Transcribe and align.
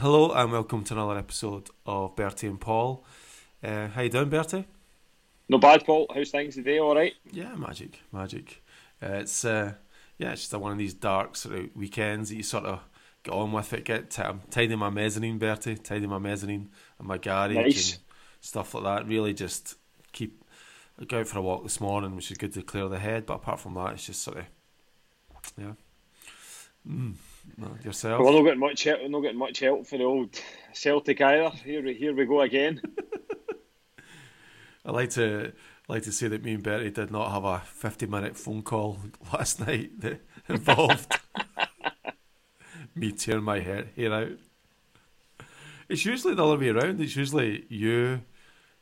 hello 0.00 0.32
and 0.32 0.50
welcome 0.50 0.82
to 0.82 0.94
another 0.94 1.18
episode 1.18 1.68
of 1.84 2.16
Bertie 2.16 2.46
and 2.46 2.58
Paul. 2.58 3.04
Uh, 3.62 3.88
how 3.88 4.00
you 4.00 4.08
doing, 4.08 4.30
Bertie? 4.30 4.66
No 5.50 5.58
bad, 5.58 5.84
Paul. 5.84 6.06
How's 6.14 6.30
things 6.30 6.54
today? 6.54 6.78
All 6.78 6.94
right? 6.94 7.12
Yeah, 7.30 7.54
magic, 7.54 8.00
magic. 8.10 8.62
Uh, 9.02 9.16
it's 9.16 9.44
uh, 9.44 9.74
yeah, 10.16 10.32
it's 10.32 10.48
just 10.48 10.54
one 10.54 10.72
of 10.72 10.78
these 10.78 10.94
dark 10.94 11.36
sort 11.36 11.58
of 11.58 11.76
weekends 11.76 12.30
that 12.30 12.36
you 12.36 12.42
sort 12.42 12.64
of 12.64 12.80
get 13.24 13.34
on 13.34 13.52
with 13.52 13.74
it. 13.74 13.84
Get 13.84 14.08
t- 14.08 14.22
I'm 14.22 14.40
tidying 14.48 14.78
my 14.78 14.88
mezzanine, 14.88 15.36
Bertie, 15.36 15.76
tidying 15.76 16.08
my 16.08 16.18
mezzanine 16.18 16.70
and 16.98 17.06
my 17.06 17.18
garage 17.18 17.54
Nice. 17.54 17.92
and 17.92 18.00
stuff 18.40 18.72
like 18.72 18.84
that. 18.84 19.06
Really, 19.06 19.34
just 19.34 19.76
keep 20.12 20.42
I 20.98 21.04
go 21.04 21.20
out 21.20 21.28
for 21.28 21.40
a 21.40 21.42
walk 21.42 21.62
this 21.62 21.78
morning, 21.78 22.16
which 22.16 22.30
is 22.30 22.38
good 22.38 22.54
to 22.54 22.62
clear 22.62 22.88
the 22.88 22.98
head. 22.98 23.26
But 23.26 23.34
apart 23.34 23.60
from 23.60 23.74
that, 23.74 23.92
it's 23.92 24.06
just 24.06 24.22
sort 24.22 24.38
of 24.38 24.44
yeah. 25.58 25.72
Mm. 26.88 27.16
No, 27.56 27.76
yourself? 27.84 28.20
We're 28.24 28.32
not 28.32 28.42
getting 28.44 28.60
much 28.60 28.84
help. 28.84 29.00
We're 29.02 29.08
not 29.08 29.20
getting 29.20 29.38
much 29.38 29.58
help 29.60 29.86
for 29.86 29.98
the 29.98 30.04
old 30.04 30.38
Celtic 30.72 31.20
either. 31.20 31.50
Here, 31.64 31.82
we- 31.82 31.94
here 31.94 32.14
we 32.14 32.24
go 32.26 32.40
again. 32.40 32.80
I 34.84 34.92
like 34.92 35.10
to 35.10 35.52
like 35.88 36.02
to 36.04 36.12
say 36.12 36.28
that 36.28 36.42
me 36.42 36.54
and 36.54 36.62
Bertie 36.62 36.90
did 36.90 37.10
not 37.10 37.30
have 37.32 37.44
a 37.44 37.60
fifty 37.60 38.06
minute 38.06 38.36
phone 38.36 38.62
call 38.62 38.98
last 39.32 39.60
night 39.60 40.00
that 40.00 40.20
involved 40.48 41.12
me 42.94 43.12
tearing 43.12 43.44
my 43.44 43.60
hair, 43.60 43.86
hair 43.96 44.12
out. 44.12 44.28
It's 45.88 46.04
usually 46.06 46.34
the 46.34 46.44
other 46.46 46.56
way 46.58 46.68
around. 46.70 47.00
It's 47.00 47.16
usually 47.16 47.66
you, 47.68 48.22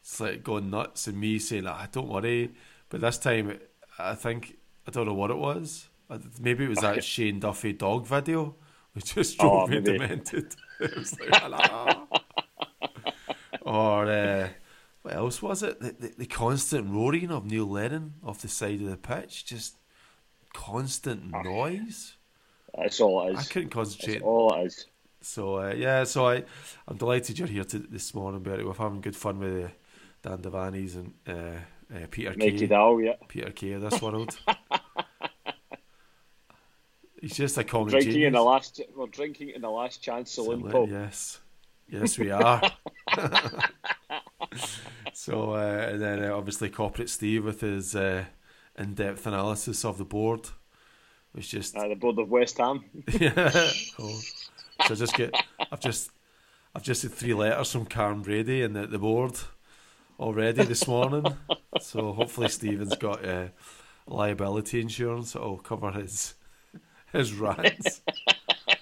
it's 0.01 0.21
like 0.21 0.45
going 0.45 0.71
nuts, 0.71 1.07
and 1.09 1.19
me 1.19 1.39
saying, 1.39 1.67
"Ah, 1.67 1.89
don't 1.91 2.09
worry." 2.09 2.53
But 2.91 3.01
this 3.01 3.19
time, 3.19 3.59
I 3.99 4.15
think 4.15 4.57
I 4.87 4.91
don't 4.93 5.07
know 5.07 5.15
what 5.15 5.31
it 5.31 5.37
was. 5.39 5.88
I- 6.11 6.19
Maybe 6.41 6.65
it 6.65 6.69
was 6.69 6.79
that 6.81 7.05
Shane 7.05 7.41
Duffy 7.41 7.73
dog 7.73 8.07
video, 8.07 8.55
which 8.93 9.15
just 9.15 9.39
drove 9.39 9.65
Oh, 9.65 9.67
me 9.67 9.81
maybe. 9.81 9.99
demented. 9.99 10.55
It 10.81 10.97
was 10.97 11.19
like, 11.19 11.31
"Ah." 11.33 12.07
or 13.63 14.07
uh, 14.07 14.49
what 15.03 15.15
else 15.15 15.43
was 15.43 15.63
it? 15.63 15.81
The, 15.81 15.93
the, 15.93 16.15
the 16.19 16.27
constant 16.27 16.89
roaring 16.91 17.31
of 17.31 17.45
Neil 17.45 17.67
Lennon 17.67 18.15
off 18.25 18.41
the 18.41 18.49
side 18.49 18.81
of 18.81 18.89
the 18.89 18.97
pitch, 18.97 19.45
just 19.45 19.77
constant 20.55 21.31
noise. 21.45 22.15
That's 22.77 23.01
all 23.01 23.27
it 23.29 23.37
I 23.37 23.43
couldn't 23.43 23.75
That's 23.75 23.95
concentrate. 23.97 24.23
all 24.23 24.55
it 24.55 24.67
is. 24.67 24.87
So 25.21 25.57
uh, 25.61 25.75
yeah, 25.77 26.05
so 26.05 26.29
I 26.29 26.45
I'm 26.87 26.97
delighted 26.97 27.39
you're 27.39 27.49
here 27.49 27.65
to, 27.65 27.79
this 27.81 28.15
morning, 28.15 28.41
Bertie. 28.43 28.63
We're 28.65 28.73
having 28.75 29.01
good 29.01 29.17
fun 29.17 29.41
with 29.41 29.65
uh, 29.65 29.69
Dan 30.23 30.39
Devaney's 30.39 30.95
and 30.95 31.13
uh, 31.27 31.33
uh, 31.93 32.07
Peter 32.11 32.31
Mikey 32.37 32.59
Kay, 32.59 32.67
Dow, 32.67 32.99
yeah. 32.99 33.15
Peter 33.27 33.51
Kay 33.51 33.73
of 33.73 33.83
this 33.83 34.01
world. 34.01 34.39
He's 37.21 37.37
just 37.37 37.59
a 37.59 37.65
common 37.65 37.89
Drinking 37.89 38.13
genius. 38.13 38.27
in 38.29 38.33
the 38.35 38.43
last. 38.43 38.81
We're 38.95 39.07
drinking 39.07 39.51
in 39.51 39.63
the 39.63 39.71
last 39.71 40.03
chance 40.03 40.31
saloon. 40.33 40.71
Yes, 40.91 41.41
yes, 41.89 42.19
we 42.19 42.31
are. 42.31 42.63
so, 45.13 45.55
uh, 45.55 45.89
and 45.91 46.01
then 46.01 46.25
uh, 46.25 46.37
obviously 46.37 46.71
corporate 46.71 47.11
Steve 47.11 47.45
with 47.45 47.61
his 47.61 47.97
uh, 47.97 48.25
in-depth 48.79 49.27
analysis 49.27 49.85
of 49.85 49.99
the 49.99 50.05
board, 50.05 50.49
which 51.33 51.51
just 51.51 51.77
Uh, 51.77 51.89
the 51.89 51.97
board 51.97 52.19
of 52.19 52.29
West 52.29 52.59
Ham. 52.59 52.85
yeah. 53.21 53.51
Oh. 53.99 54.21
So 54.87 54.95
just 54.95 55.15
get. 55.15 55.35
I've 55.73 55.81
just, 55.81 56.11
I've 56.75 56.85
just 56.85 57.03
had 57.03 57.13
three 57.13 57.35
letters 57.35 57.73
from 57.73 57.87
Karren 57.87 58.23
Brady 58.23 58.63
and 58.63 58.77
the, 58.77 58.87
the 58.87 58.99
board 58.99 59.33
already 60.21 60.63
this 60.65 60.87
morning. 60.87 61.25
so 61.81 62.13
hopefully 62.13 62.49
Stephen's 62.49 62.95
got 62.97 63.25
uh, 63.25 63.49
liability 64.07 64.81
insurance 64.81 65.33
that'll 65.33 65.59
cover 65.59 65.91
his 65.91 66.35
his 67.13 67.33
rants. 67.35 68.01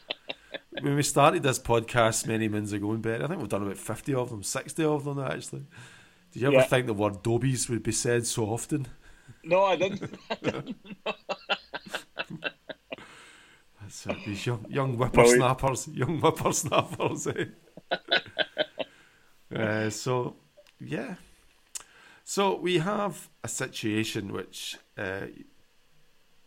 when 0.81 0.95
we 0.97 1.03
started 1.03 1.43
this 1.43 1.59
podcast 1.59 2.27
many 2.27 2.49
moons 2.49 2.73
ago 2.73 2.93
in 2.93 3.01
bed, 3.01 3.23
I 3.23 3.27
think 3.29 3.41
we've 3.41 3.49
done 3.49 3.63
about 3.63 3.77
fifty 3.79 4.15
of 4.15 4.31
them, 4.31 4.43
sixty 4.43 4.85
of 4.85 5.05
them 5.05 5.19
actually. 5.19 5.67
Did 6.33 6.43
you 6.43 6.49
ever 6.49 6.57
Yeah. 6.57 6.65
think 6.65 6.87
the 6.87 6.95
word 6.95 7.23
dobies 7.23 7.69
would 7.71 7.83
be 7.83 7.93
said 7.93 8.27
so 8.27 8.45
often? 8.47 8.87
No, 9.43 9.65
I 9.65 9.77
didn't. 9.77 10.19
That's 13.81 14.07
it. 14.07 14.17
These 14.27 14.47
young, 14.47 14.67
young 14.69 14.97
whippersnappers, 14.97 15.89
young 15.89 16.19
whippersnappers. 16.21 17.27
Eh? 17.29 17.45
uh, 19.55 19.91
so, 19.91 20.37
yeah. 20.81 21.15
So 22.25 22.57
we 22.57 22.79
have 22.79 23.29
a 23.45 23.49
situation 23.49 24.33
which 24.33 24.77
uh, 24.99 25.27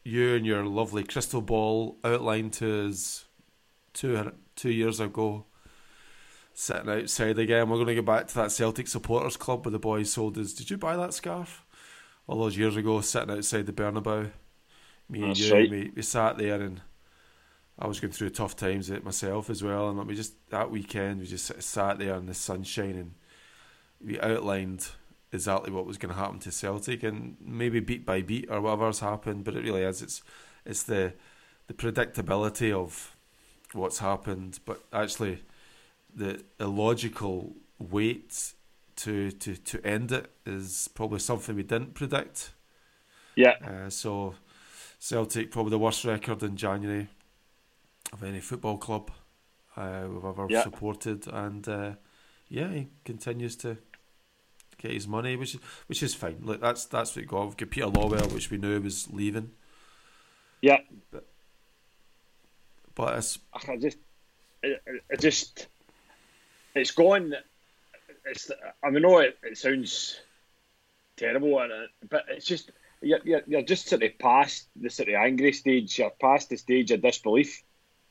you 0.09 0.35
and 0.35 0.45
your 0.45 0.65
lovely 0.65 1.03
crystal 1.03 1.41
ball 1.41 1.97
outlined 2.03 2.53
to 2.53 2.87
us 2.87 3.25
two 3.93 4.31
two 4.55 4.71
years 4.71 4.99
ago. 4.99 5.45
Sitting 6.53 6.89
outside 6.89 7.39
again, 7.39 7.69
we're 7.69 7.77
going 7.77 7.87
to 7.87 7.95
go 7.95 8.01
back 8.01 8.27
to 8.27 8.35
that 8.35 8.51
Celtic 8.51 8.87
supporters 8.87 9.37
club 9.37 9.65
where 9.65 9.71
the 9.71 9.79
boys 9.79 10.11
sold 10.11 10.37
us. 10.37 10.51
Did 10.53 10.69
you 10.69 10.77
buy 10.77 10.97
that 10.97 11.13
scarf 11.13 11.63
all 12.27 12.39
those 12.39 12.57
years 12.57 12.75
ago? 12.75 12.99
Sitting 12.99 13.31
outside 13.31 13.65
the 13.65 13.71
Bernabeu, 13.71 14.31
me 15.07 15.21
and 15.21 15.29
That's 15.29 15.39
you, 15.39 15.53
right. 15.53 15.69
we, 15.69 15.91
we 15.95 16.01
sat 16.01 16.37
there 16.37 16.61
and 16.61 16.81
I 17.77 17.87
was 17.87 18.01
going 18.01 18.11
through 18.11 18.31
tough 18.31 18.57
times 18.57 18.89
it 18.89 19.05
myself 19.05 19.49
as 19.49 19.63
well, 19.63 19.89
and 19.89 20.05
we 20.05 20.15
just 20.15 20.33
that 20.49 20.69
weekend 20.69 21.21
we 21.21 21.25
just 21.25 21.61
sat 21.63 21.97
there 21.97 22.15
in 22.15 22.25
the 22.25 22.33
sunshine 22.33 22.95
and 22.95 23.13
we 24.03 24.19
outlined 24.19 24.85
exactly 25.31 25.71
what 25.71 25.85
was 25.85 25.97
going 25.97 26.13
to 26.13 26.19
happen 26.19 26.39
to 26.39 26.51
Celtic, 26.51 27.03
and 27.03 27.37
maybe 27.39 27.79
beat 27.79 28.05
by 28.05 28.21
beat 28.21 28.49
or 28.49 28.61
whatever's 28.61 28.99
happened, 28.99 29.43
but 29.43 29.55
it 29.55 29.63
really 29.63 29.83
is 29.83 30.01
it's 30.01 30.21
it's 30.65 30.83
the 30.83 31.13
the 31.67 31.73
predictability 31.73 32.71
of 32.73 33.15
what's 33.73 33.99
happened, 33.99 34.59
but 34.65 34.83
actually 34.91 35.43
the 36.15 36.43
illogical 36.59 37.55
wait 37.77 38.53
to 38.95 39.31
to 39.31 39.55
to 39.55 39.85
end 39.85 40.11
it 40.11 40.31
is 40.45 40.89
probably 40.93 41.19
something 41.19 41.55
we 41.55 41.63
didn't 41.63 41.93
predict. 41.93 42.51
Yeah. 43.35 43.55
Uh, 43.63 43.89
so 43.89 44.35
Celtic 44.99 45.51
probably 45.51 45.69
the 45.69 45.79
worst 45.79 46.03
record 46.03 46.43
in 46.43 46.57
January 46.57 47.07
of 48.11 48.23
any 48.23 48.39
football 48.41 48.77
club 48.77 49.11
uh, 49.77 50.07
we've 50.09 50.25
ever 50.25 50.47
Yeah. 50.49 50.63
supported, 50.63 51.27
and 51.27 51.67
uh, 51.67 51.91
yeah, 52.49 52.69
he 52.73 52.87
continues 53.05 53.55
to 53.57 53.77
get 54.79 54.91
his 54.91 55.07
money, 55.07 55.35
which 55.35 55.55
is 55.55 55.61
which 55.87 56.01
is 56.03 56.15
fine. 56.15 56.37
Look, 56.41 56.61
that's 56.61 56.85
that's 56.85 57.15
what 57.15 57.27
got. 57.27 57.45
We've 57.45 57.57
got 57.57 57.69
Peter 57.69 57.87
Lawwell, 57.87 58.31
which 58.33 58.49
we 58.49 58.57
knew 58.57 58.79
was 58.81 59.09
leaving, 59.11 59.51
Yeah. 60.61 60.79
but 62.95 63.17
it's 63.17 63.39
I 63.53 63.77
just, 63.77 63.97
it, 64.63 64.81
just, 65.19 65.67
it's 66.75 66.91
gone. 66.91 67.33
It's. 68.25 68.51
I 68.83 68.89
mean, 68.89 69.03
no, 69.03 69.19
it, 69.19 69.37
it 69.43 69.57
sounds 69.57 70.19
terrible, 71.17 71.59
and 71.59 71.71
but 72.09 72.25
it's 72.29 72.45
just 72.45 72.71
you're, 73.01 73.19
you're, 73.23 73.41
you're 73.47 73.61
just 73.61 73.87
sort 73.87 74.03
of 74.03 74.17
past 74.19 74.67
the 74.75 74.89
sort 74.89 75.09
of 75.09 75.15
angry 75.15 75.53
stage. 75.53 75.97
You're 75.99 76.09
past 76.09 76.49
the 76.49 76.57
stage 76.57 76.91
of 76.91 77.01
disbelief. 77.01 77.63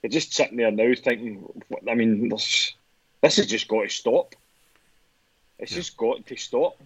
You're 0.03 0.11
just 0.11 0.33
sitting 0.33 0.57
there 0.57 0.71
now 0.71 0.95
thinking. 0.95 1.45
I 1.89 1.95
mean, 1.95 2.29
this, 2.29 2.73
this 3.21 3.37
has 3.37 3.47
just 3.47 3.69
got 3.69 3.83
to 3.83 3.89
stop. 3.89 4.35
It's 5.59 5.73
Yeah. 5.73 5.79
just 5.79 5.97
got 5.97 6.27
to 6.27 6.37
stop 6.37 6.81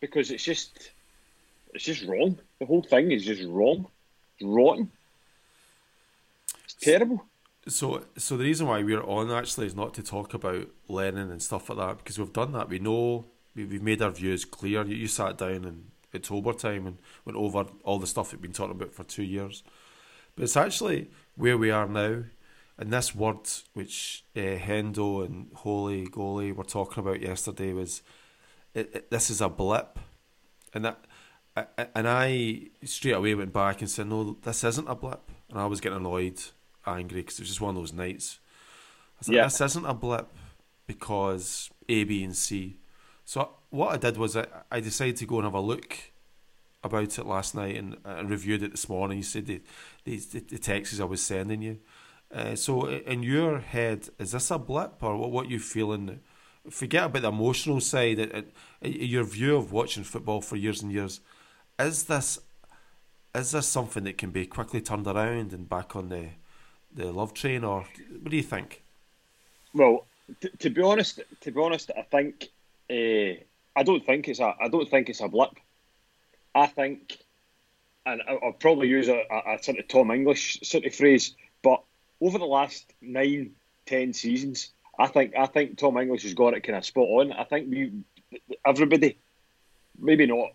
because 0.00 0.30
it's 0.30 0.44
just, 0.44 0.90
it's 1.74 1.84
just 1.84 2.04
wrong. 2.04 2.38
The 2.58 2.66
whole 2.66 2.82
thing 2.82 3.10
is 3.12 3.24
just 3.24 3.42
wrong. 3.44 3.86
It's 4.38 4.46
rotten. 4.48 4.90
It's 6.64 6.74
terrible. 6.74 7.24
So, 7.68 8.04
so 8.16 8.36
the 8.36 8.44
reason 8.44 8.66
why 8.66 8.82
we're 8.82 9.02
on 9.02 9.30
actually 9.30 9.66
is 9.66 9.74
not 9.74 9.94
to 9.94 10.02
talk 10.02 10.32
about 10.34 10.68
Lennon 10.88 11.30
and 11.30 11.42
stuff 11.42 11.68
like 11.68 11.78
that 11.78 11.98
because 11.98 12.18
we've 12.18 12.32
done 12.32 12.52
that. 12.52 12.68
We 12.68 12.78
know 12.78 13.26
we, 13.54 13.64
we've 13.64 13.82
made 13.82 14.00
our 14.02 14.10
views 14.10 14.44
clear. 14.44 14.84
You, 14.84 14.96
you 14.96 15.06
sat 15.06 15.36
down 15.36 15.64
in 15.64 15.84
October 16.14 16.52
time 16.52 16.86
and 16.86 16.98
went 17.24 17.36
over 17.36 17.66
all 17.84 17.98
the 17.98 18.06
stuff 18.06 18.32
we've 18.32 18.40
been 18.40 18.52
talking 18.52 18.76
about 18.76 18.92
for 18.92 19.04
two 19.04 19.22
years. 19.22 19.62
But 20.34 20.44
it's 20.44 20.56
actually 20.56 21.10
where 21.36 21.58
we 21.58 21.70
are 21.70 21.86
now, 21.86 22.24
and 22.80 22.92
this 22.92 23.14
word 23.14 23.48
which 23.74 24.24
uh, 24.34 24.40
Hendo 24.40 25.24
and 25.24 25.52
Holy 25.54 26.06
Goalie 26.08 26.52
were 26.54 26.64
talking 26.64 27.04
about 27.04 27.20
yesterday 27.20 27.72
was, 27.72 28.02
it, 28.74 28.90
it, 28.94 29.10
this 29.10 29.30
is 29.30 29.40
a 29.40 29.48
blip, 29.48 29.98
and 30.74 30.84
that. 30.84 31.04
I- 31.56 31.66
And 31.94 32.06
I 32.08 32.68
straight 32.84 33.12
away 33.16 33.34
went 33.34 33.52
back 33.52 33.80
and 33.82 33.90
said, 33.90 34.06
"No, 34.06 34.36
this 34.42 34.62
isn't 34.64 34.88
a 34.88 34.94
blip." 34.94 35.30
And 35.50 35.58
I 35.58 35.66
was 35.66 35.80
getting 35.80 35.98
annoyed 35.98 36.40
angry 36.86 37.20
because 37.22 37.38
it 37.38 37.42
was 37.42 37.48
just 37.48 37.60
one 37.60 37.74
of 37.76 37.82
those 37.82 37.92
nights. 37.92 38.38
I 39.18 39.26
like, 39.26 39.34
Yeah. 39.36 39.44
this 39.44 39.60
isn't 39.60 39.84
a 39.84 39.92
blip 39.92 40.28
because 40.86 41.68
A, 41.88 42.04
B, 42.04 42.22
and 42.24 42.36
C. 42.36 42.78
So 43.24 43.50
what 43.70 43.92
I 43.92 43.96
did 43.96 44.16
was 44.16 44.36
I, 44.36 44.46
I 44.70 44.80
decided 44.80 45.16
to 45.16 45.26
go 45.26 45.36
and 45.36 45.44
have 45.44 45.54
a 45.54 45.60
look 45.60 45.96
about 46.82 47.18
it 47.18 47.26
last 47.26 47.54
night 47.54 47.76
and, 47.76 47.96
and 48.04 48.30
reviewed 48.30 48.62
it 48.62 48.70
this 48.70 48.88
morning. 48.88 49.18
You 49.18 49.24
said 49.24 49.46
the, 49.46 49.60
the, 50.04 50.16
the 50.18 50.58
texts 50.58 51.00
I 51.00 51.04
was 51.04 51.20
sending 51.22 51.62
you. 51.62 51.78
Uh, 52.32 52.54
so 52.54 52.86
in 52.86 53.22
your 53.22 53.58
head, 53.58 54.08
is 54.18 54.32
this 54.32 54.50
a 54.50 54.58
blip 54.58 55.02
or 55.02 55.16
what, 55.16 55.30
what 55.30 55.50
you 55.50 55.58
feeling? 55.58 56.20
Forget 56.70 57.04
about 57.04 57.22
the 57.22 57.28
emotional 57.28 57.80
side. 57.80 58.18
It, 58.18 58.52
it, 58.80 58.90
your 58.90 59.24
view 59.24 59.56
of 59.56 59.72
watching 59.72 60.04
football 60.04 60.40
for 60.40 60.56
years 60.56 60.82
and 60.82 60.92
years, 60.92 61.20
is 61.78 62.04
this 62.04 62.38
is 63.34 63.52
this 63.52 63.66
something 63.66 64.04
that 64.04 64.18
can 64.18 64.30
be 64.30 64.46
quickly 64.46 64.80
turned 64.80 65.06
around 65.06 65.52
and 65.52 65.68
back 65.68 65.96
on 65.96 66.08
the 66.08 66.28
the 66.94 67.12
love 67.12 67.32
train, 67.34 67.64
or 67.64 67.86
what 68.20 68.30
do 68.30 68.36
you 68.36 68.42
think? 68.42 68.82
Well, 69.72 70.06
t- 70.40 70.50
to 70.58 70.70
be 70.70 70.82
honest, 70.82 71.20
to 71.40 71.50
be 71.50 71.60
honest, 71.60 71.90
I 71.96 72.02
think 72.02 72.48
uh, 72.90 73.40
I 73.76 73.82
don't 73.84 74.04
think 74.04 74.28
it's 74.28 74.40
a 74.40 74.54
I 74.60 74.68
don't 74.68 74.88
think 74.88 75.08
it's 75.08 75.20
a 75.20 75.28
blip. 75.28 75.52
I 76.54 76.66
think, 76.66 77.18
and 78.04 78.20
I'll 78.28 78.52
probably 78.52 78.88
use 78.88 79.08
a, 79.08 79.22
a, 79.30 79.54
a 79.54 79.62
sort 79.62 79.78
of 79.78 79.86
Tom 79.88 80.10
English 80.10 80.60
sort 80.62 80.84
of 80.84 80.94
phrase, 80.94 81.34
over 82.20 82.38
the 82.38 82.44
last 82.44 82.92
nine, 83.00 83.52
ten 83.86 84.12
seasons, 84.12 84.70
I 84.98 85.06
think 85.06 85.34
I 85.36 85.46
think 85.46 85.78
Tom 85.78 85.96
English 85.96 86.24
has 86.24 86.34
got 86.34 86.54
it 86.54 86.62
kind 86.62 86.76
of 86.76 86.84
spot 86.84 87.08
on. 87.08 87.32
I 87.32 87.44
think 87.44 87.70
we 87.70 87.92
everybody, 88.66 89.18
maybe 89.98 90.26
not, 90.26 90.50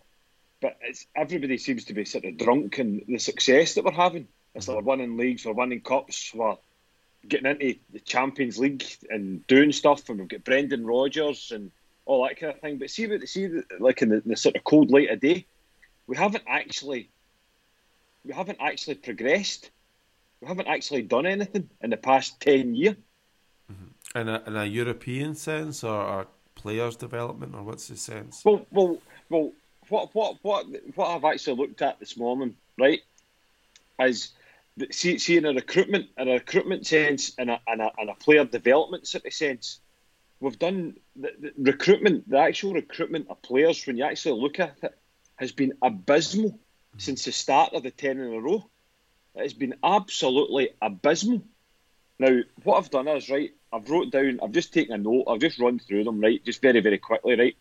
but 0.61 0.77
it's 0.81 1.07
everybody 1.15 1.57
seems 1.57 1.85
to 1.85 1.93
be 1.93 2.05
sort 2.05 2.25
of 2.25 2.37
drunk 2.37 2.79
in 2.79 3.03
the 3.07 3.17
success 3.17 3.73
that 3.75 3.83
we're 3.83 3.91
having. 3.91 4.27
It's 4.53 4.67
like 4.67 4.77
we're 4.77 4.83
winning 4.95 5.17
leagues, 5.17 5.45
we're 5.45 5.53
winning 5.53 5.81
cups, 5.81 6.31
we're 6.33 6.55
getting 7.27 7.51
into 7.51 7.79
the 7.91 7.99
Champions 7.99 8.57
League 8.57 8.85
and 9.09 9.45
doing 9.47 9.71
stuff, 9.71 10.07
and 10.09 10.19
we've 10.19 10.27
got 10.27 10.43
Brendan 10.43 10.85
Rodgers 10.85 11.51
and 11.51 11.71
all 12.05 12.23
that 12.23 12.39
kind 12.39 12.53
of 12.53 12.61
thing. 12.61 12.77
But 12.77 12.89
see, 12.89 13.25
see, 13.25 13.49
like 13.79 14.01
in 14.01 14.09
the, 14.09 14.21
the 14.25 14.35
sort 14.35 14.55
of 14.55 14.63
cold 14.63 14.91
light 14.91 15.09
of 15.09 15.19
day, 15.19 15.45
we 16.07 16.15
haven't 16.15 16.43
actually, 16.47 17.09
we 18.23 18.33
haven't 18.33 18.59
actually 18.61 18.95
progressed. 18.95 19.71
We 20.41 20.47
haven't 20.47 20.67
actually 20.67 21.03
done 21.03 21.25
anything 21.25 21.69
in 21.81 21.89
the 21.89 21.97
past 21.97 22.39
ten 22.39 22.75
years. 22.75 22.95
Mm-hmm. 23.71 24.17
In 24.17 24.29
a, 24.29 24.43
in 24.47 24.55
a 24.55 24.65
European 24.65 25.35
sense, 25.35 25.83
or, 25.83 26.01
or 26.01 26.27
players' 26.55 26.95
development, 26.95 27.55
or 27.55 27.63
what's 27.63 27.87
the 27.87 27.97
sense? 27.97 28.43
Well, 28.45 28.65
well, 28.71 28.97
well. 29.29 29.51
What 29.87 30.15
what 30.15 30.37
what 30.41 30.65
what 30.95 31.09
I've 31.09 31.25
actually 31.25 31.57
looked 31.57 31.83
at 31.83 31.99
this 31.99 32.17
morning, 32.17 32.55
right, 32.75 33.01
is 34.01 34.31
see, 34.89 35.19
see 35.19 35.37
in 35.37 35.45
a 35.45 35.53
recruitment, 35.53 36.07
in 36.17 36.27
a 36.27 36.33
recruitment 36.33 36.87
sense, 36.87 37.33
and 37.37 37.51
a, 37.51 37.61
and 37.67 37.83
a, 37.83 37.91
and 37.99 38.09
a 38.09 38.15
player 38.15 38.45
development 38.45 39.05
sort 39.05 39.27
of 39.27 39.33
sense, 39.33 39.79
we've 40.39 40.57
done 40.57 40.95
the, 41.15 41.29
the, 41.39 41.71
recruitment, 41.71 42.27
the 42.27 42.39
actual 42.39 42.73
recruitment 42.73 43.27
of 43.29 43.43
players. 43.43 43.85
When 43.85 43.95
you 43.95 44.05
actually 44.05 44.41
look 44.41 44.59
at 44.59 44.75
it, 44.81 44.97
has 45.35 45.51
been 45.51 45.73
abysmal 45.83 46.49
mm-hmm. 46.49 46.97
since 46.97 47.25
the 47.25 47.31
start 47.31 47.73
of 47.73 47.83
the 47.83 47.91
ten 47.91 48.19
in 48.19 48.33
a 48.33 48.39
row. 48.39 48.67
It 49.35 49.41
has 49.41 49.53
been 49.53 49.75
absolutely 49.83 50.69
abysmal. 50.81 51.43
Now, 52.19 52.39
what 52.63 52.77
I've 52.77 52.89
done 52.89 53.07
is 53.09 53.29
right. 53.29 53.51
I've 53.73 53.89
wrote 53.89 54.11
down. 54.11 54.39
I've 54.41 54.53
just 54.53 54.73
taken 54.73 54.93
a 54.93 54.97
note. 54.97 55.25
I've 55.27 55.41
just 55.41 55.59
run 55.59 55.79
through 55.79 56.05
them 56.05 56.21
right, 56.21 56.43
just 56.43 56.61
very 56.61 56.79
very 56.79 56.97
quickly 56.97 57.35
right. 57.35 57.57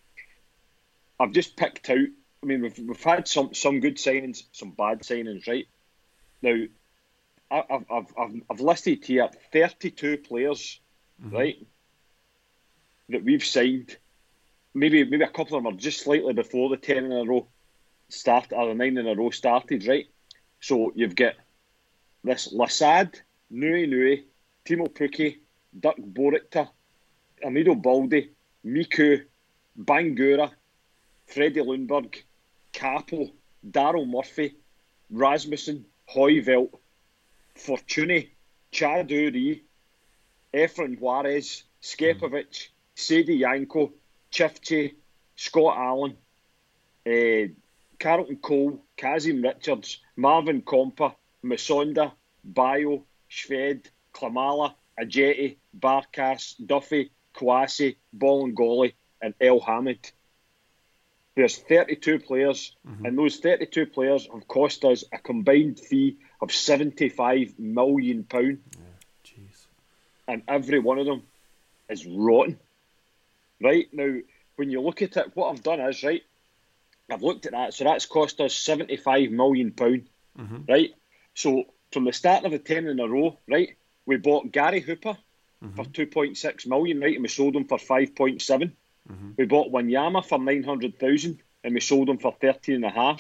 I've 1.18 1.32
just 1.32 1.56
picked 1.56 1.90
out. 1.90 1.98
I 2.42 2.46
mean, 2.46 2.62
we've, 2.62 2.78
we've 2.78 3.02
had 3.02 3.26
some 3.26 3.54
some 3.54 3.80
good 3.80 3.96
signings, 3.96 4.44
some 4.52 4.70
bad 4.70 5.00
signings, 5.00 5.48
right? 5.48 5.66
Now, 6.42 6.64
I've, 7.50 7.84
I've, 7.90 8.14
I've, 8.18 8.42
I've 8.50 8.60
listed 8.60 9.04
here 9.04 9.28
32 9.52 10.18
players, 10.18 10.80
mm-hmm. 11.22 11.34
right, 11.34 11.66
that 13.08 13.24
we've 13.24 13.44
signed. 13.44 13.96
Maybe 14.74 15.04
maybe 15.04 15.24
a 15.24 15.28
couple 15.28 15.56
of 15.56 15.64
them 15.64 15.72
are 15.72 15.76
just 15.76 16.02
slightly 16.02 16.32
before 16.32 16.68
the 16.68 16.76
10 16.76 16.96
in 16.96 17.12
a 17.12 17.24
row 17.24 17.46
start, 18.08 18.52
or 18.52 18.68
the 18.68 18.74
9 18.74 18.98
in 18.98 19.08
a 19.08 19.14
row 19.14 19.30
started, 19.30 19.86
right? 19.86 20.06
So 20.60 20.92
you've 20.94 21.16
got 21.16 21.34
this 22.24 22.52
Lassad, 22.52 23.14
Nui 23.50 23.86
Nui, 23.86 24.24
Teemu 24.64 24.88
Pukki, 24.88 25.38
Dirk 25.78 25.96
Boerrigter, 25.98 26.68
Amido 27.44 27.80
Balde, 27.80 28.30
Miku, 28.64 29.22
Bangura, 29.78 30.50
Freddie 31.26 31.60
Lundberg, 31.60 32.22
Capo, 32.72 33.30
Daryl 33.70 34.08
Murphy, 34.08 34.56
Rasmussen, 35.10 35.84
Hooiveld, 36.14 36.70
Fortuné, 37.54 38.30
Chad 38.72 39.10
Uri, 39.10 39.62
Efrain 40.52 40.98
Juarez, 40.98 41.64
Scepovic, 41.82 42.68
Saidy 42.96 43.40
Janko, 43.40 43.92
Ciftci, 44.32 44.94
Scott 45.36 45.76
Allan, 45.76 46.16
uh, 47.06 47.48
Carlton 47.98 48.36
Cole, 48.36 48.82
Kazim 48.96 49.42
Richards, 49.42 50.00
Marvin 50.16 50.62
Compper, 50.62 51.14
Musonda, 51.44 52.12
Bio, 52.42 53.04
Shved, 53.30 53.86
Klimala, 54.12 54.74
Ajeti, 54.98 55.56
Barkas, 55.78 56.54
Duffy, 56.64 57.10
Kouassi, 57.34 57.96
Bolingoli, 58.16 58.94
and 59.20 59.34
Elhamed. 59.38 60.12
There's 61.36 61.58
32 61.58 62.20
players, 62.20 62.76
mm-hmm. 62.86 63.06
and 63.06 63.18
those 63.18 63.38
32 63.38 63.86
players 63.86 64.28
have 64.32 64.46
cost 64.46 64.84
us 64.84 65.04
a 65.12 65.18
combined 65.18 65.80
fee 65.80 66.18
of 66.40 66.52
75 66.52 67.58
million 67.58 68.22
pound. 68.22 68.60
Yeah, 68.72 68.84
and 70.28 70.42
every 70.48 70.78
one 70.78 70.98
of 70.98 71.06
them 71.06 71.22
is 71.88 72.06
rotten. 72.06 72.58
Right 73.60 73.88
now, 73.92 74.18
when 74.56 74.70
you 74.70 74.80
look 74.80 75.02
at 75.02 75.16
it, 75.16 75.32
what 75.34 75.50
I've 75.50 75.62
done 75.62 75.80
is 75.80 76.02
right. 76.02 76.22
I've 77.10 77.22
looked 77.22 77.46
at 77.46 77.52
that, 77.52 77.74
so 77.74 77.84
that's 77.84 78.06
cost 78.06 78.40
us 78.40 78.54
75 78.54 79.30
million 79.30 79.72
pound. 79.72 80.08
Mm-hmm. 80.38 80.58
Right. 80.68 80.94
So 81.34 81.64
from 81.92 82.04
the 82.04 82.12
start 82.12 82.44
of 82.44 82.52
the 82.52 82.58
ten 82.58 82.86
in 82.86 83.00
a 83.00 83.08
row, 83.08 83.38
right, 83.48 83.76
we 84.06 84.16
bought 84.16 84.52
Gary 84.52 84.80
Hooper 84.80 85.16
mm-hmm. 85.62 85.74
for 85.74 85.84
2.6 85.84 86.66
million, 86.66 87.00
right, 87.00 87.14
and 87.14 87.22
we 87.22 87.28
sold 87.28 87.56
him 87.56 87.66
for 87.66 87.78
5.7. 87.78 88.40
Mm-hmm. 89.10 89.30
We 89.36 89.44
bought 89.44 89.72
Wanyama 89.72 90.24
for 90.24 90.38
900,000 90.38 91.42
and 91.62 91.74
we 91.74 91.80
sold 91.80 92.08
him 92.08 92.18
for 92.18 92.34
13 92.40 92.84
and 92.84 92.96
a. 92.96 93.16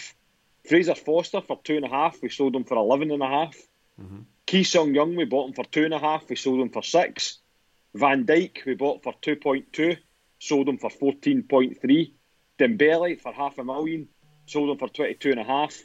Fraser 0.68 0.94
Forster 0.94 1.42
for 1.42 1.60
two 1.62 1.76
and 1.76 1.84
a 1.84 1.88
half, 1.88 2.22
we 2.22 2.30
sold 2.30 2.56
him 2.56 2.64
for 2.64 2.76
11 2.76 3.10
and 3.10 3.22
a. 3.22 3.26
Mm-hmm. 3.26 4.18
Ki 4.46 4.64
Sung 4.64 4.94
Young, 4.94 5.16
we 5.16 5.24
bought 5.24 5.48
him 5.48 5.54
for 5.54 5.64
two 5.64 5.84
and 5.84 5.94
a 5.94 5.98
half, 5.98 6.28
we 6.28 6.36
sold 6.36 6.60
him 6.60 6.70
for 6.70 6.82
six. 6.82 7.38
Van 7.94 8.24
Dijk, 8.24 8.64
we 8.64 8.74
bought 8.74 9.02
for 9.02 9.14
2.2, 9.22 9.96
sold 10.38 10.68
him 10.68 10.78
for 10.78 10.90
14.3. 10.90 12.12
Dembele 12.58 13.20
for 13.20 13.32
half 13.32 13.58
a 13.58 13.64
million, 13.64 14.08
sold 14.46 14.70
him 14.70 14.78
for 14.78 14.88
22 14.88 15.30
and 15.32 15.40
a 15.40 15.44
half. 15.44 15.76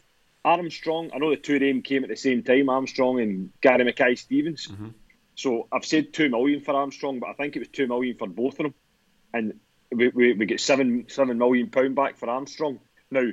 Armstrong, 0.45 1.11
I 1.13 1.17
know 1.17 1.29
the 1.29 1.37
two 1.37 1.55
of 1.55 1.61
them 1.61 1.81
came 1.81 2.03
at 2.03 2.09
the 2.09 2.15
same 2.15 2.43
time, 2.43 2.69
Armstrong 2.69 3.19
and 3.19 3.51
Gary 3.61 3.83
Mackay 3.83 4.15
Stevens. 4.15 4.67
Mm-hmm. 4.67 4.89
So 5.35 5.67
I've 5.71 5.85
said 5.85 6.13
two 6.13 6.29
million 6.29 6.61
for 6.61 6.73
Armstrong, 6.75 7.19
but 7.19 7.29
I 7.29 7.33
think 7.33 7.55
it 7.55 7.59
was 7.59 7.67
two 7.69 7.87
million 7.87 8.17
for 8.17 8.27
both 8.27 8.59
of 8.59 8.63
them. 8.63 8.73
And 9.33 9.59
we, 9.91 10.09
we, 10.09 10.33
we 10.33 10.45
get 10.45 10.59
seven 10.61 11.05
seven 11.07 11.37
million 11.37 11.69
pound 11.69 11.95
back 11.95 12.17
for 12.17 12.29
Armstrong 12.29 12.79
now, 13.11 13.29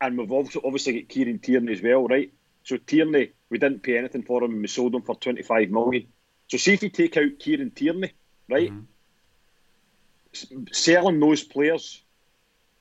and 0.00 0.18
we've 0.18 0.32
also 0.32 0.60
obviously 0.64 1.00
got 1.00 1.08
Kieran 1.08 1.38
Tierney 1.38 1.72
as 1.72 1.82
well, 1.82 2.06
right? 2.06 2.32
So 2.64 2.76
Tierney, 2.76 3.32
we 3.48 3.58
didn't 3.58 3.82
pay 3.82 3.98
anything 3.98 4.22
for 4.22 4.42
him, 4.42 4.52
and 4.52 4.60
we 4.60 4.68
sold 4.68 4.94
him 4.94 5.02
for 5.02 5.16
twenty 5.16 5.42
five 5.42 5.70
million. 5.70 6.06
So 6.48 6.56
see 6.58 6.74
if 6.74 6.82
you 6.82 6.90
take 6.90 7.16
out 7.16 7.38
Kieran 7.38 7.70
Tierney, 7.70 8.12
right? 8.48 8.70
Mm-hmm. 8.70 10.64
selling 10.72 11.20
those 11.20 11.42
players, 11.42 12.02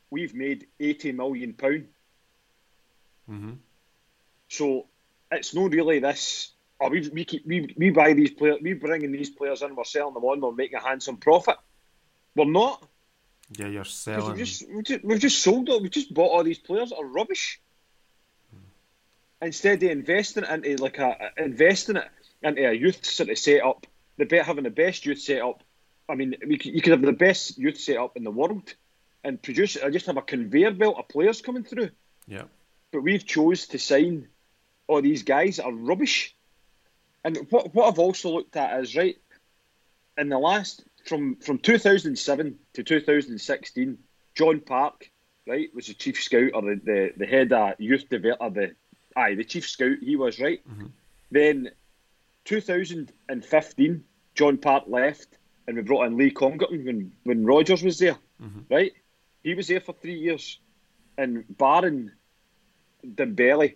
we've 0.09 0.33
made 0.33 0.67
eighty 0.79 1.11
million 1.11 1.53
pound. 1.53 1.87
Mm-hmm. 3.29 3.53
So 4.47 4.87
it's 5.31 5.53
not 5.53 5.71
really 5.71 5.99
this. 5.99 6.51
Oh, 6.81 6.89
we 6.89 7.07
we 7.09 7.25
keep 7.25 7.45
we, 7.45 7.73
we 7.77 7.89
buy 7.89 8.13
these 8.13 8.31
players, 8.31 8.59
we 8.61 8.73
bringing 8.73 9.11
these 9.11 9.29
players 9.29 9.61
in, 9.61 9.75
we're 9.75 9.83
selling 9.83 10.13
them 10.13 10.23
on, 10.23 10.41
we're 10.41 10.51
making 10.51 10.79
a 10.79 10.81
handsome 10.81 11.17
profit. 11.17 11.57
We're 12.35 12.45
not. 12.45 12.87
Yeah, 13.57 13.67
you're 13.67 13.85
selling. 13.85 14.37
We've 14.37 14.45
just, 14.45 14.69
we've 14.69 14.83
just, 14.85 15.03
we've 15.03 15.19
just 15.19 15.41
sold 15.41 15.69
it. 15.69 15.81
We 15.81 15.89
just 15.89 16.13
bought 16.13 16.31
all 16.31 16.43
these 16.43 16.59
players 16.59 16.89
that 16.89 16.97
are 16.97 17.05
rubbish. 17.05 17.59
Hmm. 18.51 19.45
Instead 19.45 19.83
of 19.83 19.89
investing 19.89 20.43
it 20.43 20.65
into 20.65 20.81
like 20.81 20.99
a 20.99 21.31
investing 21.37 21.97
it 21.97 22.07
into 22.41 22.69
a 22.69 22.73
youth 22.73 23.05
sort 23.05 23.29
of 23.29 23.37
setup, 23.37 23.85
the 24.17 24.25
bet 24.25 24.45
having 24.45 24.63
the 24.63 24.69
best 24.69 25.05
youth 25.05 25.19
setup. 25.19 25.63
I 26.07 26.15
mean, 26.15 26.35
we 26.47 26.59
you 26.63 26.81
could 26.81 26.91
have 26.91 27.01
the 27.01 27.11
best 27.11 27.57
youth 27.57 27.79
setup 27.79 28.15
in 28.15 28.23
the 28.23 28.31
world, 28.31 28.73
and 29.23 29.41
produce. 29.41 29.77
I 29.77 29.89
just 29.89 30.05
have 30.05 30.17
a 30.17 30.21
conveyor 30.21 30.71
belt 30.71 30.97
of 30.97 31.09
players 31.09 31.41
coming 31.41 31.63
through. 31.63 31.89
Yeah. 32.27 32.43
But 32.91 33.03
we've 33.03 33.25
chose 33.25 33.67
to 33.67 33.79
sign 33.79 34.27
all 34.87 35.01
these 35.01 35.23
guys 35.23 35.57
that 35.57 35.65
are 35.65 35.73
rubbish. 35.73 36.35
And 37.23 37.37
what 37.49 37.73
what 37.73 37.87
I've 37.87 37.99
also 37.99 38.31
looked 38.31 38.55
at 38.55 38.79
is 38.79 38.95
right 38.95 39.17
in 40.17 40.29
the 40.29 40.37
last 40.37 40.83
from 41.05 41.35
from 41.37 41.57
2007 41.59 42.59
to 42.73 42.83
2016, 42.83 43.97
John 44.35 44.59
Park, 44.59 45.09
right, 45.47 45.73
was 45.73 45.87
the 45.87 45.93
chief 45.93 46.21
scout 46.21 46.51
or 46.53 46.61
the, 46.61 46.81
the, 46.83 47.13
the 47.17 47.25
head 47.25 47.51
of 47.53 47.79
youth 47.79 48.09
development, 48.09 48.53
the 48.53 49.19
aye, 49.19 49.35
the 49.35 49.43
chief 49.43 49.67
scout. 49.67 49.97
He 50.01 50.15
was 50.15 50.39
right. 50.39 50.61
Mm-hmm. 50.67 50.87
Then 51.31 51.69
2015, 52.45 54.03
John 54.35 54.57
Park 54.57 54.83
left, 54.87 55.37
and 55.67 55.77
we 55.77 55.83
brought 55.83 56.07
in 56.07 56.17
Lee 56.17 56.31
Congerton 56.31 56.85
when 56.85 57.11
when 57.23 57.45
Rodgers 57.45 57.83
was 57.83 57.99
there, 57.99 58.17
mm-hmm. 58.41 58.61
right? 58.69 58.93
He 59.43 59.55
was 59.55 59.67
there 59.67 59.81
for 59.81 59.93
three 59.93 60.19
years, 60.19 60.59
and 61.17 61.45
Baron, 61.57 62.11
Dembele, 63.05 63.75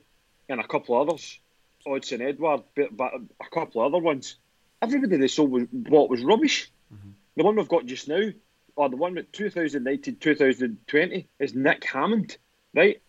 and 0.49 0.59
a 0.59 0.67
couple 0.67 0.99
others, 0.99 1.39
Odsonne 1.85 2.21
Edouard, 2.21 2.63
but, 2.75 2.95
but 2.95 3.11
a 3.41 3.49
couple 3.53 3.81
other 3.81 3.97
ones. 3.99 4.35
Everybody 4.81 5.17
they 5.17 5.27
saw 5.27 5.43
was, 5.43 5.63
what 5.71 6.09
was 6.09 6.23
rubbish. 6.23 6.69
Mm-hmm. 6.93 7.09
The 7.37 7.43
one 7.43 7.55
we've 7.55 7.67
got 7.67 7.85
just 7.85 8.07
now, 8.07 8.29
or 8.75 8.89
the 8.89 8.97
one 8.97 9.15
with 9.15 9.31
2019 9.31 10.17
2020, 10.17 11.27
is 11.39 11.53
Nick 11.55 11.83
Hammond, 11.85 12.37
right? 12.73 13.01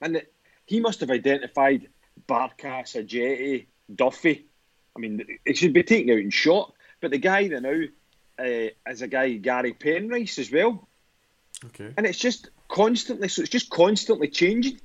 And 0.00 0.16
it, 0.16 0.32
he 0.66 0.80
must 0.80 1.00
have 1.00 1.10
identified 1.10 1.88
Barca, 2.26 2.82
Ajeti, 2.84 3.66
Duffy. 3.94 4.46
I 4.96 5.00
mean, 5.00 5.24
it 5.44 5.56
should 5.56 5.72
be 5.72 5.82
taken 5.82 6.10
out 6.10 6.18
and 6.20 6.32
shot. 6.32 6.72
but 7.00 7.10
the 7.10 7.18
guy 7.18 7.48
that 7.48 7.62
now 7.62 7.80
uh, 8.38 8.90
is 8.90 9.02
a 9.02 9.08
guy 9.08 9.32
Gary 9.34 9.72
Penrice 9.72 10.38
as 10.38 10.50
well, 10.52 10.88
Okay. 11.66 11.92
and 11.96 12.06
it's 12.06 12.18
just 12.18 12.50
constantly. 12.68 13.28
So 13.28 13.42
it's 13.42 13.50
just 13.50 13.70
constantly 13.70 14.28
changing, 14.28 14.80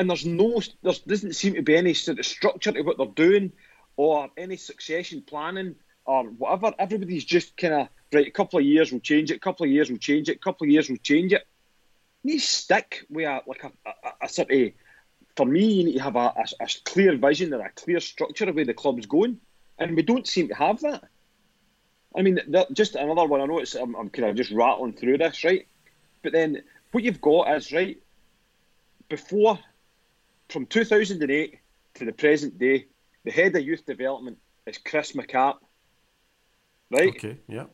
and 0.00 0.08
there's 0.08 0.24
no, 0.24 0.62
there 0.82 0.94
doesn't 1.06 1.34
seem 1.34 1.54
to 1.54 1.62
be 1.62 1.76
any 1.76 1.92
sort 1.92 2.18
of 2.18 2.24
structure 2.24 2.72
to 2.72 2.80
what 2.80 2.96
they're 2.96 3.06
doing, 3.06 3.52
or 3.96 4.30
any 4.38 4.56
succession 4.56 5.20
planning 5.20 5.74
or 6.06 6.24
whatever. 6.24 6.72
Everybody's 6.78 7.26
just 7.26 7.54
kind 7.54 7.74
of 7.74 7.88
right. 8.10 8.26
A 8.26 8.30
couple 8.30 8.58
of 8.58 8.64
years 8.64 8.90
we'll 8.90 9.02
change 9.02 9.30
it. 9.30 9.36
A 9.36 9.40
couple 9.40 9.66
of 9.66 9.70
years 9.70 9.90
we'll 9.90 9.98
change 9.98 10.30
it. 10.30 10.36
A 10.36 10.38
couple 10.38 10.64
of 10.64 10.70
years 10.70 10.88
we'll 10.88 10.96
change 10.96 11.34
it. 11.34 11.46
You 12.24 12.38
stick 12.38 13.04
with 13.10 13.26
a, 13.26 13.42
like 13.46 13.62
a, 13.62 13.72
a, 13.86 14.24
a 14.24 14.28
sort 14.28 14.50
of. 14.50 14.70
For 15.36 15.44
me, 15.44 15.64
you 15.64 15.84
need 15.84 15.98
to 15.98 16.02
have 16.02 16.16
a, 16.16 16.32
a, 16.34 16.44
a 16.60 16.66
clear 16.84 17.16
vision 17.18 17.52
and 17.52 17.62
a 17.62 17.68
clear 17.68 18.00
structure 18.00 18.48
of 18.48 18.54
where 18.54 18.64
the 18.64 18.72
club's 18.72 19.04
going, 19.04 19.38
and 19.78 19.94
we 19.94 20.02
don't 20.02 20.26
seem 20.26 20.48
to 20.48 20.54
have 20.54 20.80
that. 20.80 21.04
I 22.16 22.22
mean, 22.22 22.40
just 22.72 22.94
another 22.94 23.26
one. 23.26 23.42
I 23.42 23.46
know 23.46 23.58
it's 23.58 23.74
I'm, 23.74 23.94
I'm 23.96 24.08
kind 24.08 24.30
of 24.30 24.36
just 24.36 24.50
rattling 24.50 24.94
through 24.94 25.18
this, 25.18 25.44
right? 25.44 25.66
But 26.22 26.32
then 26.32 26.62
what 26.92 27.04
you've 27.04 27.20
got 27.20 27.54
is 27.54 27.70
right 27.70 27.98
before, 29.10 29.58
from 30.50 30.66
2008 30.66 31.58
to 31.94 32.04
the 32.04 32.12
present 32.12 32.58
day, 32.58 32.86
the 33.24 33.30
head 33.30 33.54
of 33.56 33.62
youth 33.64 33.84
development 33.86 34.38
is 34.66 34.78
Chris 34.78 35.12
McCart, 35.12 35.56
right? 36.90 37.08
Okay. 37.08 37.38
Yeah. 37.48 37.66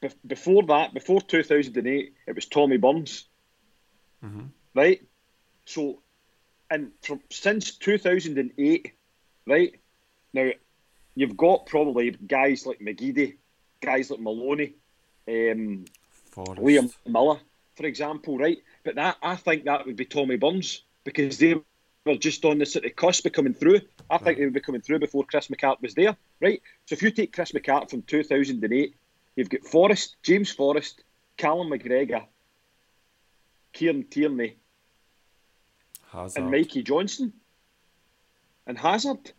Be- 0.00 0.10
before 0.26 0.62
that, 0.64 0.94
before 0.94 1.20
2008, 1.20 2.14
it 2.26 2.34
was 2.34 2.46
Tommy 2.46 2.76
Burns, 2.76 3.26
Mhm. 4.24 4.50
right? 4.74 5.02
So, 5.64 6.02
and 6.70 6.92
from 7.02 7.20
since 7.30 7.76
2008, 7.76 8.92
right 9.46 9.78
now, 10.32 10.50
you've 11.14 11.36
got 11.36 11.66
probably 11.66 12.10
guys 12.10 12.66
like 12.66 12.80
McGeady, 12.80 13.36
guys 13.80 14.10
like 14.10 14.20
Maloney, 14.20 14.74
um. 15.28 15.84
Liam 16.36 16.94
Miller, 17.06 17.40
for 17.76 17.86
example, 17.86 18.36
right? 18.36 18.58
But 18.84 18.96
that 18.96 19.16
I 19.22 19.36
think 19.36 19.64
that 19.64 19.86
would 19.86 19.96
be 19.96 20.04
Tommy 20.04 20.36
Burns 20.36 20.82
because 21.02 21.38
they 21.38 21.54
were 22.06 22.16
just 22.16 22.44
on 22.44 22.58
the 22.58 22.66
sort 22.66 22.84
of 22.84 22.96
cusp 22.96 23.26
of 23.26 23.32
coming 23.32 23.54
through. 23.54 23.80
I 24.08 24.18
think 24.18 24.38
they 24.38 24.44
would 24.44 24.54
be 24.54 24.60
coming 24.60 24.80
through 24.80 25.00
before 25.00 25.24
Chris 25.24 25.48
McCart 25.48 25.82
was 25.82 25.94
there, 25.94 26.16
right? 26.40 26.62
So 26.86 26.94
if 26.94 27.02
you 27.02 27.10
take 27.10 27.32
Chris 27.32 27.52
McCart 27.52 27.90
from 27.90 28.02
2008, 28.02 28.94
you've 29.34 29.50
got 29.50 29.64
Forrest, 29.64 30.16
James 30.22 30.50
Forrest, 30.50 31.02
Callum 31.36 31.70
McGregor, 31.70 32.24
Kieran 33.72 34.04
Tierney, 34.04 34.56
Hazard. 36.10 36.40
and 36.42 36.50
Mikey 36.50 36.82
Johnson, 36.82 37.32
and 38.66 38.78
Hazard, 38.78 39.32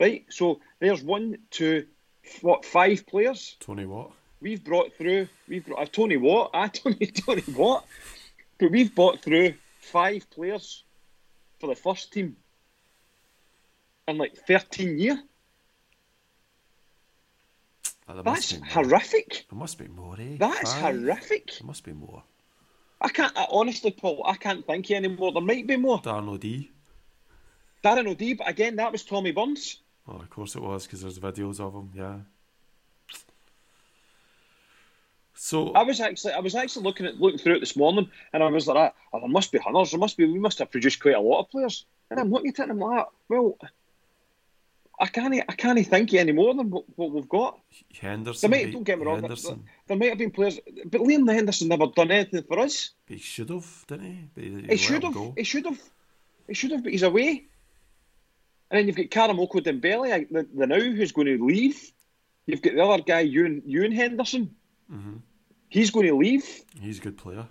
right? 0.00 0.24
So 0.30 0.60
there's 0.80 1.02
one, 1.02 1.38
two, 1.50 1.86
what, 2.40 2.64
five 2.64 3.06
players 3.06 3.56
Tony 3.60 3.86
Watt. 3.86 4.10
we've 4.40 4.64
brought 4.64 4.92
through 4.94 5.28
we've 5.48 5.64
brought 5.64 5.80
uh, 5.80 5.86
Tony 5.86 6.16
Watt, 6.16 6.50
ah 6.54 6.68
Tony 6.68 7.06
Tony 7.06 7.44
Watt, 7.54 7.86
but 8.58 8.70
we've 8.70 8.92
brought 8.94 9.20
through 9.20 9.54
five 9.80 10.28
players 10.30 10.82
for 11.58 11.68
the 11.68 11.74
first 11.74 12.12
team 12.12 12.36
in 14.08 14.18
like 14.18 14.36
thirteen 14.36 14.98
years. 14.98 15.18
There 18.06 18.22
That's 18.22 18.24
must 18.24 18.52
be 18.52 18.58
more. 18.58 18.68
horrific. 18.68 19.46
There 19.50 19.58
must 19.58 19.78
be 19.78 19.88
more, 19.88 20.16
eh? 20.20 20.36
That's 20.38 20.72
horrific. 20.74 21.46
There 21.58 21.66
must 21.66 21.82
be 21.84 21.92
more. 21.92 22.22
I 23.00 23.08
can't 23.08 23.36
I, 23.36 23.46
honestly, 23.50 23.90
Paul. 23.90 24.22
I 24.24 24.36
can't 24.36 24.64
think 24.64 24.86
of 24.86 24.90
any 24.92 25.08
more. 25.08 25.32
There 25.32 25.42
might 25.42 25.66
be 25.66 25.76
more. 25.76 26.00
Darren 26.00 26.28
O'D. 26.28 26.68
Darren 27.84 28.06
O'D, 28.08 28.38
but 28.38 28.48
again, 28.48 28.76
that 28.76 28.92
was 28.92 29.04
Tommy 29.04 29.32
Burns. 29.32 29.80
Oh, 30.08 30.14
of 30.14 30.30
course 30.30 30.54
it 30.54 30.62
was, 30.62 30.86
because 30.86 31.02
there's 31.02 31.18
videos 31.18 31.58
of 31.58 31.74
him. 31.74 31.90
Yeah. 31.94 32.18
So 35.36 35.72
I 35.72 35.82
was 35.82 36.00
actually 36.00 36.32
I 36.32 36.40
was 36.40 36.54
actually 36.54 36.84
looking 36.84 37.06
at 37.06 37.20
looking 37.20 37.38
through 37.38 37.56
it 37.56 37.60
this 37.60 37.76
morning, 37.76 38.10
and 38.32 38.42
I 38.42 38.48
was 38.48 38.66
like, 38.66 38.94
oh, 39.12 39.20
there 39.20 39.28
must 39.28 39.52
be 39.52 39.58
hundreds. 39.58 39.90
There 39.90 40.00
must 40.00 40.16
be. 40.16 40.24
We 40.24 40.38
must 40.38 40.58
have 40.58 40.70
produced 40.70 41.00
quite 41.00 41.14
a 41.14 41.20
lot 41.20 41.40
of 41.40 41.50
players. 41.50 41.84
And 42.10 42.18
I'm 42.18 42.30
looking 42.30 42.50
at 42.50 42.58
it, 42.58 42.62
and 42.62 42.72
I'm 42.72 42.78
like, 42.78 43.06
well, 43.28 43.58
I 44.98 45.06
can't 45.06 45.34
I 45.34 45.52
can't 45.52 45.86
think 45.86 46.14
any 46.14 46.32
more 46.32 46.54
than 46.54 46.70
what, 46.70 46.84
what 46.96 47.10
we've 47.10 47.28
got. 47.28 47.58
There 48.00 48.10
Henderson. 48.10 48.50
might 48.50 48.72
don't 48.72 48.84
get 48.84 48.98
me 48.98 49.04
wrong. 49.04 49.16
There, 49.20 49.28
Henderson. 49.28 49.64
there 49.86 49.96
might 49.96 50.08
have 50.08 50.18
been 50.18 50.30
players, 50.30 50.58
but 50.86 51.02
Liam 51.02 51.30
Henderson 51.30 51.68
never 51.68 51.86
done 51.88 52.10
anything 52.10 52.42
for 52.44 52.58
us. 52.60 52.90
He 53.06 53.18
should 53.18 53.50
have, 53.50 53.84
didn't 53.86 54.06
he? 54.06 54.28
But 54.34 54.44
he, 54.44 54.66
He 54.70 54.76
should 54.76 55.02
have. 55.02 55.16
He 55.36 55.44
should 55.44 55.66
have. 55.66 55.80
He 56.48 56.54
should 56.54 56.70
have. 56.70 56.82
But 56.82 56.92
he's 56.92 57.02
away. 57.02 57.44
And 58.70 58.78
then 58.78 58.86
you've 58.86 58.96
got 58.96 59.30
Karamoko 59.30 59.60
Dembele, 59.60 60.28
the, 60.30 60.46
the 60.54 60.66
now 60.66 60.80
who's 60.80 61.12
going 61.12 61.26
to 61.26 61.44
leave. 61.44 61.92
You've 62.46 62.62
got 62.62 62.74
the 62.74 62.82
other 62.82 63.02
guy, 63.02 63.20
Ewan, 63.20 63.62
Ewan 63.66 63.92
Henderson. 63.92 64.54
Mhm. 64.90 65.20
He's 65.68 65.90
going 65.90 66.06
to 66.06 66.16
leave. 66.16 66.44
He's 66.80 66.98
a 66.98 67.02
good 67.02 67.18
player. 67.18 67.46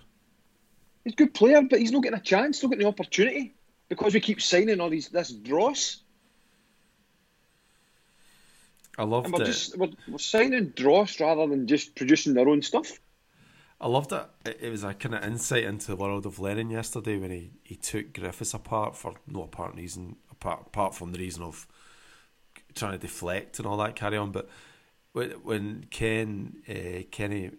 He's 1.04 1.12
a 1.12 1.16
good 1.16 1.34
player, 1.34 1.62
but 1.62 1.78
he's 1.78 1.92
not 1.92 2.02
getting 2.02 2.18
a 2.18 2.22
chance, 2.22 2.62
not 2.62 2.70
getting 2.70 2.84
the 2.84 2.88
opportunity 2.88 3.54
because 3.88 4.14
we 4.14 4.20
keep 4.20 4.42
signing 4.42 4.80
all 4.80 4.90
these 4.90 5.08
this 5.08 5.30
dross, 5.30 6.02
I 8.98 9.04
loved 9.04 9.26
and 9.26 9.34
we're 9.34 9.42
it. 9.42 9.46
just 9.46 9.76
we're, 9.78 9.90
we're 10.08 10.18
signing 10.18 10.68
dross 10.70 11.20
rather 11.20 11.46
than 11.46 11.66
just 11.66 11.94
producing 11.94 12.34
their 12.34 12.48
own 12.48 12.62
stuff. 12.62 12.98
I 13.80 13.88
loved 13.88 14.12
it. 14.12 14.24
it. 14.46 14.58
It 14.62 14.70
was 14.70 14.84
a 14.84 14.94
kind 14.94 15.14
of 15.14 15.24
insight 15.24 15.64
into 15.64 15.88
the 15.88 15.96
world 15.96 16.24
of 16.24 16.38
Lennon 16.38 16.70
yesterday 16.70 17.18
when 17.18 17.30
he, 17.30 17.50
he 17.62 17.76
took 17.76 18.14
Griffiths 18.14 18.54
apart 18.54 18.96
for 18.96 19.14
no 19.26 19.42
apparent 19.42 19.76
reason, 19.76 20.16
apart, 20.30 20.62
apart 20.66 20.94
from 20.94 21.12
the 21.12 21.18
reason 21.18 21.42
of 21.42 21.66
trying 22.74 22.92
to 22.92 22.98
deflect 22.98 23.58
and 23.58 23.68
all 23.68 23.76
that 23.76 23.94
carry 23.94 24.16
on. 24.16 24.32
But 24.32 24.48
when, 25.12 25.30
when 25.42 25.86
Ken 25.90 26.62
uh, 26.68 27.02
Kenny 27.10 27.50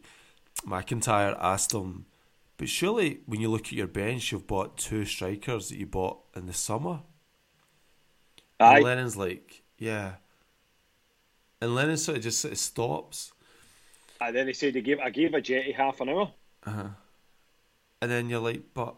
McIntyre 0.65 1.37
asked 1.39 1.73
him, 1.73 2.05
but 2.57 2.69
surely 2.69 3.19
when 3.25 3.39
you 3.39 3.49
look 3.49 3.67
at 3.67 3.73
your 3.73 3.87
bench, 3.87 4.31
you've 4.31 4.47
bought 4.47 4.77
two 4.77 5.05
strikers 5.05 5.69
that 5.69 5.77
you 5.77 5.85
bought 5.85 6.19
in 6.35 6.47
the 6.47 6.53
summer. 6.53 7.01
Aye, 8.59 8.75
And 8.77 8.83
Lennon's 8.83 9.15
like, 9.17 9.61
yeah. 9.77 10.13
And 11.61 11.75
Lennon 11.75 11.97
sort 11.97 12.17
of 12.17 12.23
just 12.23 12.39
sort 12.41 12.53
of 12.53 12.57
stops. 12.57 13.31
and 14.19 14.35
then 14.35 14.47
he 14.47 14.53
said 14.53 14.73
he 14.75 14.81
gave 14.81 14.99
I 14.99 15.09
gave 15.11 15.31
Ajeti 15.31 15.75
half 15.75 16.01
an 16.01 16.09
hour. 16.09 16.31
Uh-huh. 16.65 16.89
And 18.01 18.11
then 18.11 18.29
you're 18.29 18.39
like, 18.39 18.63
but, 18.73 18.95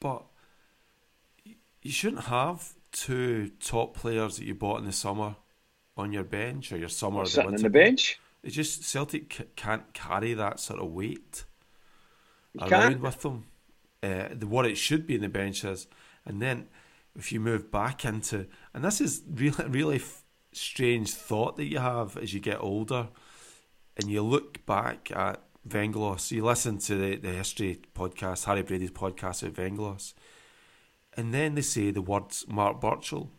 but, 0.00 0.24
you 1.82 1.90
shouldn't 1.90 2.24
have 2.24 2.72
two 2.92 3.50
top 3.60 3.94
players 3.94 4.36
that 4.38 4.44
you 4.44 4.54
bought 4.54 4.78
in 4.78 4.86
the 4.86 4.92
summer 4.92 5.36
on 5.96 6.12
your 6.12 6.24
bench 6.24 6.72
or 6.72 6.78
your 6.78 6.88
summer 6.88 7.18
or 7.20 7.24
the 7.24 7.30
sitting 7.30 7.46
on 7.46 7.52
winter 7.52 7.68
the 7.68 7.70
bench. 7.70 8.18
It's 8.44 8.54
just 8.54 8.84
Celtic 8.84 9.32
c- 9.32 9.44
can't 9.56 9.92
carry 9.94 10.34
that 10.34 10.60
sort 10.60 10.78
of 10.80 10.90
weight 10.92 11.44
You 12.52 12.60
around 12.60 12.70
can't. 12.70 13.00
with 13.00 13.22
them. 13.22 13.46
Uh, 14.02 14.28
the 14.32 14.46
what 14.46 14.66
it 14.66 14.76
should 14.76 15.06
be 15.06 15.14
in 15.14 15.22
the 15.22 15.28
bench 15.28 15.64
is, 15.64 15.86
and 16.26 16.40
then 16.42 16.68
if 17.16 17.32
you 17.32 17.40
move 17.40 17.70
back 17.70 18.04
into, 18.04 18.46
and 18.74 18.84
this 18.84 19.00
is 19.00 19.22
really 19.32 19.64
really 19.68 19.96
f- 19.96 20.24
strange 20.52 21.10
thought 21.12 21.56
that 21.56 21.64
you 21.64 21.78
have 21.78 22.16
as 22.18 22.34
you 22.34 22.40
get 22.40 22.60
older, 22.60 23.08
and 23.96 24.10
you 24.10 24.20
look 24.22 24.64
back 24.66 25.10
at 25.10 25.40
Venglos. 25.66 26.30
You 26.30 26.44
listen 26.44 26.76
to 26.78 26.94
the 26.96 27.16
the 27.16 27.30
history 27.32 27.80
podcast, 27.94 28.44
Harry 28.44 28.62
Brady's 28.62 28.90
podcast 28.90 29.42
with 29.42 29.56
Venglos, 29.56 30.12
and 31.16 31.32
then 31.32 31.54
they 31.54 31.62
say 31.62 31.90
the 31.90 32.02
words 32.02 32.44
Mark 32.46 32.78
Burchill, 32.80 33.30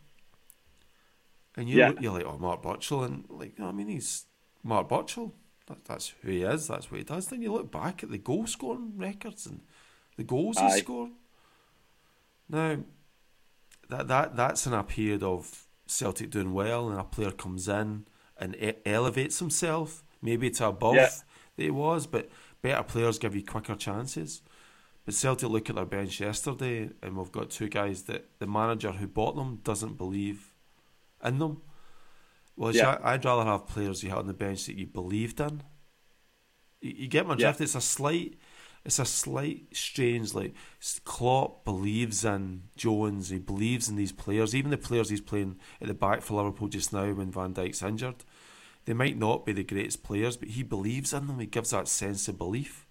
and 1.56 1.68
you 1.68 1.78
Yeah. 1.78 1.88
look, 1.90 2.00
you're 2.00 2.12
like, 2.12 2.24
oh, 2.26 2.38
Mark 2.38 2.62
Burchill, 2.62 3.04
and 3.04 3.24
like, 3.28 3.58
I 3.60 3.70
mean, 3.70 3.88
he's 3.88 4.24
Mark 4.66 4.88
Burchill. 4.88 5.32
That, 5.66 5.84
that's 5.84 6.14
who 6.22 6.30
he 6.30 6.42
is. 6.42 6.68
That's 6.68 6.90
what 6.90 6.98
he 6.98 7.04
does. 7.04 7.26
Then 7.28 7.42
you 7.42 7.52
look 7.52 7.70
back 7.72 8.02
at 8.02 8.10
the 8.10 8.18
goal 8.18 8.46
scoring 8.46 8.92
records 8.96 9.46
and 9.46 9.60
the 10.16 10.24
goals 10.24 10.56
Aye. 10.58 10.74
he 10.74 10.78
scored. 10.80 11.10
Now, 12.48 12.78
that 13.88 14.08
that 14.08 14.36
that's 14.36 14.66
in 14.66 14.72
a 14.72 14.82
period 14.82 15.22
of 15.22 15.66
Celtic 15.86 16.30
doing 16.30 16.52
well, 16.52 16.88
and 16.88 16.98
a 17.00 17.04
player 17.04 17.30
comes 17.30 17.68
in 17.68 18.06
and 18.38 18.54
e- 18.56 18.74
elevates 18.84 19.38
himself, 19.38 20.02
maybe 20.20 20.50
to 20.50 20.66
above 20.66 20.94
Yeah. 20.96 21.10
that 21.56 21.62
he 21.62 21.70
was. 21.70 22.06
But 22.06 22.28
better 22.62 22.82
players 22.82 23.18
give 23.18 23.34
you 23.34 23.44
quicker 23.44 23.74
chances. 23.74 24.42
But 25.04 25.14
Celtic 25.14 25.48
look 25.48 25.70
at 25.70 25.76
their 25.76 25.84
bench 25.86 26.20
yesterday, 26.20 26.90
and 27.02 27.16
we've 27.16 27.30
got 27.32 27.50
two 27.50 27.68
guys 27.68 28.02
that 28.04 28.28
the 28.40 28.46
manager 28.46 28.92
who 28.92 29.06
bought 29.06 29.36
them 29.36 29.60
doesn't 29.62 29.96
believe 29.96 30.52
in 31.24 31.38
them. 31.38 31.62
Well, 32.56 32.74
Yeah. 32.74 32.98
I'd 33.02 33.24
rather 33.24 33.44
have 33.44 33.66
players 33.66 34.02
you 34.02 34.08
had 34.10 34.18
on 34.20 34.26
the 34.26 34.32
bench 34.34 34.66
that 34.66 34.76
you 34.76 34.86
believed 34.86 35.40
in. 35.40 35.62
You, 36.80 36.92
you 36.96 37.08
get 37.08 37.26
my 37.26 37.34
Yeah. 37.34 37.46
drift. 37.52 37.60
It's 37.60 37.74
a 37.74 37.80
slight, 37.80 38.38
it's 38.84 38.98
a 38.98 39.04
slight 39.04 39.76
strange. 39.76 40.32
Like 40.34 40.54
Klopp 41.04 41.64
believes 41.64 42.24
in 42.24 42.64
Jones. 42.76 43.28
He 43.28 43.38
believes 43.38 43.88
in 43.88 43.96
these 43.96 44.12
players, 44.12 44.54
even 44.54 44.70
the 44.70 44.78
players 44.78 45.10
he's 45.10 45.20
playing 45.20 45.58
at 45.80 45.88
the 45.88 45.94
back 45.94 46.22
for 46.22 46.34
Liverpool 46.36 46.68
just 46.68 46.92
now 46.92 47.12
when 47.12 47.30
Van 47.30 47.52
Dijk's 47.52 47.82
injured. 47.82 48.24
They 48.86 48.94
might 48.94 49.18
not 49.18 49.44
be 49.44 49.52
the 49.52 49.64
greatest 49.64 50.02
players, 50.04 50.36
but 50.36 50.50
he 50.50 50.62
believes 50.62 51.12
in 51.12 51.26
them. 51.26 51.40
He 51.40 51.46
gives 51.46 51.70
that 51.70 51.88
sense 51.88 52.28
of 52.28 52.38
belief. 52.38 52.86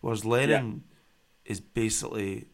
Whereas 0.00 0.24
Lennon 0.24 0.84
is 1.44 1.60
basically 1.60 2.48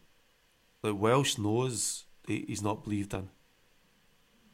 like 0.82 0.94
Welsh 0.94 1.38
knows 1.38 2.04
he- 2.26 2.44
he's 2.46 2.62
not 2.62 2.84
believed 2.84 3.14
in. 3.14 3.30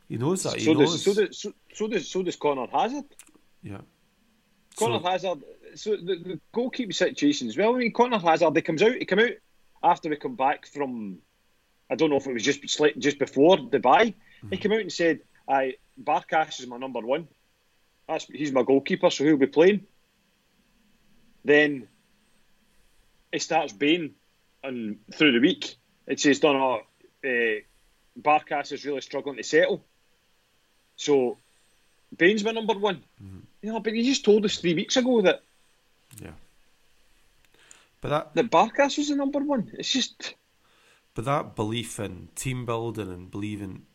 He 0.08 0.16
knows 0.16 0.42
that. 0.44 0.56
He 0.56 0.64
So 0.64 0.72
knows. 0.72 0.92
does 0.92 1.02
so 1.02 1.14
does 1.14 1.38
so, 1.38 1.52
so 1.72 1.88
does 1.88 2.08
so 2.08 2.22
does 2.22 2.36
Conor 2.36 2.68
Hazard. 2.72 3.04
Yeah. 3.62 3.80
Conor 4.76 5.00
so, 5.00 5.08
Hazard. 5.08 5.42
So 5.74 5.96
the, 5.96 6.16
the 6.16 6.40
goalkeeping 6.54 6.94
situation 6.94 7.48
as 7.48 7.56
well. 7.56 7.74
I 7.74 7.78
mean, 7.78 7.92
Conor 7.92 8.18
Hazard. 8.18 8.54
He 8.54 8.62
comes 8.62 8.82
out. 8.82 8.94
He 8.94 9.04
come 9.04 9.18
out 9.18 9.30
after 9.82 10.08
we 10.08 10.16
come 10.16 10.36
back 10.36 10.66
from. 10.66 11.18
I 11.90 11.94
don't 11.94 12.10
know 12.10 12.16
if 12.16 12.26
it 12.26 12.32
was 12.32 12.42
just 12.42 12.62
just 12.98 13.18
before 13.18 13.56
Dubai. 13.56 14.14
Mm-hmm. 14.14 14.48
He 14.50 14.56
came 14.58 14.72
out 14.72 14.80
and 14.80 14.92
said, 14.92 15.20
"I 15.48 15.74
Barkas 16.02 16.60
is 16.60 16.66
my 16.66 16.78
number 16.78 17.00
one. 17.00 17.28
That's 18.08 18.24
he's 18.24 18.52
my 18.52 18.62
goalkeeper, 18.62 19.10
so 19.10 19.24
he'll 19.24 19.36
be 19.36 19.46
playing." 19.46 19.86
Then 21.44 21.88
he 23.32 23.38
starts 23.38 23.72
being 23.72 24.14
and 24.62 24.98
through 25.12 25.32
the 25.32 25.40
week. 25.40 25.76
It 26.06 26.20
says, 26.20 26.40
"Don't 26.40 26.56
know, 26.58 26.80
uh, 27.24 27.60
Barkas 28.20 28.72
is 28.72 28.84
really 28.84 29.00
struggling 29.00 29.36
to 29.36 29.42
settle." 29.42 29.84
So 30.96 31.36
Bain's 32.16 32.44
my 32.44 32.52
number 32.52 32.74
one. 32.74 33.02
Mm-hmm. 33.22 33.38
You 33.62 33.72
know, 33.72 33.80
but 33.80 33.92
he 33.92 34.02
just 34.02 34.24
told 34.24 34.44
us 34.44 34.58
three 34.58 34.74
weeks 34.74 34.96
ago 34.96 35.20
that. 35.22 35.42
Yeah. 36.22 36.30
But 38.00 38.08
that 38.08 38.34
that 38.34 38.50
Barkas 38.50 38.98
was 38.98 39.08
the 39.08 39.16
number 39.16 39.40
one. 39.40 39.70
It's 39.78 39.92
just. 39.92 40.34
But 41.14 41.24
that 41.24 41.56
belief 41.56 41.98
in 41.98 42.28
team 42.34 42.66
building 42.66 43.10
and 43.10 43.30
believing 43.30 43.86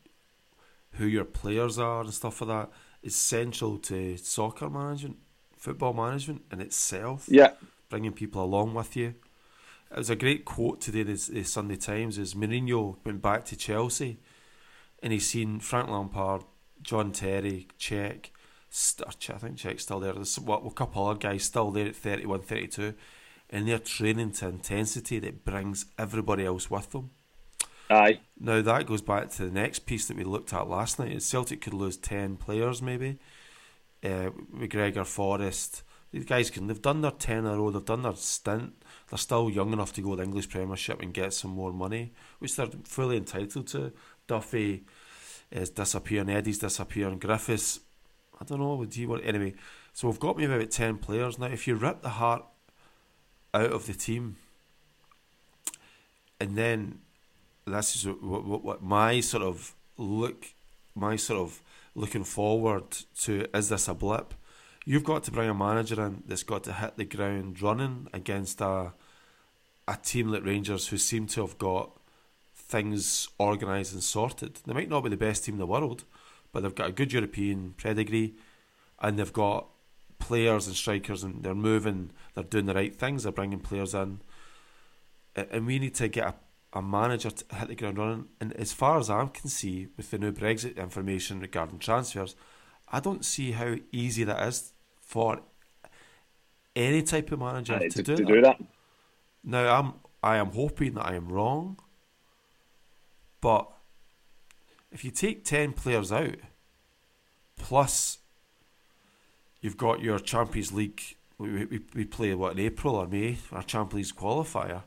who 0.93 1.05
your 1.05 1.25
players 1.25 1.77
are 1.77 2.01
and 2.01 2.13
stuff 2.13 2.41
like 2.41 2.49
that 2.49 2.69
is 3.03 3.15
central 3.15 3.77
to 3.77 4.17
soccer 4.17 4.69
management, 4.69 5.17
football 5.57 5.93
management 5.93 6.43
in 6.51 6.61
itself. 6.61 7.25
Yeah. 7.27 7.51
Bringing 7.89 8.13
people 8.13 8.43
along 8.43 8.73
with 8.73 8.95
you. 8.95 9.15
It 9.91 9.97
was 9.97 10.09
a 10.09 10.15
great 10.15 10.45
quote 10.45 10.79
today 10.79 11.01
in 11.01 11.07
the 11.07 11.43
Sunday 11.43 11.75
Times 11.75 12.17
is 12.17 12.33
Mourinho 12.33 12.97
went 13.03 13.21
back 13.21 13.43
to 13.45 13.57
Chelsea 13.57 14.19
and 15.03 15.11
he's 15.11 15.29
seen 15.29 15.59
Frank 15.59 15.89
Lampard, 15.89 16.43
John 16.81 17.11
Terry, 17.11 17.67
Cech, 17.79 18.27
I 19.03 19.37
think 19.37 19.57
Cech's 19.57 19.83
still 19.83 19.99
there. 19.99 20.13
There's 20.13 20.39
what, 20.39 20.65
a 20.65 20.71
couple 20.71 21.05
other 21.05 21.19
guys 21.19 21.43
still 21.43 21.71
there 21.71 21.87
at 21.87 21.95
31, 21.95 22.41
32 22.41 22.93
and 23.51 23.67
they're 23.67 23.79
training 23.79 24.31
to 24.31 24.47
intensity 24.47 25.19
that 25.19 25.43
brings 25.43 25.85
everybody 25.99 26.45
else 26.45 26.71
with 26.71 26.91
them. 26.91 27.11
Aye. 27.89 28.21
Now 28.39 28.61
that 28.61 28.85
goes 28.85 29.01
back 29.01 29.29
to 29.31 29.45
the 29.45 29.51
next 29.51 29.79
piece 29.79 30.07
that 30.07 30.15
we 30.15 30.23
looked 30.23 30.53
at 30.53 30.69
last 30.69 30.97
night. 30.97 31.11
Is 31.11 31.25
Celtic 31.25 31.61
could 31.61 31.73
lose 31.73 31.97
ten 31.97 32.37
players 32.37 32.81
maybe. 32.81 33.19
Uh, 34.03 34.31
McGregor, 34.55 35.05
Forrest, 35.05 35.83
these 36.11 36.25
guys 36.25 36.49
can. 36.49 36.67
They've 36.67 36.81
done 36.81 37.01
their 37.01 37.11
ten 37.11 37.39
in 37.39 37.47
a 37.47 37.57
row. 37.57 37.69
They've 37.69 37.83
done 37.83 38.03
their 38.03 38.15
stint. 38.15 38.81
They're 39.09 39.17
still 39.17 39.49
young 39.49 39.73
enough 39.73 39.91
to 39.93 40.01
go 40.01 40.11
to 40.11 40.15
the 40.17 40.23
English 40.23 40.49
Premiership 40.49 41.01
and 41.01 41.13
get 41.13 41.33
some 41.33 41.51
more 41.51 41.73
money, 41.73 42.13
which 42.39 42.55
they're 42.55 42.67
fully 42.85 43.17
entitled 43.17 43.67
to. 43.67 43.91
Duffy 44.25 44.85
is 45.51 45.69
disappearing. 45.69 46.29
Eh, 46.29 46.37
Eddie's 46.37 46.59
disappearing. 46.59 47.19
Griffiths, 47.19 47.79
I 48.39 48.45
don't 48.45 48.59
know. 48.59 48.75
Would 48.75 48.95
you 48.95 49.09
want 49.09 49.25
anyway? 49.25 49.53
So 49.93 50.07
we've 50.07 50.19
got 50.19 50.37
maybe 50.37 50.53
about 50.53 50.71
ten 50.71 50.97
players 50.97 51.37
now. 51.37 51.47
If 51.47 51.67
you 51.67 51.75
rip 51.75 52.01
the 52.01 52.09
heart 52.09 52.45
out 53.53 53.71
of 53.71 53.85
the 53.85 53.93
team, 53.93 54.37
and 56.39 56.55
then 56.55 56.99
this 57.65 57.95
is 57.95 58.07
what, 58.07 58.45
what, 58.45 58.63
what 58.63 58.83
my 58.83 59.19
sort 59.19 59.43
of 59.43 59.75
look, 59.97 60.47
my 60.95 61.15
sort 61.15 61.39
of 61.39 61.61
looking 61.95 62.23
forward 62.23 62.89
to. 63.21 63.45
Is 63.53 63.69
this 63.69 63.87
a 63.87 63.93
blip? 63.93 64.33
You've 64.85 65.03
got 65.03 65.23
to 65.25 65.31
bring 65.31 65.49
a 65.49 65.53
manager 65.53 66.03
in 66.03 66.23
that's 66.25 66.43
got 66.43 66.63
to 66.63 66.73
hit 66.73 66.97
the 66.97 67.05
ground 67.05 67.61
running 67.61 68.07
against 68.13 68.61
a 68.61 68.93
a 69.87 69.97
team 69.97 70.29
like 70.29 70.45
Rangers 70.45 70.87
who 70.87 70.97
seem 70.97 71.27
to 71.27 71.41
have 71.41 71.57
got 71.57 71.91
things 72.71 73.27
organised 73.39 73.93
and 73.93 74.03
sorted. 74.03 74.59
They 74.65 74.73
might 74.73 74.89
not 74.89 75.03
be 75.03 75.09
the 75.09 75.17
best 75.17 75.45
team 75.45 75.55
in 75.55 75.59
the 75.59 75.67
world, 75.67 76.03
but 76.51 76.63
they've 76.63 76.75
got 76.75 76.89
a 76.89 76.93
good 76.93 77.13
European 77.13 77.75
pedigree, 77.77 78.35
and 78.99 79.19
they've 79.19 79.33
got 79.33 79.67
players 80.19 80.67
and 80.67 80.75
strikers, 80.75 81.23
and 81.23 81.43
they're 81.43 81.55
moving. 81.55 82.11
They're 82.33 82.43
doing 82.43 82.65
the 82.65 82.73
right 82.73 82.95
things. 82.95 83.23
They're 83.23 83.31
bringing 83.31 83.59
players 83.59 83.93
in, 83.93 84.21
and 85.35 85.67
we 85.67 85.79
need 85.79 85.95
to 85.95 86.07
get 86.07 86.27
a 86.27 86.35
a 86.73 86.81
manager 86.81 87.29
to 87.29 87.55
hit 87.55 87.67
the 87.67 87.75
ground 87.75 87.97
running. 87.97 88.27
And 88.39 88.53
as 88.53 88.71
far 88.71 88.97
as 88.99 89.09
I 89.09 89.25
can 89.27 89.49
see, 89.49 89.87
with 89.97 90.11
the 90.11 90.17
new 90.17 90.31
Brexit 90.31 90.77
information 90.77 91.39
regarding 91.39 91.79
transfers, 91.79 92.35
I 92.91 92.99
don't 92.99 93.25
see 93.25 93.51
how 93.51 93.75
easy 93.91 94.23
that 94.23 94.41
is 94.47 94.73
for 95.01 95.41
any 96.75 97.01
type 97.01 97.31
of 97.31 97.39
manager 97.39 97.77
to, 97.77 97.89
to, 97.89 98.03
do, 98.03 98.15
to 98.15 98.23
that. 98.23 98.27
do, 98.27 98.41
that. 98.41 98.61
Now, 99.43 99.79
I'm 99.79 99.93
I 100.23 100.37
am 100.37 100.51
hoping 100.51 100.93
that 100.93 101.07
I 101.07 101.15
am 101.15 101.27
wrong, 101.29 101.79
but 103.41 103.69
if 104.91 105.03
you 105.03 105.11
take 105.11 105.43
ten 105.43 105.73
players 105.73 106.11
out, 106.11 106.37
plus 107.57 108.19
you've 109.59 109.77
got 109.77 110.01
your 110.01 110.19
Champions 110.19 110.71
League. 110.71 111.01
We, 111.37 111.65
we, 111.65 111.79
we 111.95 112.05
play 112.05 112.35
what 112.35 112.53
in 112.53 112.59
April 112.59 112.95
or 112.95 113.07
May 113.07 113.37
our 113.51 113.63
Champions 113.63 114.11
League 114.11 114.21
qualifier 114.21 114.83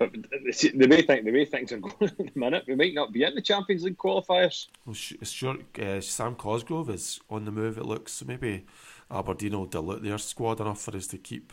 but 0.00 0.12
the 0.14 0.86
way 0.88 1.02
think 1.02 1.26
the 1.26 1.30
way 1.30 1.44
things 1.44 1.72
are 1.72 1.78
going 1.78 2.10
at 2.10 2.16
the 2.16 2.30
minute, 2.34 2.64
we 2.66 2.74
might 2.74 2.94
not 2.94 3.12
be 3.12 3.22
in 3.22 3.34
the 3.34 3.42
Champions 3.42 3.84
League 3.84 3.98
qualifiers. 3.98 4.66
Well, 4.86 4.94
sure, 4.94 5.58
uh, 5.78 6.00
Sam 6.00 6.36
Cosgrove 6.36 6.88
is 6.88 7.20
on 7.28 7.44
the 7.44 7.52
move. 7.52 7.76
It 7.76 7.84
looks 7.84 8.12
so 8.14 8.24
maybe 8.24 8.64
Aberdeen 9.10 9.52
will 9.52 9.66
dilute 9.66 10.02
their 10.02 10.16
squad 10.16 10.58
enough 10.58 10.80
for 10.80 10.96
us 10.96 11.06
to 11.08 11.18
keep. 11.18 11.52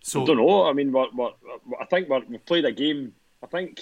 So 0.00 0.22
I 0.22 0.26
don't 0.26 0.36
know. 0.36 0.64
I 0.64 0.72
mean, 0.74 0.92
what 0.92 1.12
what 1.12 1.38
I 1.80 1.86
think 1.86 2.08
we 2.08 2.14
have 2.14 2.46
played 2.46 2.64
a 2.64 2.72
game. 2.72 3.12
I 3.44 3.46
think 3.46 3.80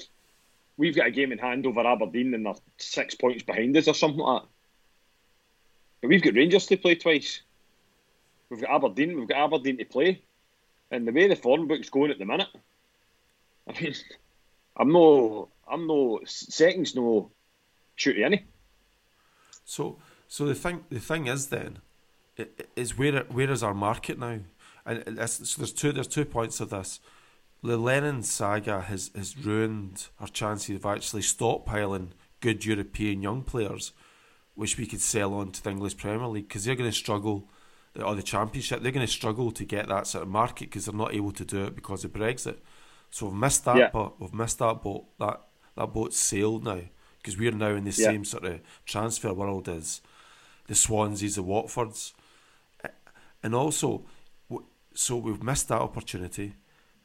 we've 0.76 0.96
got 0.96 1.06
a 1.06 1.10
game 1.12 1.30
in 1.30 1.38
hand 1.38 1.66
over 1.66 1.86
Aberdeen, 1.86 2.34
and 2.34 2.44
they're 2.44 2.54
six 2.78 3.14
points 3.14 3.44
behind 3.44 3.76
us 3.76 3.86
or 3.86 3.94
something 3.94 4.18
like 4.18 4.42
that. 4.42 4.48
But 6.00 6.08
we've 6.08 6.22
got 6.22 6.34
Rangers 6.34 6.66
to 6.66 6.76
play 6.76 6.96
twice. 6.96 7.42
We've 8.50 8.60
got 8.60 8.70
Aberdeen. 8.70 9.16
We've 9.16 9.28
got 9.28 9.44
Aberdeen 9.44 9.78
to 9.78 9.84
play. 9.84 10.20
And 10.90 11.06
the 11.06 11.12
way 11.12 11.28
the 11.28 11.36
form 11.36 11.68
book's 11.68 11.88
going 11.88 12.10
at 12.10 12.18
the 12.18 12.24
minute, 12.24 12.48
I 13.68 13.80
mean, 13.80 13.94
I'm 14.76 14.92
no, 14.92 15.48
I'm 15.70 15.86
no 15.86 16.20
seconds 16.24 16.96
no 16.96 17.30
shoot 17.94 18.20
any. 18.20 18.44
So, 19.64 19.98
so 20.26 20.44
the 20.44 20.56
thing, 20.56 20.84
the 20.90 20.98
thing 20.98 21.28
is 21.28 21.46
then, 21.46 21.78
is 22.74 22.98
where 22.98 23.20
where 23.24 23.50
is 23.50 23.62
our 23.62 23.74
market 23.74 24.18
now? 24.18 24.40
And 24.84 25.30
so 25.30 25.60
there's 25.60 25.72
two 25.72 25.92
there's 25.92 26.08
two 26.08 26.24
points 26.24 26.60
of 26.60 26.70
this. 26.70 26.98
The 27.62 27.76
Lennon 27.76 28.22
saga 28.22 28.80
has 28.82 29.10
has 29.14 29.36
ruined 29.36 30.08
our 30.18 30.28
chances 30.28 30.76
of 30.76 30.84
actually 30.84 31.22
stockpiling 31.22 32.08
good 32.40 32.64
European 32.64 33.22
young 33.22 33.42
players, 33.42 33.92
which 34.54 34.76
we 34.76 34.86
could 34.86 35.00
sell 35.00 35.34
on 35.34 35.52
to 35.52 35.62
the 35.62 35.70
English 35.70 35.96
Premier 35.96 36.26
League 36.26 36.48
because 36.48 36.64
they're 36.64 36.74
going 36.74 36.90
to 36.90 36.96
struggle 36.96 37.48
or 38.00 38.14
the 38.14 38.22
Championship, 38.22 38.82
they're 38.82 38.92
going 38.92 39.06
to 39.06 39.12
struggle 39.12 39.50
to 39.50 39.64
get 39.64 39.88
that 39.88 40.06
sort 40.06 40.22
of 40.22 40.28
market 40.28 40.70
because 40.70 40.86
they're 40.86 40.94
not 40.94 41.14
able 41.14 41.32
to 41.32 41.44
do 41.44 41.64
it 41.64 41.74
because 41.74 42.04
of 42.04 42.12
Brexit. 42.12 42.56
So 43.10 43.26
we've 43.26 43.34
missed 43.34 43.64
that, 43.66 43.76
yeah. 43.76 43.90
but 43.92 44.18
we've 44.18 44.32
missed 44.32 44.58
that 44.60 44.82
boat. 44.82 45.04
That 45.18 45.42
that 45.76 45.92
boat's 45.92 46.16
sailed 46.16 46.64
now 46.64 46.80
because 47.18 47.38
we're 47.38 47.52
now 47.52 47.74
in 47.74 47.84
the 47.84 47.90
yeah. 47.90 48.08
same 48.08 48.24
sort 48.24 48.44
of 48.44 48.60
transfer 48.86 49.32
world 49.32 49.68
as 49.68 50.00
the 50.66 50.74
Swanseas, 50.74 51.36
the 51.36 51.44
Watfords, 51.44 52.12
and 53.42 53.54
also, 53.54 54.04
so 54.94 55.16
we've 55.16 55.42
missed 55.42 55.68
that 55.68 55.80
opportunity 55.80 56.54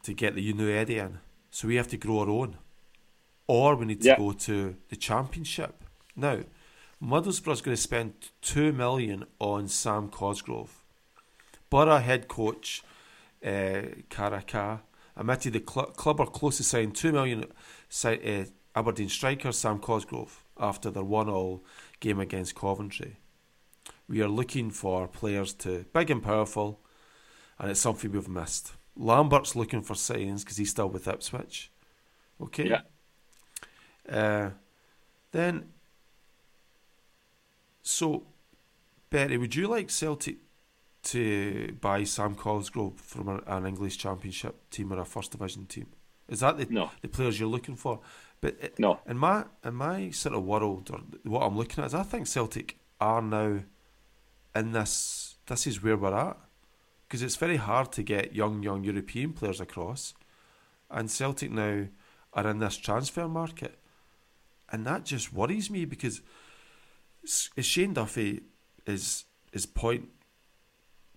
to 0.07 0.13
get 0.13 0.35
the 0.35 0.53
new 0.53 0.69
Eddie 0.69 0.99
in. 0.99 1.19
So 1.51 1.67
we 1.67 1.75
have 1.75 1.89
to 1.89 1.97
grow 1.97 2.19
our 2.19 2.29
own, 2.29 2.57
or 3.45 3.75
we 3.75 3.85
need 3.85 4.01
to 4.01 4.07
yeah. 4.07 4.17
go 4.17 4.31
to 4.31 4.77
the 4.87 4.95
Championship 4.95 5.83
now. 6.15 6.39
Middlesbrough's 7.01 7.61
going 7.61 7.75
to 7.75 7.81
spend 7.81 8.13
two 8.41 8.71
million 8.71 9.25
on 9.39 9.67
Sam 9.67 10.07
Cosgrove. 10.07 10.85
Borough 11.69 11.99
head 11.99 12.29
coach 12.29 12.83
uh, 13.43 13.81
Karakar 14.09 14.79
admitted 15.17 15.53
the 15.53 15.63
cl- 15.69 15.87
club 15.87 16.21
are 16.21 16.27
close 16.27 16.57
to 16.57 16.63
signing 16.63 16.93
two 16.93 17.11
million 17.11 17.43
uh, 18.05 18.43
Aberdeen 18.75 19.09
striker 19.09 19.51
Sam 19.51 19.77
Cosgrove 19.79 20.45
after 20.57 20.89
their 20.89 21.03
one-all 21.03 21.63
game 21.99 22.21
against 22.21 22.55
Coventry. 22.55 23.17
We 24.07 24.21
are 24.21 24.29
looking 24.29 24.71
for 24.71 25.07
players 25.07 25.53
to 25.55 25.85
big 25.93 26.09
and 26.09 26.23
powerful, 26.23 26.79
and 27.59 27.69
it's 27.69 27.81
something 27.81 28.11
we've 28.11 28.29
missed. 28.29 28.71
Lambert's 28.97 29.55
looking 29.55 29.81
for 29.81 29.95
signs 29.95 30.43
because 30.43 30.57
he's 30.57 30.71
still 30.71 30.89
with 30.89 31.07
Ipswich. 31.07 31.71
Okay. 32.41 32.69
Yeah. 32.69 32.81
Uh, 34.09 34.49
then 35.31 35.69
so, 37.87 38.23
Betty, 39.09 39.37
would 39.37 39.55
you 39.55 39.67
like 39.67 39.89
Celtic 39.89 40.37
to 41.03 41.73
buy 41.79 42.03
Sam 42.03 42.35
Cosgrove 42.35 42.99
from 42.99 43.29
a, 43.29 43.41
an 43.47 43.65
English 43.65 43.97
Championship 43.97 44.69
team 44.69 44.91
or 44.91 44.99
a 44.99 45.05
First 45.05 45.31
Division 45.31 45.65
team? 45.65 45.87
Is 46.27 46.41
that 46.41 46.57
the 46.57 46.67
no. 46.69 46.91
the 47.01 47.07
players 47.07 47.39
you're 47.39 47.49
looking 47.49 47.77
for? 47.77 48.01
But 48.41 48.57
it, 48.59 48.79
no. 48.79 48.99
In 49.07 49.17
my 49.17 49.45
in 49.63 49.75
my 49.75 50.09
sort 50.09 50.35
of 50.35 50.43
world, 50.43 50.89
or 50.91 50.99
what 51.23 51.41
I'm 51.45 51.57
looking 51.57 51.83
at 51.83 51.87
is, 51.87 51.93
I 51.93 52.03
think 52.03 52.27
Celtic 52.27 52.77
are 52.99 53.21
now 53.21 53.59
in 54.55 54.71
this. 54.73 55.35
This 55.45 55.67
is 55.67 55.81
where 55.81 55.95
we're 55.95 56.13
at 56.13 56.37
because 57.07 57.21
it's 57.23 57.37
very 57.37 57.55
hard 57.55 57.91
to 57.93 58.03
get 58.03 58.35
young 58.35 58.63
young 58.63 58.83
European 58.83 59.33
players 59.33 59.61
across, 59.61 60.13
and 60.89 61.09
Celtic 61.09 61.51
now 61.51 61.87
are 62.33 62.47
in 62.47 62.59
this 62.59 62.77
transfer 62.77 63.27
market, 63.27 63.79
and 64.69 64.85
that 64.85 65.05
just 65.05 65.33
worries 65.33 65.69
me 65.69 65.85
because 65.85 66.21
is 67.23 67.65
Shane 67.65 67.93
Duffy 67.93 68.41
is 68.85 69.25
is 69.53 69.65
point. 69.65 70.09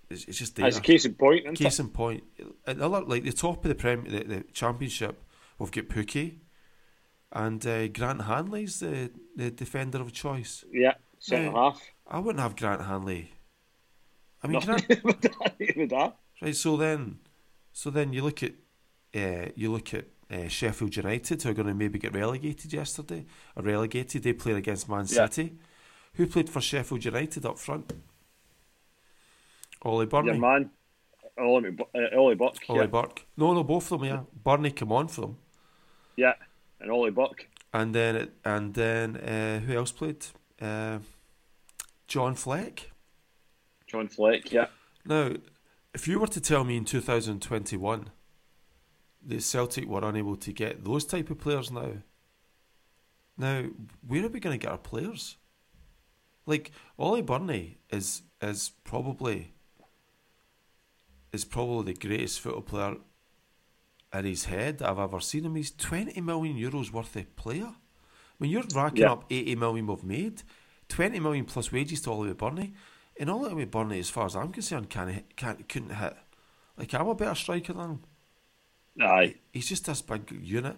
It's, 0.08 0.24
it's 0.24 0.38
just 0.38 0.58
a 0.58 0.80
case 0.80 1.04
in 1.04 1.14
point, 1.14 1.54
Case 1.54 1.78
it? 1.78 1.82
in 1.82 1.88
point, 1.90 2.24
another 2.66 3.02
like 3.02 3.24
the 3.24 3.32
top 3.32 3.64
of 3.64 3.68
the 3.68 3.74
prem, 3.76 4.04
the, 4.04 4.24
the 4.24 4.44
championship, 4.52 5.22
we've 5.58 5.70
got 5.70 5.88
Pukki, 5.88 6.38
and 7.32 7.64
uh, 7.66 7.88
Grant 7.88 8.22
Hanley's 8.22 8.80
the 8.80 9.10
the 9.36 9.50
defender 9.50 10.00
of 10.00 10.12
choice. 10.12 10.64
Yeah, 10.72 10.94
centre 11.18 11.52
half. 11.52 11.80
I 12.06 12.18
wouldn't 12.18 12.42
have 12.42 12.56
Grant 12.56 12.82
Hanley. 12.82 13.32
I 14.42 14.46
mean, 14.48 14.60
No, 14.60 14.60
Grant, 14.66 15.04
with 15.04 15.20
that, 15.20 15.76
with 15.76 15.90
that. 15.90 16.16
right? 16.42 16.56
So 16.56 16.76
then, 16.76 17.18
so 17.72 17.90
then 17.90 18.12
you 18.12 18.22
look 18.22 18.42
at 18.42 18.52
uh, 19.14 19.50
you 19.56 19.70
look 19.72 19.92
at 19.94 20.06
uh, 20.30 20.48
Sheffield 20.48 20.96
United, 20.96 21.42
who 21.42 21.50
are 21.50 21.54
going 21.54 21.68
to 21.68 21.74
maybe 21.74 21.98
get 21.98 22.14
relegated 22.14 22.72
yesterday, 22.72 23.26
or 23.56 23.62
relegated. 23.62 24.22
They 24.22 24.32
played 24.32 24.56
against 24.56 24.88
Man 24.88 25.00
Yeah. 25.08 25.26
City. 25.28 25.54
Who 26.14 26.26
played 26.26 26.48
for 26.48 26.60
Sheffield 26.60 27.04
United 27.04 27.44
up 27.46 27.58
front? 27.58 27.92
Ollie 29.82 30.06
Burnley. 30.06 30.32
Your 30.32 30.40
man, 30.40 30.70
Ollie, 31.38 31.76
uh, 31.94 32.18
Ollie 32.18 32.34
Buck. 32.34 32.56
Ollie 32.68 32.80
yeah. 32.80 32.86
Burke. 32.86 33.26
No, 33.36 33.52
no, 33.54 33.64
both 33.64 33.90
of 33.92 34.00
them. 34.00 34.08
Yeah, 34.08 34.20
Burnley 34.44 34.72
come 34.72 34.92
on 34.92 35.08
for 35.08 35.20
them, 35.22 35.36
yeah, 36.16 36.34
and 36.80 36.90
Ollie 36.90 37.10
Buck. 37.10 37.46
and 37.72 37.94
then 37.94 38.28
and 38.44 38.74
then 38.74 39.16
uh, 39.16 39.60
who 39.60 39.74
else 39.76 39.92
played? 39.92 40.24
John 42.08 42.34
Fleck. 42.34 42.89
John 43.90 44.08
Fleck. 44.08 44.52
Yeah. 44.52 44.66
Now, 45.04 45.32
if 45.94 46.06
you 46.06 46.18
were 46.20 46.26
to 46.28 46.40
tell 46.40 46.64
me 46.64 46.76
in 46.76 46.84
2021 46.84 48.10
that 49.26 49.42
Celtic 49.42 49.86
were 49.86 50.04
unable 50.08 50.36
to 50.36 50.52
get 50.52 50.84
those 50.84 51.04
type 51.04 51.30
of 51.30 51.38
players 51.38 51.70
now, 51.70 51.92
now 53.36 53.64
where 54.06 54.24
are 54.24 54.28
we 54.28 54.40
going 54.40 54.58
to 54.58 54.62
get 54.62 54.70
our 54.72 54.78
players? 54.78 55.36
Like 56.46 56.72
Ollie 56.98 57.22
Burnley 57.22 57.78
is 57.90 58.22
is 58.42 58.70
probably 58.84 59.52
is 61.32 61.44
probably 61.44 61.92
the 61.92 61.98
greatest 62.08 62.40
football 62.40 62.62
player 62.62 62.96
in 64.12 64.24
his 64.24 64.44
head 64.46 64.78
that 64.78 64.88
I've 64.88 64.98
ever 64.98 65.20
seen 65.20 65.44
him. 65.44 65.54
He's 65.54 65.70
20 65.70 66.20
million 66.22 66.56
euros 66.56 66.90
worth 66.90 67.14
of 67.16 67.36
player. 67.36 67.74
When 68.38 68.50
you're 68.50 68.64
racking 68.74 69.02
Yeah. 69.02 69.12
up 69.12 69.24
80 69.30 69.54
million 69.56 69.86
we've 69.86 70.02
made, 70.02 70.42
20 70.88 71.20
million 71.20 71.44
plus 71.44 71.70
wages 71.70 72.00
to 72.02 72.10
Ollie 72.10 72.32
Burnley, 72.32 72.72
and 73.18 73.30
Ollie 73.30 73.64
Burnley, 73.64 73.98
as 73.98 74.10
far 74.10 74.26
as 74.26 74.36
I'm 74.36 74.52
concerned, 74.52 74.90
can't, 74.90 75.24
can't 75.36 75.68
couldn't 75.68 75.96
hit. 75.96 76.16
Like 76.76 76.94
I'm 76.94 77.08
a 77.08 77.14
better 77.14 77.34
striker 77.34 77.72
than 77.72 77.90
him. 77.90 78.00
Aye. 79.00 79.34
He's 79.52 79.68
just 79.68 79.86
this 79.86 80.02
big 80.02 80.30
unit. 80.30 80.76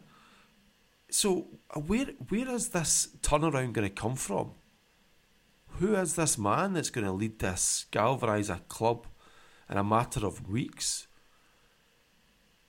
So 1.11 1.47
uh, 1.71 1.81
where 1.81 2.07
where 2.29 2.49
is 2.49 2.71
this 2.71 3.09
turnaround 3.21 3.73
going 3.73 3.88
to 3.88 3.90
come 3.90 4.16
from? 4.16 4.53
Who 5.79 5.95
is 5.95 6.16
this 6.16 6.37
man 6.37 6.75
that's 6.75 6.90
going 6.90 7.07
to 7.07 7.12
lead 7.12 7.38
this 7.38 7.87
galvanise 7.90 8.51
a 8.51 8.61
club 8.68 9.07
in 9.71 9.79
a 9.79 9.85
matter 9.85 10.27
of 10.27 10.49
weeks? 10.49 11.07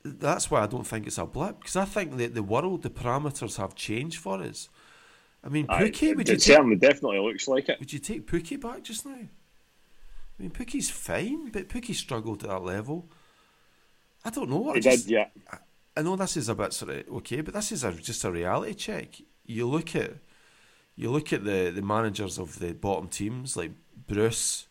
That's 0.05 0.51
why 0.51 0.61
I 0.61 0.67
don't 0.67 0.85
think 0.85 1.07
it's 1.07 1.17
a 1.17 1.25
blip 1.25 1.59
because 1.59 1.75
I 1.75 1.85
think 1.85 2.17
that 2.17 2.35
the 2.35 2.43
world, 2.43 2.83
the 2.83 2.89
parameters 2.89 3.57
have 3.57 3.75
changed 3.75 4.19
for 4.19 4.41
us. 4.41 4.69
I 5.43 5.49
mean, 5.49 5.65
Aye. 5.69 5.83
Pukki, 5.83 6.15
would 6.15 6.29
it 6.29 6.33
you 6.33 6.37
take, 6.37 6.55
certainly 6.55 6.75
definitely 6.75 7.19
looks 7.19 7.47
like 7.47 7.69
it. 7.69 7.79
would 7.79 7.91
you 7.91 7.99
take 7.99 8.27
Pukki 8.27 8.59
back 8.59 8.83
just 8.83 9.05
now? 9.05 9.27
I 10.37 10.43
mean, 10.43 10.51
Pukki's 10.51 10.89
fine, 10.89 11.51
but 11.51 11.69
Pukki 11.69 11.93
struggled 11.93 12.43
at 12.43 12.49
that 12.49 12.63
level. 12.63 13.09
I 14.25 14.29
don't 14.29 14.49
know. 14.49 14.71
I 14.71 14.75
He 14.75 14.81
just, 14.81 15.07
did, 15.07 15.13
yeah. 15.13 15.27
I 15.95 16.01
know 16.01 16.15
this 16.15 16.37
is 16.37 16.49
a 16.49 16.55
bit 16.55 16.73
sort 16.73 16.91
of 16.91 17.07
okay, 17.17 17.41
but 17.41 17.53
this 17.53 17.71
is 17.71 17.83
a, 17.83 17.91
just 17.91 18.23
a 18.23 18.31
reality 18.31 18.73
check. 18.73 19.21
You 19.45 19.67
look 19.67 19.95
at 19.95 20.13
you 20.95 21.11
look 21.11 21.33
at 21.33 21.43
the, 21.43 21.71
the 21.73 21.81
managers 21.81 22.37
of 22.37 22.59
the 22.59 22.73
bottom 22.73 23.07
teams 23.07 23.57
like 23.57 23.71
Bruce, 24.07 24.67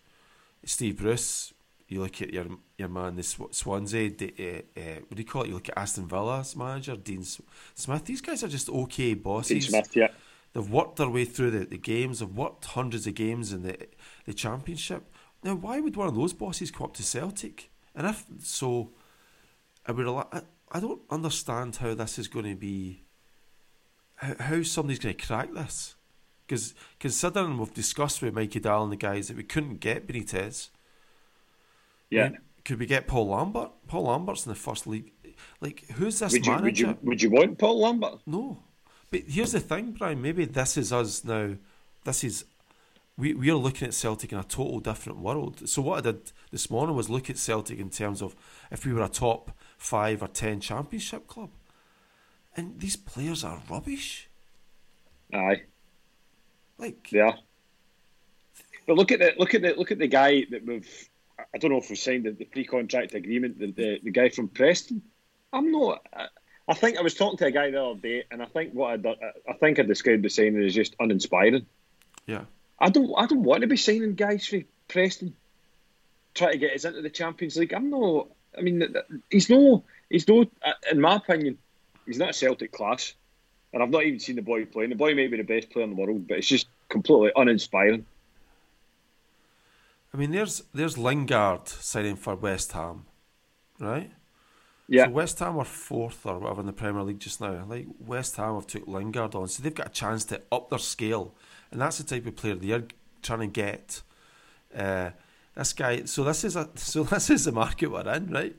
Steve 0.65 0.99
Bruce. 0.99 1.53
You 1.89 2.01
look 2.01 2.23
at 2.23 2.33
your 2.33 2.47
your 2.79 2.89
man, 2.89 3.17
the 3.17 3.23
Sw- 3.23 3.53
Swansea. 3.53 4.11
The, 4.11 4.35
uh, 4.39 4.81
uh, 4.81 5.01
what 5.07 5.17
do 5.17 5.23
you 5.23 5.25
call 5.25 5.43
it? 5.43 5.49
You 5.49 5.55
look 5.55 5.69
at 5.69 5.79
Aston 5.79 6.09
Villa's 6.09 6.57
manager, 6.57 6.97
Dean 6.97 7.23
Smith. 7.23 8.05
These 8.05 8.23
guys 8.23 8.43
are 8.43 8.49
just 8.49 8.69
okay 8.69 9.15
bosses. 9.15 9.49
Dean 9.49 9.61
Smith, 9.61 9.95
yeah. 9.95 10.09
They've 10.55 10.69
worked 10.69 10.97
their 10.97 11.09
way 11.09 11.25
through 11.25 11.51
the, 11.53 11.65
the 11.67 11.79
games. 11.79 12.19
They've 12.19 12.29
worked 12.29 12.65
hundreds 12.65 13.07
of 13.07 13.15
games 13.15 13.53
in 13.53 13.63
the 13.63 13.77
the 14.25 14.35
championship. 14.35 15.05
Now, 15.45 15.55
why 15.55 15.81
would 15.81 15.97
one 15.97 16.09
of 16.09 16.15
those 16.15 16.33
bosses 16.33 16.71
come 16.71 16.85
up 16.85 16.95
to 16.95 17.03
Celtic? 17.03 17.71
And 17.95 18.07
if 18.07 18.25
so, 18.41 18.91
I 19.87 19.93
would. 19.93 20.07
I, 20.09 20.43
I 20.71 20.81
don't 20.81 21.03
understand 21.11 21.77
how 21.77 21.95
this 21.95 22.19
is 22.19 22.29
going 22.29 22.47
to 22.47 22.55
be. 22.55 23.03
How, 24.17 24.35
how 24.39 24.63
somebody's 24.63 24.99
going 24.99 25.15
to 25.17 25.27
crack 25.27 25.53
this? 25.53 25.97
Because 26.47 26.75
considering 27.01 27.59
we've 27.59 27.75
discussed 27.75 28.23
with 28.23 28.35
Mikey 28.35 28.61
Dahl 28.61 28.85
and 28.85 28.93
the 28.93 28.97
guys 28.97 29.29
that 29.29 29.37
we 29.37 29.43
couldn't 29.43 29.81
get 29.81 30.07
Benitez. 30.07 30.69
Yeah. 32.11 32.31
could 32.65 32.79
we 32.79 32.87
get 32.87 33.07
Paul 33.07 33.29
Lambert? 33.29 33.71
Paul 33.89 34.05
Lambert's 34.05 34.45
in 34.45 34.51
the 34.51 34.57
first 34.59 34.87
league. 34.87 35.13
Like, 35.61 35.85
who's 35.93 36.19
this 36.19 36.33
Would 36.33 36.47
you, 36.47 36.53
would 36.53 36.61
manager? 36.63 36.87
you 36.87 36.99
would 37.03 37.23
you 37.23 37.31
want 37.31 37.59
Paul 37.59 37.81
Lambert? 37.81 38.21
No. 38.27 38.63
But 39.11 39.23
here's 39.27 39.53
the 39.53 39.61
thing, 39.61 39.93
Brian. 39.93 40.21
Maybe 40.21 40.45
this 40.45 40.77
is 40.77 40.93
us 40.93 41.25
now. 41.25 41.57
This 42.05 42.25
is. 42.25 42.45
We, 43.19 43.35
we 43.35 43.51
are 43.51 43.57
looking 43.57 43.89
at 43.89 43.95
Celtic 43.95 44.33
in 44.33 44.39
a 44.39 44.45
total 44.45 44.81
different 44.81 45.19
world. 45.19 45.69
So, 45.69 45.83
what 45.83 45.99
I 45.99 46.13
did 46.13 46.33
this 46.51 46.71
morning 46.71 46.97
was 46.97 47.11
look 47.11 47.29
at 47.29 47.37
Celtic 47.37 47.79
in 47.79 47.91
terms 47.91 48.23
of 48.23 48.35
if 48.71 48.87
we 48.87 48.93
were 48.93 49.03
a 49.03 49.09
top 49.09 49.51
five 49.77 50.23
or 50.23 50.29
ten 50.29 50.61
championship 50.61 51.27
club. 51.27 51.51
And 52.57 52.81
these 52.81 52.97
players 52.97 53.45
are 53.45 53.61
rubbish. 53.71 54.29
Aye, 55.33 55.63
Like, 56.79 57.11
Yeah. 57.11 57.37
But 58.87 58.97
look 58.97 59.13
at 59.13 59.21
the 59.21 59.33
look 59.39 59.55
at 59.55 59.63
the 59.63 59.75
look 59.75 59.93
at 59.93 59.99
the 59.99 60.09
guy 60.09 60.45
that 60.51 60.67
we've. 60.67 61.09
I 61.55 61.59
don't 61.59 61.71
know 61.71 61.79
if 61.79 61.89
we've 61.89 61.99
signed 61.99 62.25
the, 62.25 62.33
the 62.33 62.45
pre-contract 62.45 63.15
agreement. 63.15 63.59
The, 63.59 63.71
the 63.71 64.01
the 64.03 64.11
guy 64.11 64.29
from 64.29 64.49
Preston. 64.49 65.03
I'm 65.53 65.71
not. 65.71 66.05
I, 66.13 66.27
I 66.67 66.75
think 66.75 66.99
I 66.99 67.03
was 67.03 67.15
talking 67.15 67.39
to 67.39 67.47
a 67.47 67.51
guy 67.51 67.71
the 67.71 67.83
other 67.83 68.01
day, 68.01 68.25
and 68.31 68.43
I 68.43 68.47
think 68.47 68.73
what 68.73 69.07
I 69.07 69.17
I 69.49 69.53
think 69.55 69.79
I 69.79 69.83
described 69.83 70.25
the 70.25 70.31
signing 70.31 70.65
as 70.65 70.75
just 70.75 70.97
uninspiring. 70.99 71.67
yeah. 72.27 72.45
I 72.83 72.91
don't 72.91 73.15
I 73.17 73.27
don't 73.27 73.45
want 73.45 73.61
to 73.61 73.69
be 73.69 73.77
signing 73.77 74.15
guys 74.15 74.47
for 74.47 74.59
Preston, 74.89 75.35
try 76.35 76.53
to 76.53 76.59
get 76.59 76.75
us 76.75 76.85
into 76.85 77.01
the 77.01 77.11
Champions 77.11 77.57
League. 77.57 77.73
I'm 77.73 77.89
not. 77.91 78.29
I 78.59 78.61
mean, 78.61 78.83
he's 79.31 79.49
no. 79.49 79.85
He's 80.11 80.27
no. 80.29 80.43
uh, 80.43 80.73
In 80.91 81.01
my 81.01 81.15
opinion, 81.15 81.59
he's 82.05 82.19
not 82.19 82.31
a 82.31 82.33
Celtic 82.35 82.73
class, 82.73 83.15
and 83.73 83.83
I've 83.83 83.91
not 83.91 84.03
even 84.03 84.19
seen 84.19 84.37
the 84.37 84.43
boy 84.43 84.65
playing. 84.67 84.91
The 84.91 84.97
boy 84.97 85.15
may 85.15 85.29
be 85.29 85.37
the 85.37 85.45
best 85.45 85.71
player 85.71 85.85
in 85.85 85.91
the 85.91 85.97
world, 85.97 86.27
but 86.29 86.39
it's 86.39 86.49
just 86.49 86.67
completely 86.89 87.31
uninspiring. 87.37 88.05
I 90.13 90.17
mean, 90.17 90.33
there's 90.33 90.63
there's 90.75 90.99
Lingard 90.99 91.69
signing 91.69 92.17
for 92.17 92.35
West 92.35 92.73
Ham, 92.73 93.07
right? 93.79 94.11
Yeah, 94.89 95.05
So 95.05 95.11
West 95.11 95.39
Ham 95.39 95.57
are 95.57 95.65
fourth 95.65 96.27
or 96.27 96.39
whatever 96.39 96.61
in 96.61 96.67
the 96.67 96.73
Premier 96.73 97.03
League 97.03 97.21
just 97.21 97.41
now. 97.41 97.65
Like 97.67 97.87
West 97.99 98.37
Ham 98.37 98.57
have 98.57 98.67
took 98.67 98.87
Lingard 98.87 99.35
on, 99.35 99.49
so 99.49 99.63
they've 99.63 99.75
got 99.75 99.87
a 99.87 99.91
chance 99.91 100.25
to 100.25 100.43
up 100.51 100.69
their 100.69 100.79
scale, 100.79 101.33
and 101.73 101.81
that's 101.81 101.99
the 101.99 102.05
type 102.05 102.27
of 102.27 102.37
player 102.37 102.55
they're 102.55 102.85
trying 103.23 103.41
to 103.41 103.47
get. 103.49 104.03
Uh, 104.77 105.11
this 105.55 105.73
guy. 105.73 106.05
So 106.05 106.25
this 106.25 106.45
is 106.45 106.57
a 106.57 106.69
so 106.77 107.03
this 107.05 107.31
is 107.31 107.45
the 107.45 107.53
market 107.53 107.91
we're 107.91 108.09
in, 108.13 108.31
right? 108.31 108.57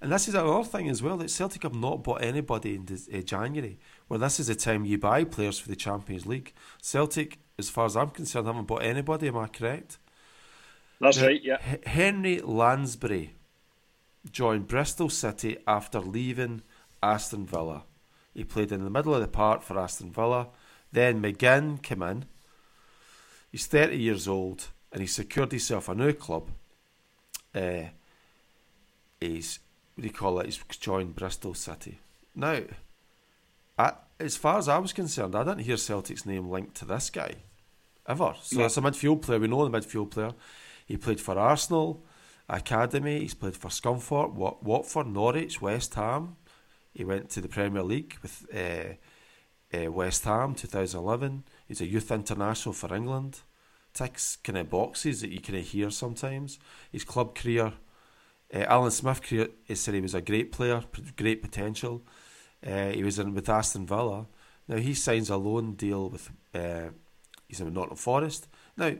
And 0.00 0.12
this 0.12 0.28
is 0.28 0.34
another 0.34 0.62
thing 0.62 0.90
as 0.90 1.02
well 1.02 1.16
that 1.16 1.30
Celtic 1.30 1.62
have 1.62 1.74
not 1.74 2.04
bought 2.04 2.22
anybody 2.22 2.74
in 2.74 2.84
this, 2.84 3.08
uh, 3.12 3.22
January, 3.22 3.78
where 4.08 4.18
this 4.18 4.38
is 4.38 4.48
the 4.48 4.54
time 4.54 4.84
you 4.84 4.98
buy 4.98 5.24
players 5.24 5.58
for 5.58 5.70
the 5.70 5.76
Champions 5.76 6.26
League. 6.26 6.52
Celtic, 6.82 7.38
as 7.58 7.70
far 7.70 7.86
as 7.86 7.96
I'm 7.96 8.10
concerned, 8.10 8.46
haven't 8.46 8.66
bought 8.66 8.82
anybody. 8.82 9.28
Am 9.28 9.38
I 9.38 9.46
correct? 9.48 9.98
that's 11.00 11.18
Now, 11.18 11.26
right. 11.26 11.42
Yeah, 11.42 11.58
H- 11.66 11.86
Henry 11.86 12.40
Lansbury 12.40 13.32
joined 14.30 14.68
Bristol 14.68 15.08
City 15.08 15.56
after 15.66 15.98
leaving 16.00 16.62
Aston 17.02 17.46
Villa. 17.46 17.84
He 18.34 18.44
played 18.44 18.72
in 18.72 18.84
the 18.84 18.90
middle 18.90 19.14
of 19.14 19.22
the 19.22 19.28
park 19.28 19.62
for 19.62 19.78
Aston 19.78 20.12
Villa. 20.12 20.48
Then 20.92 21.22
McGinn 21.22 21.80
came 21.82 22.02
in. 22.02 22.26
He's 23.56 23.64
30 23.64 23.96
years 23.96 24.28
old 24.28 24.68
and 24.92 25.00
he 25.00 25.06
secured 25.06 25.50
himself 25.50 25.88
a 25.88 25.94
new 25.94 26.12
club. 26.12 26.50
Uh, 27.54 27.84
he's, 29.18 29.60
what 29.94 30.02
do 30.02 30.08
you 30.08 30.12
call 30.12 30.38
it? 30.40 30.44
He's 30.44 30.58
joined 30.78 31.16
Bristol 31.16 31.54
City. 31.54 31.98
Now, 32.34 32.60
I, 33.78 33.94
as 34.20 34.36
far 34.36 34.58
as 34.58 34.68
I 34.68 34.76
was 34.76 34.92
concerned, 34.92 35.34
I 35.34 35.42
didn't 35.42 35.60
hear 35.64 35.78
Celtic's 35.78 36.26
name 36.26 36.50
linked 36.50 36.74
to 36.74 36.84
this 36.84 37.08
guy 37.08 37.36
ever. 38.06 38.34
So 38.42 38.58
No. 38.58 38.66
it's 38.66 38.76
a 38.76 38.82
midfield 38.82 39.22
player. 39.22 39.38
We 39.38 39.48
know 39.48 39.66
the 39.66 39.80
midfield 39.80 40.10
player. 40.10 40.34
He 40.84 40.98
played 40.98 41.22
for 41.22 41.38
Arsenal 41.38 42.04
Academy. 42.50 43.20
He's 43.20 43.32
played 43.32 43.56
for 43.56 43.68
Scunthorpe, 43.68 44.34
Wat- 44.34 44.62
Watford, 44.62 45.06
Norwich, 45.06 45.62
West 45.62 45.94
Ham. 45.94 46.36
He 46.92 47.04
went 47.04 47.30
to 47.30 47.40
the 47.40 47.48
Premier 47.48 47.82
League 47.82 48.18
with 48.20 48.44
uh, 48.54 48.96
uh, 49.74 49.90
West 49.90 50.24
Ham 50.24 50.54
2011. 50.54 51.44
He's 51.66 51.80
a 51.80 51.86
youth 51.86 52.10
international 52.10 52.72
for 52.72 52.94
England. 52.94 53.40
Ticks 53.92 54.36
kind 54.36 54.58
of 54.58 54.70
boxes 54.70 55.20
that 55.20 55.30
you 55.30 55.40
kind 55.40 55.58
of 55.58 55.64
hear 55.66 55.90
sometimes. 55.90 56.58
His 56.92 57.04
club 57.04 57.34
career, 57.34 57.72
uh, 58.54 58.58
Alan 58.58 58.90
Smith 58.90 59.22
career, 59.22 59.48
he 59.64 59.74
said 59.74 59.94
he 59.94 60.00
was 60.00 60.14
a 60.14 60.20
great 60.20 60.52
player, 60.52 60.82
great 61.16 61.42
potential. 61.42 62.02
Uh, 62.66 62.90
he 62.90 63.02
was 63.02 63.18
in 63.18 63.34
with 63.34 63.48
Aston 63.48 63.86
Villa. 63.86 64.26
Now 64.68 64.76
he 64.76 64.94
signs 64.94 65.30
a 65.30 65.36
loan 65.36 65.74
deal 65.74 66.10
with. 66.10 66.30
Uh, 66.54 66.90
he's 67.48 67.60
in 67.60 67.72
Nottingham 67.72 67.96
Forest. 67.96 68.48
Now 68.76 68.92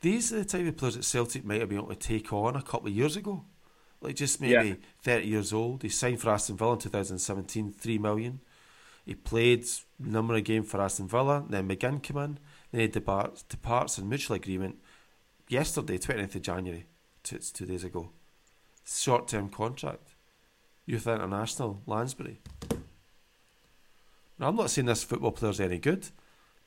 these 0.00 0.32
are 0.32 0.38
the 0.38 0.44
type 0.44 0.66
of 0.66 0.76
players 0.76 0.96
that 0.96 1.04
Celtic 1.04 1.44
might 1.44 1.60
have 1.60 1.68
been 1.68 1.78
able 1.78 1.88
to 1.88 1.96
take 1.96 2.32
on 2.32 2.56
a 2.56 2.62
couple 2.62 2.88
of 2.88 2.94
years 2.94 3.16
ago. 3.16 3.44
Like 4.00 4.16
just 4.16 4.40
maybe 4.40 4.68
Yeah. 4.70 4.74
30 5.02 5.26
years 5.26 5.52
old. 5.52 5.82
He 5.82 5.90
signed 5.90 6.20
for 6.20 6.30
Aston 6.30 6.56
Villa 6.56 6.72
in 6.72 6.78
2017, 6.78 7.72
3 7.72 7.98
million. 7.98 8.40
He 9.10 9.16
played 9.16 9.64
a 9.64 10.08
number 10.08 10.36
of 10.36 10.44
games 10.44 10.70
for 10.70 10.80
Aston 10.80 11.08
Villa. 11.08 11.44
Then 11.48 11.68
McGinn 11.68 12.00
came 12.00 12.16
in. 12.16 12.38
Then 12.70 12.82
he 12.82 12.86
departs, 12.86 13.42
departs 13.42 13.98
in 13.98 14.08
mutual 14.08 14.36
agreement 14.36 14.76
yesterday, 15.48 15.98
29th 15.98 16.36
of 16.36 16.42
January. 16.42 16.86
Two, 17.24 17.34
it's 17.34 17.50
two 17.50 17.66
days 17.66 17.82
ago. 17.82 18.10
Short 18.86 19.26
term 19.26 19.48
contract. 19.48 20.10
Youth 20.86 21.08
International, 21.08 21.82
Lansbury. 21.86 22.38
Now, 24.38 24.46
I'm 24.46 24.54
not 24.54 24.70
saying 24.70 24.86
this 24.86 25.02
football 25.02 25.32
player's 25.32 25.58
any 25.58 25.78
good, 25.78 26.06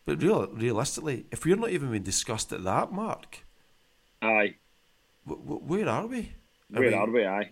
but 0.04 0.22
real, 0.22 0.48
realistically, 0.48 1.26
if 1.32 1.46
we're 1.46 1.56
not 1.56 1.70
even 1.70 1.92
being 1.92 2.04
discussed 2.04 2.52
at 2.52 2.66
that 2.66 2.92
mark, 2.92 3.46
Aye. 4.22 4.56
w- 5.26 5.42
w- 5.48 5.62
where 5.66 5.88
are 5.88 6.08
we? 6.08 6.34
Where 6.70 6.90
we, 6.90 6.94
are 6.94 7.10
we? 7.10 7.26
Aye. 7.26 7.52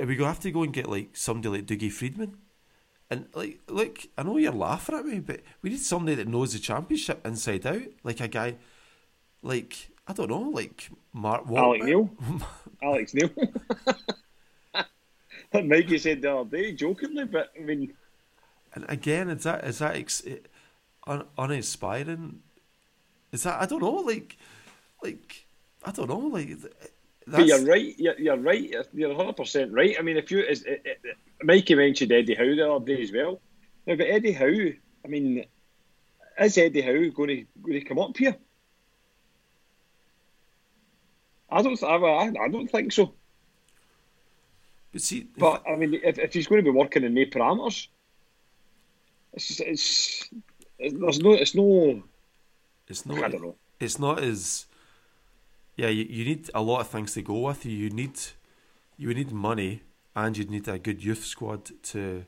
Are 0.00 0.06
we 0.06 0.16
going 0.16 0.20
to 0.20 0.24
have 0.32 0.40
to 0.40 0.50
go 0.50 0.62
and 0.62 0.72
get 0.72 0.88
like 0.88 1.10
somebody 1.18 1.58
like 1.58 1.66
Dougie 1.66 1.92
Freedman? 1.92 2.38
And 3.12 3.26
like, 3.34 3.60
look, 3.68 3.98
I 4.16 4.22
know 4.22 4.38
you're 4.38 4.52
laughing 4.52 4.94
at 4.96 5.04
me, 5.04 5.18
but 5.20 5.40
we 5.60 5.68
need 5.68 5.80
somebody 5.80 6.14
that 6.14 6.26
knows 6.26 6.54
the 6.54 6.58
championship 6.58 7.26
inside 7.26 7.66
out, 7.66 7.82
like 8.02 8.20
a 8.20 8.26
guy, 8.28 8.54
like 9.42 9.90
I 10.08 10.14
don't 10.14 10.30
know, 10.30 10.40
like 10.48 10.88
Mark 11.12 11.44
Waltman. 11.44 11.84
Neil. 11.84 12.10
Alex 12.82 13.12
Neil. 13.12 13.28
That 15.52 15.66
Mikey 15.66 15.98
said 15.98 16.22
the 16.22 16.34
other 16.34 16.56
day, 16.56 16.72
jokingly, 16.72 17.26
but 17.26 17.52
I 17.54 17.60
mean, 17.60 17.92
And 18.72 18.86
again, 18.88 19.28
is 19.28 19.42
that 19.42 19.62
is 19.66 19.80
that 19.80 19.96
ex- 19.96 20.26
eh, 20.26 20.38
un- 21.06 21.26
uninspiring? 21.36 22.40
Is 23.32 23.42
that 23.42 23.60
I 23.60 23.66
don't 23.66 23.82
know, 23.82 23.96
like, 23.96 24.38
like 25.02 25.44
I 25.84 25.90
don't 25.90 26.08
know, 26.08 26.16
like. 26.18 26.46
th- 26.46 26.72
eh, 26.80 26.86
but 27.26 27.46
you're 27.46 27.66
right. 27.66 27.94
You're, 27.98 28.18
you're 28.18 28.38
right. 28.38 28.62
You're- 28.94 29.14
100 29.14 29.36
percent 29.36 29.72
right. 29.74 29.94
I 29.98 30.02
mean, 30.02 30.16
if 30.16 30.30
you, 30.30 30.40
is, 30.40 30.62
it, 30.62 30.80
it, 30.86 31.16
Mikey 31.42 31.74
mentioned 31.74 32.12
Eddie 32.12 32.34
Howe 32.34 32.54
the 32.54 32.70
other 32.70 32.84
day 32.84 33.02
as 33.02 33.12
well. 33.12 33.40
Now, 33.86 33.96
but 33.96 34.06
Eddie 34.06 34.32
Howe, 34.32 34.72
I 35.04 35.08
mean, 35.08 35.44
is 36.38 36.58
Eddie 36.58 36.82
Howe 36.82 37.10
going 37.10 37.28
to 37.28 37.44
going 37.62 37.80
to 37.80 37.84
come 37.84 37.98
up 37.98 38.16
here? 38.16 38.36
I 41.50 41.62
don't. 41.62 41.82
I, 41.82 41.96
I 41.96 42.48
don't 42.48 42.68
think 42.68 42.92
so. 42.92 43.14
But 44.92 45.02
see, 45.02 45.26
But 45.36 45.62
I 45.68 45.76
mean, 45.76 46.00
if, 46.02 46.18
if 46.18 46.32
he's 46.32 46.46
going 46.46 46.64
to 46.64 46.70
be 46.70 46.76
working 46.76 47.04
in 47.04 47.14
the 47.14 47.26
parameters, 47.26 47.88
it's, 49.32 49.60
it's, 49.60 50.28
it's 50.78 50.98
there's 50.98 51.20
no 51.20 51.32
it's 51.32 51.54
no 51.54 52.02
it's 52.88 53.06
not. 53.06 53.24
I 53.24 53.28
don't 53.28 53.42
know. 53.42 53.56
It's 53.80 53.98
not 53.98 54.22
as. 54.22 54.66
Yeah, 55.76 55.88
you, 55.88 56.04
you 56.04 56.24
need 56.26 56.50
a 56.54 56.60
lot 56.60 56.80
of 56.80 56.88
things 56.88 57.14
to 57.14 57.22
go 57.22 57.38
with. 57.38 57.64
You 57.64 57.88
need, 57.88 58.20
you 58.98 59.14
need 59.14 59.32
money, 59.32 59.82
and 60.14 60.36
you'd 60.36 60.50
need 60.50 60.68
a 60.68 60.78
good 60.78 61.02
youth 61.04 61.24
squad 61.24 61.70
to. 61.84 62.24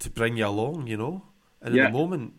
To 0.00 0.08
bring 0.10 0.38
you 0.38 0.46
along, 0.46 0.86
you 0.86 0.96
know, 0.96 1.24
and 1.60 1.74
Yeah. 1.74 1.84
at 1.84 1.92
the 1.92 1.98
moment, 1.98 2.32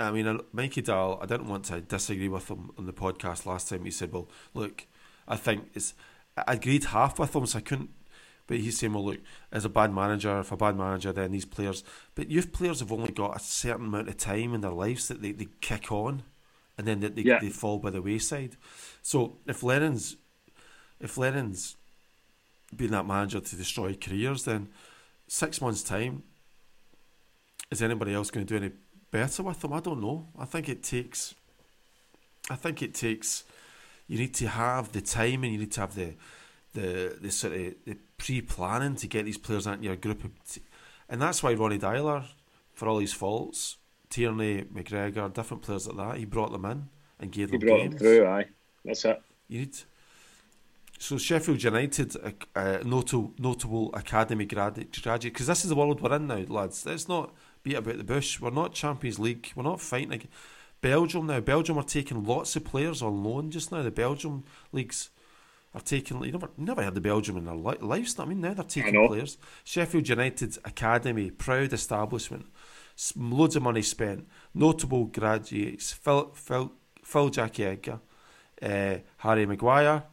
I 0.00 0.10
mean, 0.10 0.40
Mikey 0.52 0.80
Dahl. 0.80 1.18
I 1.22 1.26
didn't 1.26 1.48
want 1.48 1.66
to 1.66 1.82
disagree 1.82 2.28
with 2.28 2.48
him 2.50 2.70
on 2.78 2.86
the 2.86 2.94
podcast 2.94 3.44
last 3.44 3.68
time. 3.68 3.84
He 3.84 3.90
said, 3.90 4.10
"Well, 4.10 4.28
look, 4.54 4.86
I 5.28 5.36
think 5.36 5.68
it's." 5.74 5.92
I 6.36 6.54
agreed 6.54 6.84
half 6.84 7.18
with 7.18 7.36
him, 7.36 7.44
so 7.46 7.58
I 7.58 7.60
couldn't. 7.60 7.90
But 8.46 8.56
he's 8.58 8.78
saying, 8.78 8.94
"Well, 8.94 9.04
look, 9.04 9.20
as 9.52 9.66
a 9.66 9.68
bad 9.68 9.92
manager, 9.92 10.40
if 10.40 10.50
a 10.50 10.56
bad 10.56 10.76
manager, 10.78 11.12
then 11.12 11.32
these 11.32 11.44
players." 11.44 11.84
But 12.14 12.30
youth 12.30 12.52
players 12.52 12.80
have 12.80 12.90
only 12.90 13.12
got 13.12 13.36
a 13.36 13.40
certain 13.40 13.86
amount 13.86 14.08
of 14.08 14.16
time 14.16 14.54
in 14.54 14.62
their 14.62 14.70
lives 14.72 15.08
that 15.08 15.20
they, 15.20 15.32
they 15.32 15.48
kick 15.60 15.92
on, 15.92 16.22
and 16.78 16.86
then 16.86 17.00
they, 17.00 17.08
they, 17.08 17.22
Yeah. 17.22 17.38
they 17.38 17.50
fall 17.50 17.78
by 17.78 17.90
the 17.90 18.00
wayside. 18.02 18.56
So 19.02 19.38
if 19.46 19.62
Lennon's, 19.62 20.16
if 21.00 21.18
Lennon's 21.18 21.76
being 22.76 22.90
that 22.92 23.06
manager 23.06 23.40
to 23.40 23.56
destroy 23.56 23.94
careers, 23.94 24.44
then 24.44 24.68
six 25.26 25.60
months 25.60 25.82
time, 25.82 26.22
is 27.70 27.82
anybody 27.82 28.14
else 28.14 28.30
going 28.30 28.46
to 28.46 28.58
do 28.58 28.64
any 28.64 28.72
better 29.10 29.42
with 29.42 29.60
them? 29.60 29.72
I 29.72 29.80
don't 29.80 30.00
know. 30.00 30.28
I 30.38 30.44
think 30.44 30.68
it 30.68 30.82
takes. 30.82 31.34
I 32.50 32.56
think 32.56 32.82
it 32.82 32.94
takes. 32.94 33.44
You 34.06 34.18
need 34.18 34.34
to 34.34 34.48
have 34.48 34.92
the 34.92 35.00
time, 35.00 35.44
and 35.44 35.52
you 35.52 35.58
need 35.58 35.72
to 35.72 35.80
have 35.80 35.94
the, 35.94 36.14
the 36.74 37.16
the 37.20 37.30
sort 37.30 37.54
of 37.54 37.74
the 37.86 37.96
pre 38.18 38.42
planning 38.42 38.96
to 38.96 39.06
get 39.06 39.24
these 39.24 39.38
players 39.38 39.66
into 39.66 39.84
your 39.84 39.96
group, 39.96 40.24
of 40.24 40.30
t- 40.44 40.60
and 41.08 41.22
that's 41.22 41.42
why 41.42 41.54
Ronny 41.54 41.78
Deila, 41.78 42.24
for 42.74 42.88
all 42.88 42.98
his 42.98 43.12
faults, 43.14 43.78
Tierney, 44.10 44.62
McGregor, 44.64 45.32
different 45.32 45.62
players 45.62 45.86
like 45.86 45.96
that, 45.96 46.18
he 46.18 46.26
brought 46.26 46.52
them 46.52 46.64
in 46.66 46.88
and 47.18 47.32
gave 47.32 47.50
He 47.50 47.56
them 47.56 47.66
brought 47.66 47.78
games. 47.78 47.94
him 47.94 47.98
through. 47.98 48.26
Aye, 48.26 48.46
that's 48.84 49.04
it. 49.06 49.22
You 49.48 49.60
need. 49.60 49.76
So 51.04 51.18
Sheffield 51.18 51.62
United, 51.62 52.16
a, 52.16 52.32
a 52.58 52.82
notable, 52.82 53.34
notable 53.38 53.90
academy 53.92 54.46
graduate, 54.46 55.02
graduate, 55.02 55.34
because 55.34 55.48
this 55.48 55.62
is 55.62 55.68
the 55.68 55.76
world 55.76 56.00
we're 56.00 56.16
in 56.16 56.26
now, 56.26 56.42
lads. 56.48 56.86
Let's 56.86 57.10
not 57.10 57.34
beat 57.62 57.74
about 57.74 57.98
the 57.98 58.04
bush. 58.04 58.40
We're 58.40 58.48
not 58.48 58.72
Champions 58.72 59.18
League. 59.18 59.52
We're 59.54 59.64
not 59.64 59.82
fighting. 59.82 60.14
Again. 60.14 60.30
Belgium 60.80 61.26
now. 61.26 61.40
Belgium 61.40 61.76
are 61.76 61.84
taking 61.84 62.24
lots 62.24 62.56
of 62.56 62.64
players 62.64 63.02
on 63.02 63.22
loan 63.22 63.50
just 63.50 63.70
now. 63.70 63.82
The 63.82 63.90
Belgium 63.90 64.44
leagues 64.72 65.10
are 65.74 65.82
taking. 65.82 66.24
You 66.24 66.32
never, 66.32 66.48
never 66.56 66.82
had 66.82 66.94
the 66.94 67.02
Belgium 67.02 67.36
in 67.36 67.44
their 67.44 67.54
li- 67.54 67.76
lives. 67.82 68.18
I 68.18 68.24
mean, 68.24 68.40
now 68.40 68.54
they're 68.54 68.64
taking 68.64 69.06
players. 69.06 69.36
Sheffield 69.62 70.08
United's 70.08 70.56
academy, 70.64 71.30
proud 71.30 71.74
establishment, 71.74 72.46
loads 73.14 73.56
of 73.56 73.62
money 73.62 73.82
spent. 73.82 74.26
Notable 74.54 75.04
graduates: 75.04 75.92
Phil, 75.92 76.30
Phil, 76.32 76.72
Phil 77.02 77.28
Jackie 77.28 77.66
Edgar, 77.66 78.00
uh, 78.62 78.96
Harry 79.18 79.44
Maguire, 79.44 80.04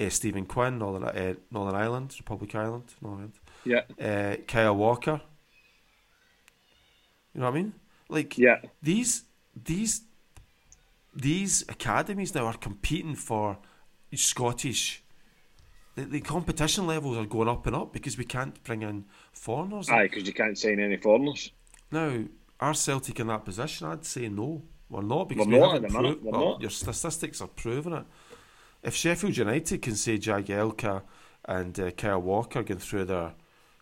uh, 0.00 0.08
Stephen 0.10 0.46
Quinn, 0.46 0.78
Northern, 0.78 1.04
uh, 1.04 1.34
Northern 1.50 1.74
Ireland, 1.80 2.14
Republic 2.18 2.54
Island, 2.54 2.84
Northern 3.00 3.32
Yeah, 3.64 3.82
Ireland, 4.00 4.38
uh, 4.40 4.44
Kyle 4.46 4.76
Walker. 4.76 5.20
You 7.34 7.40
know 7.40 7.46
what 7.50 7.54
I 7.54 7.62
mean? 7.62 7.72
Like 8.08 8.38
yeah, 8.38 8.60
these 8.82 9.24
these 9.64 10.02
these 11.14 11.62
academies 11.68 12.34
now 12.34 12.46
are 12.46 12.56
competing 12.56 13.14
for 13.14 13.58
Scottish. 14.14 15.02
The, 15.96 16.04
the 16.04 16.20
competition 16.20 16.86
levels 16.86 17.16
are 17.16 17.24
going 17.26 17.48
up 17.48 17.66
and 17.66 17.74
up 17.74 17.92
because 17.92 18.18
we 18.18 18.24
can't 18.24 18.62
bring 18.64 18.82
in 18.82 19.04
foreigners. 19.32 19.88
aye, 19.88 20.04
because 20.08 20.26
you 20.26 20.34
can't 20.34 20.56
sign 20.58 20.78
any 20.78 20.98
foreigners. 20.98 21.52
Now, 21.90 22.24
are 22.60 22.74
Celtic 22.74 23.18
in 23.20 23.26
that 23.28 23.44
position? 23.44 23.86
I'd 23.86 24.04
say 24.04 24.28
no. 24.28 24.62
We're 24.88 25.02
not 25.02 25.28
because 25.28 25.46
We're 25.46 25.54
we 25.54 25.58
not 25.58 25.72
haven't 25.74 25.92
the 25.92 25.98
minute, 25.98 26.10
proved- 26.20 26.24
we're 26.24 26.38
well, 26.40 26.50
not. 26.52 26.60
Your 26.60 26.70
statistics 26.70 27.40
are 27.40 27.48
proving 27.48 27.92
it. 27.94 28.04
If 28.82 28.94
Sheffield 28.94 29.36
United 29.36 29.82
can 29.82 29.96
say 29.96 30.18
Jagielka 30.18 31.02
and 31.44 31.78
uh, 31.78 31.90
Kyle 31.92 32.20
Walker 32.20 32.62
going 32.62 32.80
through 32.80 33.06
their 33.06 33.34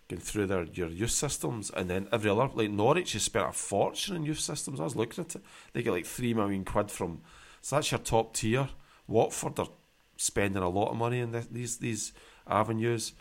going 0.07 0.21
through 0.21 0.47
their 0.47 0.63
your 0.63 0.89
youth 0.89 1.11
systems, 1.11 1.71
and 1.71 1.89
then 1.89 2.07
every 2.11 2.29
other 2.29 2.49
like 2.53 2.69
Norwich 2.69 3.13
has 3.13 3.23
spent 3.23 3.49
a 3.49 3.51
fortune 3.51 4.15
in 4.15 4.23
youth 4.23 4.39
systems. 4.39 4.79
I 4.79 4.83
was 4.83 4.95
looking 4.95 5.23
at 5.23 5.35
it; 5.35 5.41
they 5.73 5.83
get 5.83 5.91
like 5.91 6.05
three 6.05 6.33
million 6.33 6.65
quid 6.65 6.91
from. 6.91 7.21
So 7.61 7.75
that's 7.75 7.91
your 7.91 7.99
top 7.99 8.35
tier. 8.35 8.69
Watford 9.07 9.59
are 9.59 9.69
spending 10.17 10.61
a 10.61 10.69
lot 10.69 10.89
of 10.89 10.97
money 10.97 11.19
in 11.19 11.31
this, 11.31 11.47
these 11.47 11.77
these 11.77 12.13
avenues. 12.47 13.13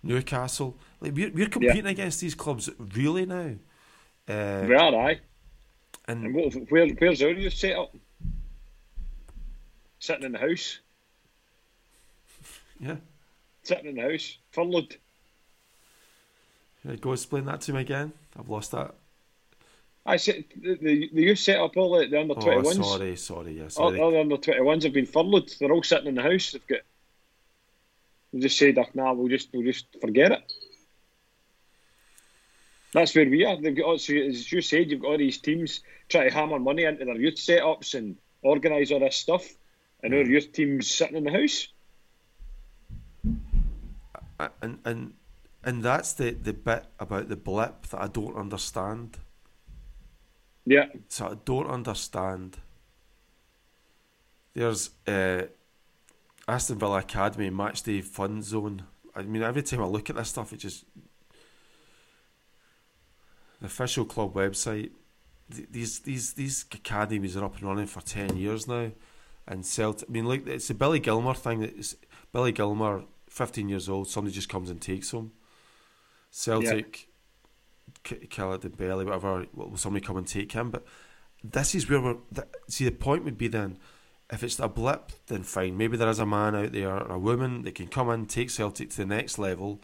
Newcastle, 0.00 0.78
like 1.00 1.12
we're, 1.14 1.32
we're 1.32 1.48
competing 1.48 1.86
against 1.86 2.20
these 2.20 2.34
clubs 2.34 2.70
really 2.78 3.26
now. 3.26 3.56
Uh, 4.28 4.64
we 4.68 4.74
are, 4.74 4.94
aye. 4.94 5.20
and 6.06 6.24
And 6.24 6.34
what, 6.34 6.54
where, 6.70 6.86
where's 6.86 7.20
our 7.20 7.30
youth 7.30 7.54
set 7.54 7.76
up? 7.76 7.94
Sitting 9.98 10.26
in 10.26 10.32
the 10.32 10.38
house. 10.38 10.78
Yeah, 12.80 12.96
Sitting 13.62 13.86
in 13.86 13.94
the 13.96 14.02
house. 14.12 14.38
Furloughed. 14.52 14.96
Yeah, 16.84 16.96
go 16.96 17.12
explain 17.12 17.44
that 17.46 17.60
to 17.62 17.72
me 17.72 17.80
again. 17.80 18.12
I've 18.38 18.48
lost 18.48 18.70
that. 18.72 18.94
I 20.06 20.16
said 20.16 20.44
the, 20.56 20.76
the, 20.76 21.10
the 21.12 21.22
youth 21.22 21.38
set 21.38 21.58
up 21.60 21.76
all 21.76 21.98
the, 21.98 22.06
the 22.06 22.18
under 22.20 22.34
Oh, 22.34 22.42
21s. 22.42 22.82
sorry, 22.84 23.16
sorry. 23.16 23.58
Yeah, 23.58 23.68
All, 23.76 23.94
all 24.00 24.10
the 24.12 24.20
under 24.20 24.36
21s 24.38 24.84
have 24.84 24.92
been 24.94 25.04
furloughed. 25.06 25.52
They're 25.60 25.72
all 25.72 25.82
sitting 25.82 26.06
in 26.06 26.14
the 26.14 26.22
house. 26.22 26.52
They've 26.52 26.66
got. 26.66 26.78
They 28.32 28.40
just 28.40 28.58
said, 28.58 28.78
"Oh, 28.78 28.86
nah, 28.94 29.12
we'll 29.12 29.28
just 29.28 29.48
we'll 29.52 29.64
just 29.64 29.86
forget 30.00 30.32
it." 30.32 30.52
That's 32.94 33.14
where 33.14 33.28
we 33.28 33.44
are. 33.44 33.60
They've 33.60 33.76
got, 33.76 34.00
so 34.00 34.14
as 34.14 34.50
you 34.50 34.62
said, 34.62 34.90
you've 34.90 35.02
got 35.02 35.08
all 35.08 35.18
these 35.18 35.38
teams 35.38 35.80
trying 36.08 36.28
to 36.30 36.34
hammer 36.34 36.58
money 36.58 36.84
into 36.84 37.04
their 37.04 37.16
youth 37.16 37.34
setups 37.34 37.94
and 37.94 38.16
organise 38.42 38.90
all 38.90 39.00
this 39.00 39.16
stuff, 39.16 39.46
and 40.02 40.14
our 40.14 40.22
youth 40.22 40.52
teams 40.52 40.90
sitting 40.90 41.16
in 41.16 41.24
the 41.24 41.32
house 41.32 41.68
and 44.62 44.78
and 44.84 45.14
and 45.64 45.82
that's 45.82 46.12
the 46.12 46.30
the 46.30 46.52
bit 46.52 46.86
about 46.98 47.28
the 47.28 47.36
blip 47.36 47.86
that 47.88 48.00
I 48.00 48.08
don't 48.08 48.36
understand. 48.36 49.18
Yeah. 50.64 50.86
So 51.08 51.26
I 51.26 51.36
don't 51.44 51.68
understand. 51.68 52.58
There's 54.54 54.90
uh, 55.06 55.42
Aston 56.46 56.78
Villa 56.78 56.98
Academy 56.98 57.50
match 57.50 57.82
day 57.82 58.00
fun 58.00 58.42
zone. 58.42 58.84
I 59.14 59.22
mean, 59.22 59.42
every 59.42 59.62
time 59.62 59.82
I 59.82 59.86
look 59.86 60.10
at 60.10 60.16
this 60.16 60.28
stuff, 60.28 60.52
it 60.52 60.58
just 60.58 60.84
the 63.60 63.66
official 63.66 64.04
club 64.04 64.34
website. 64.34 64.90
These 65.48 66.00
these 66.00 66.34
these 66.34 66.64
academies 66.72 67.36
are 67.36 67.44
up 67.44 67.56
and 67.56 67.64
running 67.64 67.86
for 67.86 68.02
ten 68.02 68.36
years 68.36 68.68
now, 68.68 68.92
and 69.46 69.64
Celtic. 69.64 70.08
I 70.08 70.12
mean, 70.12 70.26
like 70.26 70.46
it's 70.46 70.68
the 70.68 70.74
Billy 70.74 71.00
Gilmour 71.00 71.34
thing. 71.34 71.60
that's 71.60 71.96
Billy 72.32 72.52
Gilmour 72.52 73.04
15 73.28 73.68
years 73.68 73.88
old, 73.88 74.08
somebody 74.08 74.34
just 74.34 74.48
comes 74.48 74.70
and 74.70 74.80
takes 74.80 75.12
him. 75.12 75.32
Celtic, 76.30 77.08
yeah. 78.10 78.18
Khaled 78.30 78.64
and 78.64 78.78
whatever, 78.78 79.46
will 79.54 79.76
somebody 79.76 80.04
come 80.04 80.16
and 80.16 80.26
take 80.26 80.52
him? 80.52 80.70
But 80.70 80.84
this 81.42 81.74
is 81.74 81.88
where 81.88 82.00
we're. 82.00 82.16
Th- 82.34 82.48
see, 82.68 82.84
the 82.84 82.92
point 82.92 83.24
would 83.24 83.38
be 83.38 83.48
then 83.48 83.78
if 84.30 84.42
it's 84.42 84.58
a 84.58 84.68
blip, 84.68 85.12
then 85.26 85.42
fine. 85.42 85.76
Maybe 85.76 85.96
there 85.96 86.08
is 86.08 86.18
a 86.18 86.26
man 86.26 86.54
out 86.54 86.72
there 86.72 86.90
or 86.90 87.12
a 87.12 87.18
woman 87.18 87.62
that 87.62 87.74
can 87.74 87.88
come 87.88 88.10
in, 88.10 88.26
take 88.26 88.50
Celtic 88.50 88.90
to 88.90 88.96
the 88.98 89.06
next 89.06 89.38
level 89.38 89.80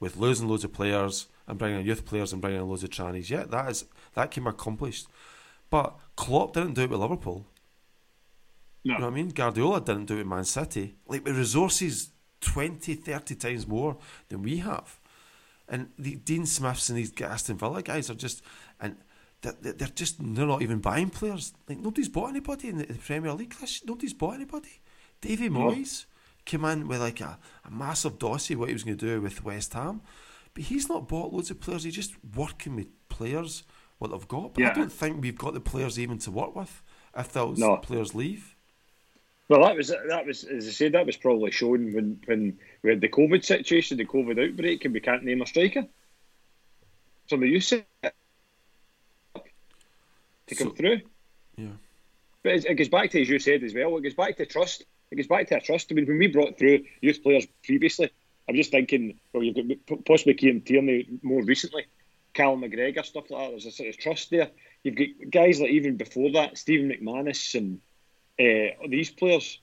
with 0.00 0.16
loads 0.16 0.40
and 0.40 0.48
loads 0.48 0.64
of 0.64 0.72
players 0.72 1.26
and 1.46 1.58
bringing 1.58 1.80
in 1.80 1.86
youth 1.86 2.06
players 2.06 2.32
and 2.32 2.40
bringing 2.40 2.60
in 2.60 2.68
loads 2.68 2.82
of 2.82 2.90
trannies. 2.90 3.28
Yeah, 3.28 3.44
that 3.44 3.70
is 3.70 3.84
that 4.14 4.30
can 4.30 4.44
be 4.44 4.50
accomplished. 4.50 5.08
But 5.68 5.98
Klopp 6.16 6.54
didn't 6.54 6.74
do 6.74 6.82
it 6.82 6.90
with 6.90 7.00
Liverpool. 7.00 7.46
No. 8.84 8.94
You 8.94 8.98
know 8.98 9.06
what 9.06 9.12
I 9.12 9.14
mean? 9.14 9.28
Guardiola 9.28 9.80
didn't 9.80 10.06
do 10.06 10.14
it 10.14 10.18
with 10.18 10.26
Man 10.26 10.44
City. 10.44 10.96
Like 11.06 11.24
with 11.24 11.36
resources 11.36 12.10
20, 12.42 12.94
30 12.94 13.34
times 13.34 13.66
more 13.66 13.96
than 14.28 14.42
we 14.42 14.58
have. 14.58 15.00
And 15.68 15.88
the 15.98 16.16
Dean 16.16 16.44
Smiths 16.44 16.90
and 16.90 16.98
these 16.98 17.12
Aston 17.20 17.56
Villa 17.56 17.82
guys 17.82 18.10
are 18.10 18.14
just 18.14 18.42
and 18.80 18.96
they're, 19.40 19.72
they're 19.72 19.88
just 19.88 20.16
they're 20.18 20.46
not 20.46 20.62
even 20.62 20.80
buying 20.80 21.10
players. 21.10 21.54
Like 21.68 21.78
nobody's 21.78 22.08
bought 22.08 22.30
anybody 22.30 22.68
in 22.68 22.78
the, 22.78 22.84
Premier 22.84 23.32
League. 23.32 23.54
Nobody's 23.86 24.12
bought 24.12 24.34
anybody. 24.34 24.80
Davy. 25.20 25.48
Moyes 25.48 26.04
came 26.44 26.64
in 26.64 26.88
with 26.88 27.00
like 27.00 27.20
a, 27.20 27.38
a 27.64 27.70
massive 27.70 28.18
dossier 28.18 28.56
what 28.56 28.68
he 28.68 28.74
was 28.74 28.84
going 28.84 28.98
to 28.98 29.06
do 29.06 29.20
with 29.20 29.44
West 29.44 29.72
Ham, 29.74 30.02
but 30.54 30.64
he's 30.64 30.88
not 30.88 31.08
bought 31.08 31.32
loads 31.32 31.50
of 31.50 31.60
players. 31.60 31.84
He's 31.84 31.94
just 31.94 32.14
working 32.34 32.76
with 32.76 32.88
players 33.08 33.62
what 33.98 34.10
they've 34.10 34.28
got. 34.28 34.54
But 34.54 34.62
yeah. 34.62 34.70
I 34.70 34.74
don't 34.74 34.92
think 34.92 35.22
we've 35.22 35.38
got 35.38 35.54
the 35.54 35.60
players 35.60 35.98
even 35.98 36.18
to 36.18 36.30
work 36.30 36.54
with 36.54 36.82
if 37.16 37.32
those 37.32 37.58
no. 37.58 37.76
players 37.76 38.14
leave. 38.14 38.56
Well, 39.52 39.64
that 39.64 39.76
was 39.76 39.88
that 39.88 40.24
was 40.24 40.44
as 40.44 40.66
I 40.66 40.70
said, 40.70 40.92
that 40.92 41.04
was 41.04 41.18
probably 41.18 41.50
shown 41.50 41.92
when 41.92 42.18
when 42.24 42.58
we 42.82 42.88
had 42.88 43.02
the 43.02 43.08
COVID 43.10 43.44
situation, 43.44 43.98
the 43.98 44.06
COVID 44.06 44.42
outbreak, 44.42 44.86
and 44.86 44.94
we 44.94 45.00
can't 45.00 45.24
name 45.24 45.42
a 45.42 45.46
striker. 45.46 45.84
Some 47.28 47.42
of 47.42 47.48
you 47.50 47.60
said 47.60 47.84
to 49.34 50.54
come 50.54 50.68
so, 50.68 50.70
through. 50.70 51.02
Yeah. 51.58 51.66
But 52.42 52.52
it, 52.52 52.64
it, 52.64 52.74
goes 52.76 52.88
back 52.88 53.10
to 53.10 53.20
as 53.20 53.28
you 53.28 53.38
said 53.38 53.62
as 53.62 53.74
well. 53.74 53.94
It 53.98 54.04
goes 54.04 54.14
back 54.14 54.38
to 54.38 54.46
trust. 54.46 54.84
It 55.10 55.16
goes 55.16 55.26
back 55.26 55.48
to 55.48 55.56
our 55.56 55.60
trust. 55.60 55.88
I 55.90 55.96
mean, 55.96 56.06
when 56.06 56.16
we 56.16 56.28
brought 56.28 56.58
through 56.58 56.84
youth 57.02 57.22
players 57.22 57.46
previously, 57.62 58.10
I'm 58.48 58.56
just 58.56 58.70
thinking, 58.70 59.20
well, 59.34 59.42
you've 59.42 59.86
got 59.86 60.06
possibly 60.06 60.32
Kieran 60.32 60.62
Tierney 60.62 61.08
more 61.20 61.42
recently, 61.42 61.84
Callum 62.32 62.62
McGregor, 62.62 63.04
stuff 63.04 63.30
like 63.30 63.42
that. 63.42 63.50
There's 63.50 63.66
a 63.66 63.70
sort 63.70 63.90
of 63.90 63.98
trust 63.98 64.30
there. 64.30 64.48
You've 64.82 64.96
got 64.96 65.08
guys 65.30 65.60
like 65.60 65.72
even 65.72 65.98
before 65.98 66.32
that, 66.32 66.56
Stephen 66.56 66.88
McManus 66.88 67.54
and 67.54 67.82
uh, 68.40 68.86
these 68.88 69.10
players. 69.10 69.58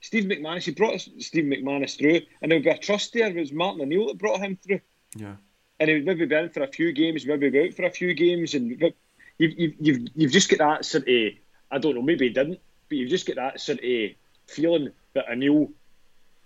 Steve 0.00 0.24
McManus, 0.24 0.62
he 0.62 0.70
brought 0.70 1.00
Steve 1.00 1.44
McManus 1.44 1.98
through, 1.98 2.20
and 2.40 2.50
there 2.50 2.58
would 2.58 2.64
be 2.64 2.70
a 2.70 2.78
trust 2.78 3.12
there. 3.12 3.26
It 3.26 3.34
was 3.34 3.52
Martin 3.52 3.80
O'Neill 3.80 4.06
that 4.06 4.18
brought 4.18 4.40
him 4.40 4.56
through. 4.64 4.80
Yeah. 5.16 5.34
And 5.80 5.88
he 5.88 5.96
would 5.96 6.06
maybe 6.06 6.26
be 6.26 6.34
in 6.36 6.50
for 6.50 6.62
a 6.62 6.68
few 6.68 6.92
games, 6.92 7.26
maybe 7.26 7.50
be 7.50 7.66
out 7.66 7.74
for 7.74 7.84
a 7.84 7.90
few 7.90 8.14
games, 8.14 8.54
and 8.54 8.70
you've, 8.70 9.52
you've, 9.58 9.74
you've, 9.80 10.08
you've 10.14 10.32
just 10.32 10.50
got 10.50 10.58
that 10.58 10.84
sort 10.84 11.08
of, 11.08 11.32
I 11.70 11.78
don't 11.78 11.96
know, 11.96 12.02
maybe 12.02 12.28
he 12.28 12.32
didn't, 12.32 12.60
but 12.88 12.96
you've 12.96 13.10
just 13.10 13.26
got 13.26 13.36
that 13.36 13.60
sort 13.60 13.78
of 13.82 14.10
feeling 14.46 14.92
that 15.14 15.28
O'Neill 15.30 15.70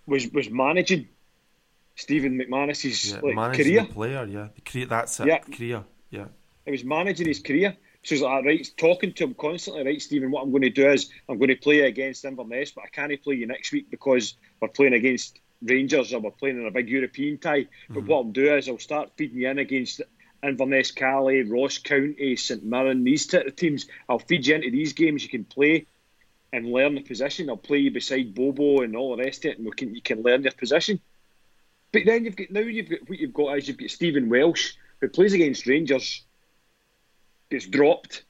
was 0.05 0.27
was 0.33 0.49
managing 0.49 1.07
Stephen 1.95 2.37
McManus's 2.37 3.11
yeah, 3.11 3.19
like, 3.21 3.55
career. 3.55 3.85
player, 3.85 4.25
yeah. 4.25 4.47
The 4.55 4.61
career, 4.61 4.85
that's 4.87 5.19
it, 5.19 5.27
yeah. 5.27 5.37
career, 5.39 5.83
yeah. 6.09 6.25
He 6.65 6.71
was 6.71 6.83
managing 6.83 7.27
his 7.27 7.39
career. 7.39 7.77
So 8.03 8.15
he's 8.15 8.21
like, 8.21 8.45
right, 8.45 8.71
talking 8.75 9.13
to 9.13 9.23
him 9.23 9.33
constantly, 9.33 9.85
right, 9.85 10.01
Stephen, 10.01 10.29
what 10.29 10.43
I'm 10.43 10.51
going 10.51 10.63
to 10.63 10.69
do 10.69 10.89
is 10.89 11.09
I'm 11.29 11.37
going 11.37 11.49
to 11.49 11.55
play 11.55 11.81
against 11.81 12.25
Inverness, 12.25 12.71
but 12.71 12.83
I 12.83 12.87
can't 12.87 13.23
play 13.23 13.35
you 13.35 13.47
next 13.47 13.71
week 13.71 13.89
because 13.89 14.35
we're 14.59 14.67
playing 14.67 14.93
against 14.93 15.39
Rangers 15.61 16.13
or 16.13 16.19
we're 16.19 16.31
playing 16.31 16.59
in 16.59 16.67
a 16.67 16.71
big 16.71 16.89
European 16.89 17.37
tie. 17.37 17.67
But 17.87 17.99
mm-hmm. 17.99 18.07
what 18.07 18.17
I'll 18.17 18.23
do 18.25 18.55
is 18.55 18.67
I'll 18.67 18.77
start 18.77 19.11
feeding 19.15 19.37
you 19.37 19.49
in 19.49 19.57
against 19.57 20.01
Inverness, 20.43 20.91
Caley, 20.91 21.43
Ross 21.43 21.77
County, 21.77 22.35
St 22.35 22.63
Mirren, 22.63 23.05
these 23.05 23.33
of 23.33 23.55
teams. 23.55 23.87
I'll 24.09 24.19
feed 24.19 24.45
you 24.45 24.55
into 24.55 24.69
these 24.69 24.91
games 24.91 25.23
you 25.23 25.29
can 25.29 25.45
play 25.45 25.87
and 26.51 26.67
learn 26.71 26.95
the 26.95 27.01
position. 27.01 27.49
I'll 27.49 27.57
play 27.57 27.77
you 27.77 27.91
beside 27.91 28.35
Bobo 28.35 28.81
and 28.81 28.95
all 28.95 29.15
the 29.15 29.23
rest 29.23 29.45
of 29.45 29.51
it, 29.51 29.57
and 29.57 29.65
we 29.65 29.71
can 29.71 29.95
you 29.95 30.01
can 30.01 30.21
learn 30.21 30.43
your 30.43 30.51
position. 30.51 30.99
But 31.93 32.03
then 32.05 32.25
you've 32.25 32.35
got 32.35 32.51
now 32.51 32.59
you've 32.59 32.89
got 32.89 33.09
what 33.09 33.19
you've 33.19 33.33
got 33.33 33.57
is 33.57 33.67
you've 33.69 33.77
got 33.77 33.89
Stephen 33.89 34.27
Welsh 34.29 34.73
who 34.99 35.07
plays 35.07 35.33
against 35.33 35.65
Rangers, 35.65 36.23
gets 37.53 37.67
dropped, 37.67 38.23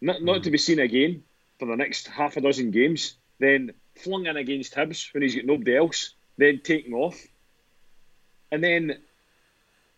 not 0.00 0.22
not 0.22 0.40
mm. 0.40 0.42
to 0.44 0.50
be 0.50 0.58
seen 0.58 0.80
again 0.80 1.22
for 1.58 1.66
the 1.66 1.76
next 1.76 2.08
half 2.08 2.36
a 2.36 2.40
dozen 2.40 2.70
games, 2.70 3.16
then 3.38 3.72
flung 3.94 4.26
in 4.26 4.36
against 4.36 4.74
Hibs 4.74 5.12
when 5.12 5.22
he's 5.22 5.36
got 5.36 5.44
nobody 5.44 5.76
else, 5.76 6.14
then 6.38 6.60
taken 6.64 6.94
off, 6.94 7.18
and 8.50 8.64
then 8.64 8.98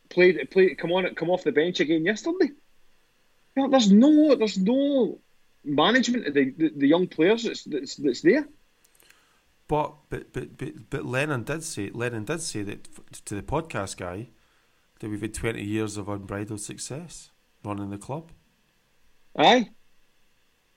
played 0.08 0.50
played 0.50 0.76
come 0.78 0.92
on 0.92 1.14
come 1.14 1.30
off 1.30 1.44
the 1.44 1.52
bench 1.52 1.80
again 1.80 2.04
yesterday. 2.04 2.50
You 3.54 3.62
know, 3.62 3.70
there's 3.70 3.92
no 3.92 4.34
there's 4.34 4.58
no 4.58 5.18
management 5.64 6.26
of 6.26 6.34
the, 6.34 6.50
the, 6.50 6.72
the 6.76 6.88
young 6.88 7.06
players 7.06 7.44
that's, 7.44 7.64
that's 7.64 7.96
that's 7.96 8.22
there. 8.22 8.48
But 9.68 9.94
but 10.10 10.32
but 10.32 10.58
but 10.58 10.90
but 10.90 11.04
Lennon 11.04 11.44
did 11.44 11.62
say 11.62 11.90
Lennon 11.94 12.24
did 12.24 12.40
say 12.40 12.62
that 12.62 12.88
to 13.26 13.34
the 13.34 13.42
podcast 13.42 13.96
guy 13.96 14.30
that 14.98 15.08
we've 15.08 15.22
had 15.22 15.34
twenty 15.34 15.64
years 15.64 15.96
of 15.96 16.08
unbridled 16.08 16.60
success 16.60 17.30
running 17.64 17.90
the 17.90 17.98
club. 17.98 18.32
Aye, 19.36 19.70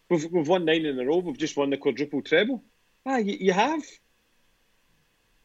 we've 0.10 0.32
we've 0.32 0.48
won 0.48 0.66
nine 0.66 0.86
in 0.86 1.00
a 1.00 1.06
row. 1.06 1.18
We've 1.18 1.38
just 1.38 1.58
won 1.58 1.70
the 1.70 1.78
quadruple 1.78 2.22
treble. 2.22 2.64
Aye, 3.06 3.20
you, 3.20 3.38
you 3.40 3.54
have. 3.54 3.84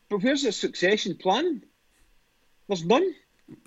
But 0.08 0.22
where's 0.22 0.42
the 0.42 0.52
succession 0.52 1.16
plan? 1.16 1.62
There's 2.68 2.84
none 2.84 3.14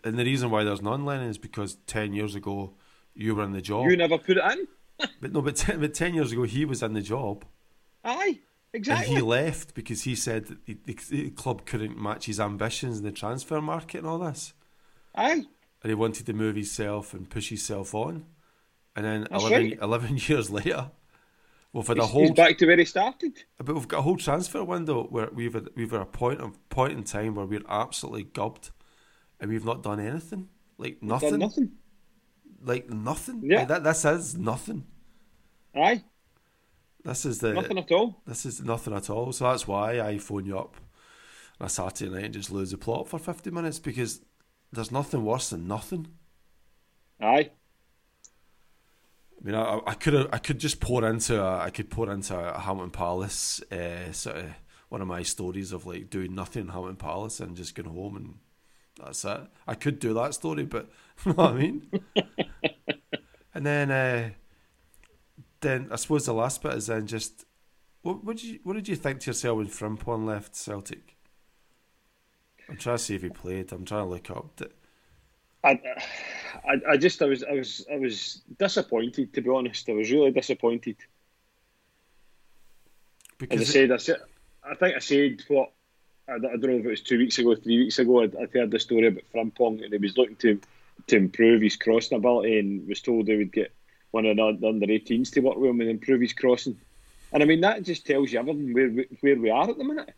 and 0.04 0.18
the 0.18 0.24
reason 0.24 0.50
why 0.50 0.64
there's 0.64 0.82
none, 0.82 1.06
Lennon, 1.06 1.30
is 1.30 1.38
because 1.38 1.76
ten 1.88 2.14
years 2.14 2.36
ago 2.36 2.74
you 3.14 3.36
were 3.36 3.44
in 3.44 3.52
the 3.52 3.62
job. 3.62 3.90
You 3.90 3.98
never 3.98 4.18
put 4.18 4.38
it 4.38 4.44
in. 4.44 4.68
but 5.22 5.32
no, 5.34 5.42
but 5.42 5.56
ten, 5.56 5.80
but 5.80 5.94
ten 5.94 6.14
years 6.14 6.32
ago 6.32 6.44
he 6.44 6.66
was 6.66 6.84
in 6.84 6.94
the 6.94 7.02
job. 7.02 7.46
Aye, 8.04 8.40
exactly. 8.74 9.08
And 9.08 9.18
he 9.18 9.22
left 9.22 9.74
because 9.74 10.04
he 10.04 10.16
said 10.16 10.48
that 10.48 10.66
the, 10.66 10.78
the, 10.86 10.98
the 11.10 11.30
club 11.32 11.66
couldn't 11.66 11.98
match 11.98 12.26
his 12.26 12.40
ambitions 12.40 13.00
in 13.00 13.04
the 13.04 13.12
transfer 13.12 13.62
market 13.62 14.00
and 14.00 14.08
all 14.08 14.20
this. 14.20 14.54
Aye. 15.16 15.46
And 15.82 15.90
he 15.90 15.94
wanted 15.94 16.26
to 16.28 16.34
move 16.34 16.56
himself 16.56 17.14
and 17.14 17.30
push 17.30 17.50
himself 17.50 17.94
on. 17.94 18.26
And 18.96 19.06
then 19.06 19.28
11, 19.32 19.52
right. 19.52 19.80
11, 19.82 20.18
years 20.28 20.50
later, 20.50 20.92
we've 21.72 21.88
had 21.88 21.98
he's, 21.98 22.06
a 22.06 22.08
whole 22.08 22.22
he's 22.22 22.32
back 22.32 22.58
to 22.60 22.68
where 22.68 22.78
he 22.78 22.86
started. 22.86 23.44
But 23.58 23.74
we've 23.74 23.88
got 23.88 24.00
a 24.00 24.02
whole 24.04 24.18
transfer 24.18 24.64
window 24.64 25.04
where 25.04 25.30
we've 25.34 25.54
had, 25.54 25.70
we've 25.76 25.92
had 25.92 26.02
a 26.02 26.06
point 26.06 26.42
of 26.42 26.58
point 26.70 26.94
in 26.94 27.04
time 27.04 27.36
where 27.36 27.46
we're 27.46 27.62
absolutely 27.68 28.24
gubbed 28.24 28.72
and 29.40 29.50
we've 29.50 29.66
not 29.66 29.84
done 29.84 30.00
anything. 30.00 30.50
Like 30.78 31.02
nothing. 31.02 31.40
nothing. 31.40 31.72
Like 32.64 32.90
nothing. 32.90 33.42
Yeah. 33.44 33.60
Like 33.60 33.68
that. 33.70 33.84
This 33.84 34.06
is 34.06 34.38
nothing. 34.38 34.86
Aye. 35.76 36.04
This 37.04 37.26
is 37.26 37.40
the 37.40 37.54
nothing 37.54 37.78
at 37.78 37.92
all. 37.92 38.22
This 38.26 38.46
is 38.46 38.62
nothing 38.62 38.94
at 38.94 39.10
all. 39.10 39.32
So 39.34 39.46
that's 39.46 39.68
why 39.68 40.00
I 40.00 40.18
phone 40.18 40.46
you 40.46 40.58
up 40.58 40.78
on 41.60 41.68
a 41.68 41.70
Saturday 41.70 42.12
night 42.12 42.26
and 42.26 42.34
just 42.34 42.52
lose 42.52 42.72
the 42.72 42.78
plot 42.78 43.10
for 43.10 43.20
fifty 43.20 43.52
minutes 43.52 43.80
because 43.80 44.22
there's 44.72 44.92
nothing 44.92 45.26
worse 45.26 45.50
than 45.50 45.68
nothing. 45.68 46.08
Aye. 47.22 47.52
I 49.44 49.48
mean, 49.48 49.56
I, 49.56 49.80
I 49.86 49.94
could 49.94 50.30
I 50.32 50.38
could 50.38 50.60
just 50.60 50.80
pour 50.80 51.04
into 51.06 51.42
a, 51.42 51.60
I 51.60 51.70
could 51.70 51.90
pour 51.90 52.10
into 52.10 52.38
a 52.38 52.60
Hamilton 52.60 52.92
Palace 52.92 53.62
uh, 53.72 54.12
sort 54.12 54.38
of 54.38 54.46
one 54.90 55.02
of 55.02 55.08
my 55.08 55.24
stories 55.24 55.74
of 55.74 55.86
like 55.86 56.10
doing 56.10 56.34
nothing 56.34 56.64
in 56.64 56.68
Hamilton 56.70 56.96
Palace 56.96 57.40
and 57.40 57.58
just 57.58 57.76
going 57.76 57.90
home 57.90 58.16
and 58.16 58.36
that's 59.00 59.26
it. 59.26 59.42
I 59.68 59.76
could 59.76 60.00
do 60.00 60.14
that 60.14 60.34
story, 60.34 60.64
but 60.64 60.90
you 61.26 61.34
know 61.34 61.44
what 61.44 61.52
I 61.52 61.56
mean. 61.56 61.92
and 63.54 63.66
then, 63.66 63.92
uh, 63.92 64.30
then 65.62 65.90
I 65.92 65.96
suppose 65.96 66.26
the 66.26 66.34
last 66.34 66.62
bit 66.62 66.74
is 66.74 66.88
then 66.88 67.08
just 67.08 67.46
what 68.02 68.24
what 68.24 68.38
did 68.38 68.46
you 68.46 68.60
what 68.64 68.74
did 68.74 68.88
you 68.88 68.96
think 68.96 69.22
to 69.22 69.30
yourself 69.32 69.58
when 69.58 69.68
Frimpong 69.68 70.26
left 70.26 70.56
Celtic? 70.56 71.18
I'm 72.70 72.78
trying 72.78 72.98
to 72.98 73.04
see 73.04 73.16
if 73.16 73.24
he 73.24 73.30
played. 73.30 73.72
I'm 73.72 73.86
trying 73.86 74.06
to 74.06 74.10
look 74.10 74.30
up. 74.30 74.62
I, 75.64 75.80
I, 76.68 76.82
I 76.92 76.98
just 76.98 77.22
I 77.22 77.26
was 77.26 77.44
I 77.44 77.54
was 77.54 77.86
I 77.92 77.98
was 77.98 78.42
disappointed 78.60 79.34
to 79.34 79.42
be 79.42 79.50
honest. 79.50 79.90
I 79.90 79.94
was 79.94 80.12
really 80.12 80.32
disappointed. 80.32 80.98
Because 83.38 83.62
As 83.62 83.70
I 83.70 83.72
said, 83.72 83.92
I 83.92 83.98
said 83.98 84.18
I 84.64 84.76
think 84.76 84.96
I 84.96 85.00
said 85.00 85.44
what 85.48 85.72
I, 86.28 86.38
don't 86.38 86.62
know 86.62 86.70
if 86.70 86.86
it 86.86 86.90
was 86.90 87.02
two 87.02 87.18
weeks 87.18 87.38
ago, 87.38 87.54
three 87.56 87.80
weeks 87.80 88.00
ago, 88.00 88.24
I'd, 88.24 88.36
I'd 88.36 88.52
heard 88.54 88.72
the 88.72 88.80
story 88.80 89.08
about 89.08 89.24
Frimpong 89.34 89.84
and 89.84 89.92
he 89.92 90.00
was 90.00 90.18
looking 90.18 90.38
to 90.38 90.60
to 91.08 91.18
improve 91.18 91.62
his 91.62 91.76
crossing 91.76 92.18
ability 92.18 92.60
and 92.60 92.88
was 92.88 93.02
told 93.02 93.28
he 93.28 93.36
would 93.36 93.52
get 93.52 93.74
one 94.12 94.26
of 94.26 94.38
the 94.38 94.44
under 94.44 94.86
18s 94.86 95.32
to 95.32 95.40
work 95.42 95.58
with 95.58 95.70
him 95.70 95.82
and 95.82 95.90
improve 95.90 96.22
his 96.22 96.34
crossing. 96.34 96.80
And 97.32 97.42
I 97.42 97.46
mean, 97.48 97.62
that 97.62 97.84
just 97.84 98.06
tells 98.06 98.32
you 98.32 98.40
everything 98.40 98.74
where 98.74 98.90
we, 98.90 99.08
where 99.22 99.36
we 99.36 99.50
are 99.50 99.70
at 99.70 99.78
the 99.78 99.84
minute. 99.84 100.14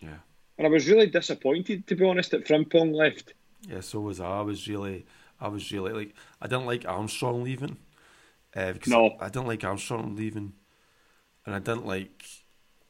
Yeah. 0.00 0.16
And 0.56 0.66
I 0.66 0.70
was 0.70 0.88
really 0.88 1.06
disappointed, 1.06 1.86
to 1.88 1.94
be 1.94 2.04
honest, 2.04 2.30
that 2.30 2.46
Frimpong 2.46 2.94
left. 2.94 3.34
Yeah, 3.68 3.80
so 3.80 4.00
was 4.00 4.20
I. 4.20 4.38
I 4.38 4.40
was 4.42 4.68
really, 4.68 5.06
I 5.40 5.48
was 5.48 5.70
really 5.72 5.92
like, 5.92 6.14
I 6.40 6.46
didn't 6.46 6.66
like 6.66 6.86
Armstrong 6.86 7.44
leaving. 7.44 7.76
Uh, 8.54 8.72
because 8.72 8.90
no. 8.90 9.16
I, 9.20 9.26
I 9.26 9.28
didn't 9.28 9.48
like 9.48 9.64
Armstrong 9.64 10.16
leaving. 10.16 10.52
And 11.46 11.54
I 11.54 11.58
didn't 11.58 11.86
like 11.86 12.24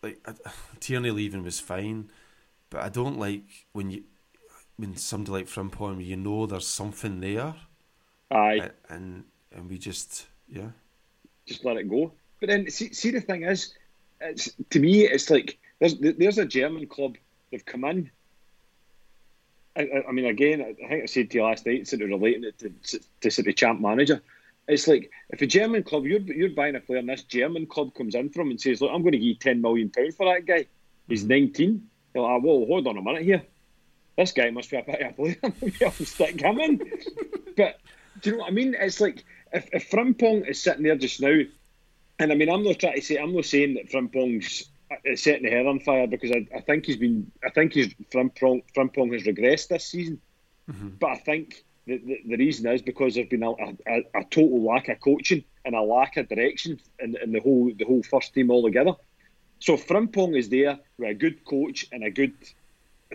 like 0.02 0.18
Tierney 0.80 1.10
leaving 1.10 1.42
was 1.42 1.60
fine, 1.60 2.10
but 2.70 2.82
I 2.82 2.88
don't 2.88 3.18
like 3.18 3.44
when 3.72 3.90
you 3.90 4.04
when 4.76 4.96
somebody 4.96 5.32
like 5.32 5.46
Frimpong, 5.46 6.04
you 6.04 6.16
know 6.16 6.46
there's 6.46 6.66
something 6.66 7.20
there. 7.20 7.54
Aye. 8.30 8.60
And, 8.60 8.72
and 8.88 9.24
and 9.52 9.70
we 9.70 9.78
just 9.78 10.26
yeah. 10.48 10.70
Just 11.46 11.64
let 11.64 11.76
it 11.76 11.88
go. 11.88 12.12
But 12.40 12.48
then 12.48 12.70
see, 12.70 12.92
see 12.92 13.10
the 13.10 13.20
thing 13.20 13.44
is, 13.44 13.74
it's 14.20 14.50
to 14.70 14.80
me 14.80 15.02
it's 15.02 15.30
like 15.30 15.58
there's 15.78 15.98
there's 15.98 16.38
a 16.38 16.46
German 16.46 16.86
club 16.86 17.16
they've 17.50 17.64
come 17.64 17.84
in. 17.84 18.10
I, 19.76 20.04
I 20.08 20.12
mean, 20.12 20.26
again, 20.26 20.60
I 20.60 20.72
think 20.74 21.02
I 21.02 21.06
said 21.06 21.30
to 21.30 21.38
you 21.38 21.44
last 21.44 21.64
night, 21.66 21.88
sort 21.88 22.02
of 22.02 22.08
relating 22.08 22.44
it 22.44 22.58
to, 22.58 23.30
to, 23.30 23.48
of 23.48 23.56
champ 23.56 23.80
manager. 23.80 24.22
It's 24.68 24.86
like 24.86 25.10
if 25.30 25.42
a 25.42 25.46
German 25.46 25.82
club, 25.82 26.04
you're 26.04 26.20
you're 26.20 26.50
buying 26.50 26.76
a 26.76 26.80
player, 26.80 26.98
and 26.98 27.08
this 27.08 27.22
German 27.22 27.66
club 27.66 27.94
comes 27.94 28.14
in 28.14 28.30
from 28.30 28.50
and 28.50 28.60
says, 28.60 28.80
"Look, 28.80 28.90
I'm 28.92 29.02
going 29.02 29.12
to 29.12 29.18
give 29.18 29.26
you 29.26 29.34
ten 29.34 29.60
million 29.60 29.90
pounds 29.90 30.14
for 30.14 30.32
that 30.32 30.46
guy. 30.46 30.66
He's 31.08 31.22
mm-hmm. 31.22 31.30
19." 31.30 31.88
You're 32.14 32.32
like, 32.32 32.42
"Well, 32.42 32.64
hold 32.66 32.86
on 32.86 32.98
a 32.98 33.02
minute 33.02 33.22
here. 33.22 33.42
This 34.16 34.32
guy 34.32 34.50
must 34.50 34.70
be 34.70 34.76
a 34.76 34.82
better 34.82 35.12
player. 35.12 35.36
Maybe 35.60 35.84
I'll 35.84 35.90
stick 35.90 36.40
him 36.40 36.60
in." 36.60 36.78
but 37.56 37.80
do 38.20 38.30
you 38.30 38.36
know 38.36 38.42
what 38.42 38.50
I 38.50 38.54
mean? 38.54 38.76
It's 38.78 39.00
like 39.00 39.24
if, 39.52 39.68
if 39.72 39.90
Frimpong 39.90 40.48
is 40.48 40.62
sitting 40.62 40.84
there 40.84 40.96
just 40.96 41.20
now, 41.20 41.40
and 42.18 42.30
I 42.30 42.34
mean, 42.34 42.48
I'm 42.48 42.62
not 42.62 42.78
trying 42.78 42.94
to 42.94 43.02
say, 43.02 43.16
I'm 43.16 43.34
not 43.34 43.44
saying 43.46 43.74
that 43.74 43.90
Frimpong's 43.90 44.68
setting 45.16 45.44
the 45.44 45.50
hair 45.50 45.66
on 45.66 45.80
fire 45.80 46.06
because 46.06 46.30
I, 46.30 46.46
I 46.54 46.60
think 46.60 46.86
he's 46.86 46.96
been, 46.96 47.30
I 47.44 47.50
think 47.50 47.74
he's 47.74 47.94
Frimpong, 48.12 48.62
Frimpong 48.76 49.12
has 49.12 49.22
regressed 49.22 49.68
this 49.68 49.86
season, 49.86 50.20
mm-hmm. 50.70 50.90
but 51.00 51.10
I 51.10 51.16
think 51.16 51.64
the, 51.86 51.98
the, 51.98 52.20
the, 52.26 52.36
reason 52.36 52.70
is 52.70 52.82
because 52.82 53.14
there's 53.14 53.28
been 53.28 53.42
a, 53.42 53.50
a, 53.50 54.04
a, 54.14 54.24
total 54.30 54.62
lack 54.62 54.88
of 54.88 55.00
coaching 55.00 55.44
and 55.64 55.74
a 55.74 55.82
lack 55.82 56.16
of 56.16 56.28
direction 56.28 56.80
in, 57.00 57.16
in 57.22 57.32
the 57.32 57.40
whole 57.40 57.72
the 57.76 57.84
whole 57.84 58.02
first 58.02 58.34
team 58.34 58.50
altogether. 58.50 58.94
So 59.58 59.76
Frimpong 59.76 60.36
is 60.36 60.48
there 60.48 60.78
with 60.98 61.10
a 61.10 61.14
good 61.14 61.44
coach 61.44 61.86
and 61.92 62.04
a 62.04 62.10
good 62.10 62.34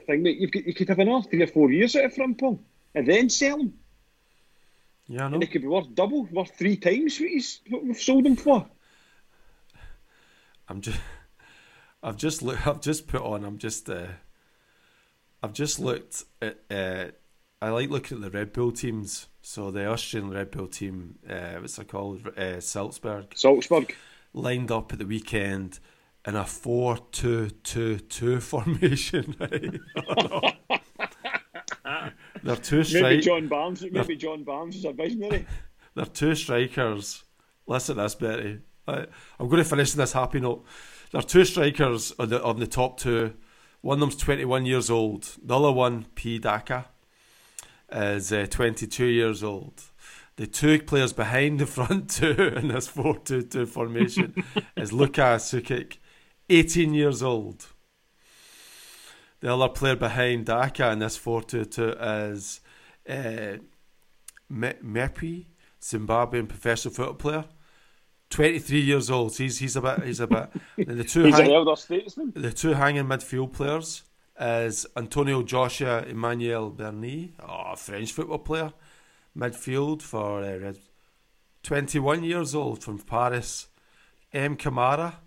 thing. 0.06 0.24
That 0.24 0.36
you 0.36 0.50
you 0.54 0.74
could 0.74 0.90
have 0.90 1.00
another 1.00 1.28
three 1.30 1.44
or 1.44 1.48
four 1.48 1.72
years 1.72 1.96
out 1.96 2.06
of 2.06 2.14
Frimpong 2.14 2.60
and 2.94 3.08
then 3.08 3.30
sell 3.30 3.60
him. 3.60 3.74
Yeah, 5.08 5.26
I 5.26 5.30
know. 5.30 5.36
And 5.36 5.44
it 5.44 5.52
could 5.52 5.62
be 5.62 5.68
worth 5.68 5.94
double, 5.94 6.26
worth 6.26 6.52
three 6.58 6.76
times 6.76 7.20
what, 7.20 7.30
he's, 7.30 7.62
what 7.70 7.84
we've 7.84 8.02
sold 8.02 8.26
him 8.26 8.36
for. 8.36 8.66
I'm 10.68 10.82
just, 10.82 11.00
I've 12.08 12.16
just 12.16 12.42
look, 12.42 12.66
I've 12.68 12.82
just 12.82 13.08
put 13.08 13.22
on. 13.22 13.44
I'm 13.44 13.58
just, 13.58 13.90
uh, 13.90 14.08
I've 15.44 15.54
just 15.54 15.80
looked 15.80 16.24
at. 16.42 16.60
Uh, 16.72 17.08
I 17.62 17.70
like 17.70 17.90
looking 17.90 18.18
at 18.18 18.24
the 18.24 18.30
Red 18.30 18.54
Bull 18.54 18.72
teams. 18.72 19.28
So 19.42 19.72
the 19.72 19.88
Austrian 19.88 20.30
Red 20.30 20.52
Bull 20.52 20.68
team, 20.68 21.20
uh, 21.30 21.56
what's 21.60 21.80
it 21.80 21.88
called? 21.88 22.28
Uh, 22.38 22.60
Salzburg. 22.60 23.34
Salzburg 23.36 23.96
lined 24.34 24.72
up 24.72 24.94
at 24.94 25.00
the 25.00 25.06
weekend 25.06 25.80
in 26.26 26.36
a 26.36 26.46
four-two-two-two 26.46 28.40
formation. 28.42 29.36
Right? 31.90 32.14
They're 32.44 32.56
two 32.58 32.84
strikers. 32.84 33.02
Maybe 33.02 33.22
John 33.22 33.48
Barnes. 33.48 33.86
Maybe 33.90 34.16
John 34.18 34.44
Barnes 34.44 34.76
is 34.76 34.86
a 34.86 34.92
visionary. 34.92 35.46
They're 35.96 36.06
two 36.06 36.36
strikers. 36.36 37.24
Listen 37.66 37.96
to 37.96 38.04
this, 38.04 38.16
Betty. 38.16 38.60
I, 38.88 39.06
am 39.40 39.48
going 39.48 39.64
to 39.64 39.70
finish 39.70 39.94
this 39.94 40.14
happy 40.14 40.42
note. 40.42 40.66
There 41.12 41.20
are 41.20 41.24
two 41.24 41.46
strikers 41.46 42.14
on 42.20 42.30
the 42.30 42.44
on 42.44 42.60
the 42.60 42.68
top 42.68 43.00
two. 43.00 43.34
One 43.82 43.96
of 43.96 44.00
them's 44.02 44.18
21 44.18 44.66
years 44.66 44.90
old. 44.90 45.38
The 45.42 45.58
other 45.58 45.72
one, 45.72 46.08
P. 46.16 46.40
Daka, 46.40 46.88
is 47.92 48.34
uh, 48.34 48.48
22 48.50 49.06
years 49.06 49.44
old. 49.44 49.84
The 50.36 50.48
two 50.48 50.82
players 50.82 51.14
behind 51.14 51.60
the 51.60 51.66
front 51.66 52.10
two 52.18 52.54
in 52.56 52.68
this 52.68 52.90
4-2-2 52.90 53.68
formation 53.68 54.44
is 54.78 54.92
Luka 54.92 55.38
Sukic, 55.38 55.98
18 56.50 56.94
years 56.94 57.24
old. 57.24 57.68
The 59.40 59.54
other 59.54 59.70
player 59.70 59.96
behind 59.96 60.46
Daka 60.48 60.92
in 60.92 61.00
this 61.00 61.18
4-2-2 61.18 62.32
is 62.34 62.62
uh, 63.08 63.58
Mepi, 64.52 65.46
Zimbabwean 65.82 66.50
professional 66.50 66.94
football 66.94 67.14
player. 67.14 67.46
23 68.30 68.80
years 68.80 69.10
old. 69.10 69.36
He's 69.38 69.60
he's 69.60 69.76
a 69.76 69.82
bit 69.82 70.04
he's 70.04 70.20
a 70.20 70.28
bit. 70.28 70.50
the 70.78 71.04
two 71.04 71.24
he's 71.26 71.38
hang, 71.38 71.52
elder 71.52 71.76
statesman. 71.76 72.34
The 72.36 72.52
two 72.52 72.74
hanging 72.74 73.06
midfield 73.06 73.54
players 73.54 74.04
is 74.40 74.86
Antonio 74.96 75.44
Joshua 75.44 76.04
Emmanuel 76.04 76.70
Berny, 76.70 77.34
oh, 77.48 77.76
French 77.76 78.12
football 78.12 78.40
player, 78.40 78.74
midfield 79.36 80.02
for 80.02 80.44
uh, 80.44 80.74
21 81.64 82.24
years 82.24 82.54
old 82.54 82.84
from 82.84 83.00
Paris. 83.00 83.68
M 84.34 84.58
Camara, 84.58 85.20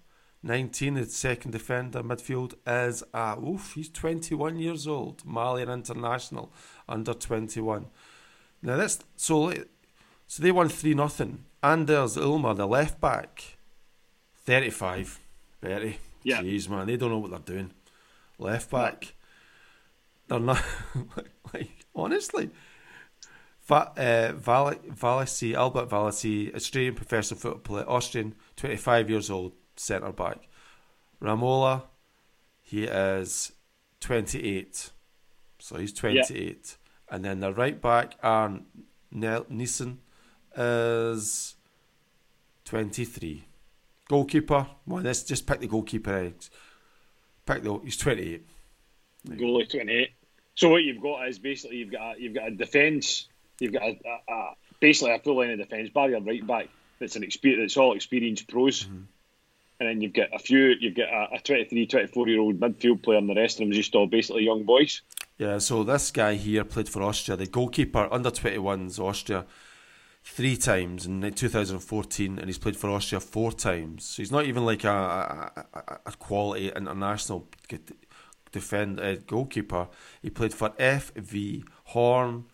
19, 0.42 0.94
the 0.94 1.05
second 1.07 1.53
defender 1.53 2.03
midfield 2.03 2.55
is 2.66 3.03
uh, 3.14 3.36
oof, 3.42 3.72
he's 3.74 3.88
21 3.88 4.59
years 4.59 4.86
old, 4.86 5.24
Malian 5.24 5.70
international, 5.70 6.53
under 6.88 7.14
21. 7.14 7.86
Now 8.62 8.76
that's 8.76 9.01
so 9.16 9.53
so 10.26 10.42
they 10.42 10.53
won 10.53 10.68
three 10.68 10.94
nothing. 10.94 11.44
Andreas 11.62 12.16
Ulmer, 12.16 12.54
the 12.54 12.66
left 12.66 13.00
back, 13.00 13.56
35. 14.44 15.20
Betty. 15.61 15.98
Yeah. 16.22 16.40
Jeez, 16.40 16.68
man, 16.68 16.86
they 16.86 16.96
don't 16.96 17.11
know 17.11 17.18
what 17.18 17.30
they're 17.30 17.56
doing. 17.56 17.72
Left 18.38 18.70
back. 18.70 19.14
They're 20.28 20.40
not, 20.40 20.62
like, 21.52 21.70
honestly. 21.94 22.50
Va- 23.66 23.92
uh, 23.96 24.32
Val- 24.36 24.74
Vallci, 24.74 25.54
Albert 25.54 25.88
Vallci, 25.90 26.54
Australian 26.54 26.94
professional 26.94 27.38
football 27.38 27.61
player, 27.61 27.84
Austrian, 27.88 28.34
25 28.56 29.11
years 29.11 29.30
old, 29.30 29.52
centre 29.76 30.12
back. 30.12 30.48
Ramalho, 31.22 31.82
he 32.62 32.84
is 32.84 33.52
28. 34.00 34.90
So 35.58 35.76
he's 35.78 35.92
28. 35.92 36.30
Yeah. 36.30 36.54
And 37.14 37.24
then 37.24 37.40
the 37.40 37.52
right 37.52 37.80
back, 37.80 38.14
Aaron 38.22 38.64
Nissen, 39.12 39.98
is 40.57 41.55
23. 42.64 43.44
Goalkeeper, 44.09 44.66
well, 44.86 45.03
let's 45.03 45.22
just 45.22 45.46
pick 45.46 45.61
the 45.61 45.68
goalkeeper. 45.68 46.32
Pick 47.46 47.62
the, 47.62 47.78
he's 47.84 47.96
28. 47.96 48.46
Goalie 49.28 49.70
28. 49.70 50.11
So 50.55 50.68
what 50.68 50.82
you've 50.82 51.01
got 51.01 51.28
is 51.28 51.38
basically 51.38 51.78
you've 51.78 51.92
got 51.92 52.16
a, 52.16 52.20
you've 52.20 52.34
got 52.34 52.48
a 52.48 52.51
defence, 52.51 53.28
you've 53.61 53.72
got 53.72 53.82
a, 53.82 53.98
a, 54.05 54.32
a 54.32 54.57
basically 54.80 55.14
a 55.14 55.18
full 55.18 55.38
line 55.38 55.51
of 55.51 55.59
defence, 55.59 55.90
barrier 55.90 56.20
right 56.20 56.46
back. 56.46 56.68
That's 56.98 57.16
an 57.16 57.22
experience. 57.22 57.72
That's 57.72 57.76
all 57.78 57.94
experienced 57.94 58.48
pros. 58.48 58.84
Mm-hmm. 58.84 59.03
And 59.80 59.88
then 59.88 60.01
you've 60.03 60.12
got 60.12 60.28
a 60.34 60.38
few, 60.38 60.74
you've 60.78 60.94
got 60.94 61.09
a, 61.09 61.36
a 61.36 61.40
23, 61.40 61.86
24 61.86 62.28
year 62.28 62.40
old 62.40 62.61
midfield 62.61 63.03
player, 63.03 63.18
and 63.18 63.28
the 63.28 63.34
rest 63.34 63.57
of 63.57 63.61
them 63.61 63.70
is 63.70 63.78
just 63.78 63.94
all 63.94 64.07
basically 64.07 64.44
young 64.44 64.64
boys. 64.64 65.01
Yeah, 65.38 65.57
so 65.57 65.82
this 65.84 66.11
guy 66.11 66.34
here 66.34 66.64
played 66.64 66.88
for 66.88 67.03
Austria. 67.03 67.36
The 67.36 67.46
goalkeeper, 67.46 68.07
under 68.12 68.30
21s, 68.30 68.98
Austria 68.98 69.46
three 70.22 70.56
times 70.56 71.06
in 71.06 71.20
2014, 71.32 72.38
and 72.38 72.46
he's 72.46 72.58
played 72.58 72.76
for 72.76 72.90
Austria 72.90 73.20
four 73.20 73.52
times. 73.52 74.04
So 74.04 74.22
he's 74.22 74.32
not 74.32 74.46
even 74.46 74.64
like 74.64 74.84
a, 74.84 75.52
a, 75.74 75.98
a 76.06 76.12
quality 76.12 76.70
international 76.70 77.48
defend 78.52 79.00
uh, 79.00 79.16
goalkeeper. 79.26 79.88
He 80.22 80.30
played 80.30 80.54
for 80.54 80.70
FV 80.70 81.64
Horn 81.84 82.44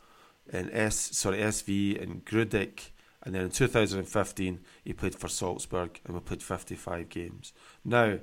and 0.53 0.71
S 0.73 1.17
sorry 1.17 1.39
SV 1.39 2.01
and 2.01 2.25
Grödig, 2.25 2.91
and 3.23 3.35
then 3.35 3.43
in 3.43 3.51
2015 3.51 4.61
he 4.85 4.93
played 4.93 5.15
for 5.15 5.29
Salzburg 5.29 6.01
and 6.05 6.15
we 6.15 6.21
played 6.21 6.43
55 6.43 7.09
games. 7.09 7.53
Now. 7.85 8.19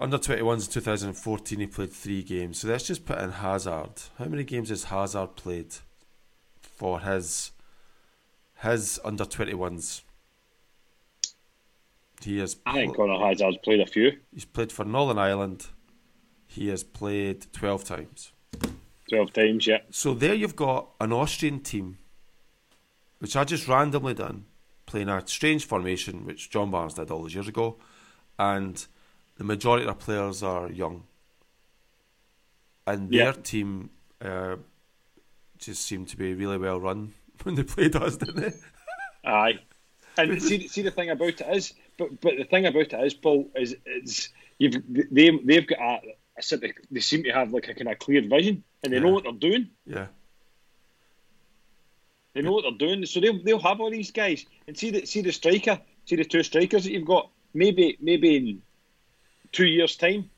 Under 0.00 0.18
21s 0.18 0.66
in 0.66 0.72
2014, 0.72 1.60
he 1.60 1.66
played 1.68 1.92
three 1.92 2.24
games. 2.24 2.58
So 2.58 2.66
let's 2.66 2.88
just 2.88 3.06
put 3.06 3.20
in 3.20 3.30
Hazard. 3.30 3.92
How 4.18 4.24
many 4.24 4.42
games 4.42 4.70
has 4.70 4.82
Hazard 4.82 5.36
played 5.36 5.72
for 6.60 6.98
his 6.98 7.52
his 8.64 8.98
under 9.04 9.24
21s. 9.24 10.02
He 12.22 12.38
has. 12.38 12.56
I 12.64 12.72
think 12.72 12.96
Conor 12.96 13.18
Hazard's 13.18 13.58
played 13.58 13.80
a 13.80 13.86
few. 13.86 14.12
He's 14.32 14.46
played 14.46 14.72
for 14.72 14.84
Northern 14.84 15.18
Ireland. 15.18 15.66
He 16.46 16.68
has 16.68 16.82
played 16.82 17.52
12 17.52 17.84
times. 17.84 18.32
12 19.10 19.32
times, 19.32 19.66
yeah. 19.66 19.78
So 19.90 20.14
there 20.14 20.34
you've 20.34 20.56
got 20.56 20.88
an 21.00 21.12
Austrian 21.12 21.60
team, 21.60 21.98
which 23.18 23.36
I 23.36 23.44
just 23.44 23.68
randomly 23.68 24.14
done, 24.14 24.46
playing 24.86 25.08
a 25.08 25.26
strange 25.26 25.66
formation, 25.66 26.24
which 26.24 26.50
John 26.50 26.70
Barnes 26.70 26.94
did 26.94 27.10
all 27.10 27.22
those 27.22 27.34
years 27.34 27.48
ago, 27.48 27.76
and 28.38 28.86
the 29.36 29.44
majority 29.44 29.86
of 29.86 29.88
their 29.88 30.06
players 30.06 30.42
are 30.42 30.70
young. 30.70 31.04
And 32.86 33.10
their 33.10 33.24
yeah. 33.24 33.32
team 33.32 33.90
uh, 34.22 34.56
just 35.58 35.82
seemed 35.82 36.08
to 36.08 36.16
be 36.16 36.32
really 36.32 36.58
well 36.58 36.80
run 36.80 37.12
when 37.42 37.54
they 37.54 37.62
played 37.62 37.96
us, 37.96 38.16
didn't 38.16 38.40
they? 38.40 38.52
Aye. 39.28 39.58
And 40.16 40.40
see, 40.40 40.68
see 40.68 40.82
the 40.82 40.90
thing 40.90 41.10
about 41.10 41.40
it 41.40 41.42
is, 41.52 41.74
but 41.98 42.20
but 42.20 42.36
the 42.36 42.44
thing 42.44 42.66
about 42.66 42.92
it 42.92 43.04
is, 43.04 43.14
Paul, 43.14 43.50
is 43.56 43.74
is 43.84 44.28
you've 44.58 44.76
they 45.10 45.30
they've 45.44 45.66
got 45.66 45.78
a, 45.80 46.00
a 46.38 46.72
they 46.90 47.00
seem 47.00 47.24
to 47.24 47.30
have 47.30 47.52
like 47.52 47.68
a 47.68 47.74
kind 47.74 47.88
of 47.88 47.98
clear 47.98 48.22
vision 48.22 48.62
and 48.82 48.92
they 48.92 48.98
yeah. 48.98 49.02
know 49.02 49.10
what 49.10 49.24
they're 49.24 49.32
doing. 49.32 49.70
Yeah. 49.86 50.06
They 52.34 52.42
know 52.42 52.52
what 52.52 52.62
they're 52.62 52.88
doing, 52.88 53.06
so 53.06 53.20
they'll 53.20 53.42
they'll 53.42 53.60
have 53.60 53.80
all 53.80 53.90
these 53.90 54.10
guys 54.10 54.44
and 54.66 54.76
see 54.76 54.90
the 54.90 55.06
see 55.06 55.22
the 55.22 55.32
striker, 55.32 55.80
see 56.04 56.16
the 56.16 56.24
two 56.24 56.42
strikers 56.42 56.84
that 56.84 56.92
you've 56.92 57.06
got. 57.06 57.30
Maybe 57.52 57.96
maybe 58.00 58.36
in 58.36 58.62
two 59.52 59.66
years' 59.66 59.96
time, 59.96 60.30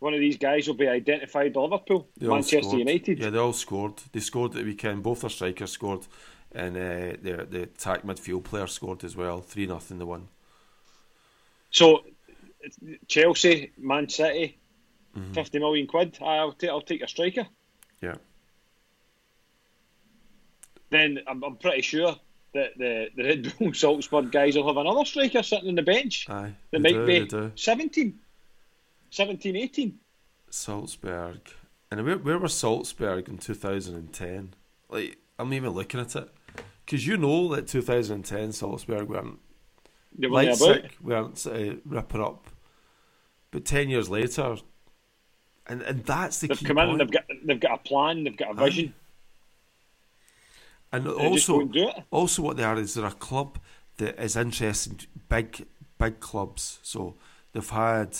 one 0.00 0.14
of 0.14 0.20
these 0.20 0.36
guys 0.38 0.66
will 0.66 0.74
be 0.74 0.88
identified 0.88 1.54
Liverpool, 1.56 2.08
They 2.18 2.26
Manchester 2.26 2.62
scored. 2.62 2.78
United. 2.80 3.18
Yeah, 3.20 3.30
they 3.30 3.38
all 3.38 3.52
scored. 3.52 3.94
They 4.12 4.20
scored 4.20 4.52
at 4.52 4.58
the 4.58 4.64
weekend. 4.64 5.02
Both 5.02 5.20
their 5.20 5.30
strikers 5.30 5.70
scored, 5.72 6.06
and 6.52 6.76
uh, 6.76 7.16
the 7.22 7.46
the 7.48 7.62
attack 7.62 8.02
midfield 8.02 8.44
player 8.44 8.66
scored 8.66 9.04
as 9.04 9.14
well. 9.16 9.40
Three 9.40 9.66
nothing. 9.66 9.98
The 9.98 10.06
one. 10.06 10.28
So 11.70 12.04
Chelsea, 13.06 13.72
Man 13.78 14.08
City, 14.08 14.56
Mm-hmm. 15.16 15.32
fifty 15.32 15.58
million 15.58 15.86
quid. 15.88 16.18
I'll 16.22 16.52
take 16.52 16.70
I'll 16.70 16.80
take 16.82 17.02
a 17.02 17.08
striker. 17.08 17.46
Yeah. 18.00 18.14
Then 20.90 21.18
I'm, 21.26 21.42
I'm 21.44 21.56
pretty 21.56 21.82
sure 21.82 22.16
that 22.54 22.70
the, 22.76 23.08
the 23.16 23.22
Red 23.24 23.58
Bull 23.58 23.72
Salzburg 23.74 24.32
guys 24.32 24.56
will 24.56 24.66
have 24.66 24.76
another 24.76 25.04
striker 25.04 25.42
sitting 25.42 25.68
on 25.68 25.74
the 25.76 25.82
bench. 25.82 26.26
Aye. 26.28 26.52
They, 26.70 26.78
they 26.78 26.82
might 26.82 26.98
do, 27.00 27.06
be 27.06 27.18
they 27.20 27.24
do. 27.26 27.52
17, 29.10 29.52
17, 29.52 29.56
18. 29.56 29.98
Salzburg. 30.50 31.40
And 31.90 32.04
where, 32.04 32.18
where 32.18 32.38
was 32.38 32.54
Salzburg 32.54 33.28
in 33.28 33.38
2010? 33.38 34.54
Like, 34.88 35.18
I'm 35.38 35.52
even 35.52 35.70
looking 35.70 36.00
at 36.00 36.14
it. 36.16 36.28
Because 36.84 37.06
you 37.06 37.16
know 37.16 37.54
that 37.54 37.68
2010 37.68 38.52
Salzburg 38.52 39.08
weren't 39.08 39.38
They 40.16 40.26
were. 40.26 40.34
Leipzig 40.34 40.90
weren't 41.00 41.46
uh, 41.46 41.74
ripping 41.84 42.20
up. 42.20 42.48
But 43.52 43.64
10 43.64 43.90
years 43.90 44.08
later, 44.08 44.56
and, 45.66 45.82
and 45.82 46.04
that's 46.04 46.38
the 46.40 46.48
They've 46.48 46.58
key 46.58 46.66
come 46.66 46.78
in 46.78 46.88
point. 46.88 46.90
and 46.90 47.00
they've 47.00 47.10
got 47.10 47.24
they've 47.44 47.60
got 47.60 47.72
a 47.74 47.78
plan, 47.78 48.24
they've 48.24 48.36
got 48.36 48.52
a 48.52 48.54
vision. 48.54 48.94
and 50.92 51.04
just 51.04 51.18
also, 51.18 51.56
won't 51.58 51.72
do 51.72 51.88
it. 51.88 51.94
also 52.10 52.42
what 52.42 52.56
they 52.56 52.64
are 52.64 52.76
is 52.78 52.94
they're 52.94 53.06
a 53.06 53.10
club 53.12 53.58
that 53.98 54.18
is 54.22 54.36
interested 54.36 54.92
in 55.14 55.20
big, 55.28 55.66
big 55.98 56.18
clubs. 56.20 56.78
So 56.82 57.14
they've 57.52 57.68
had, 57.70 58.16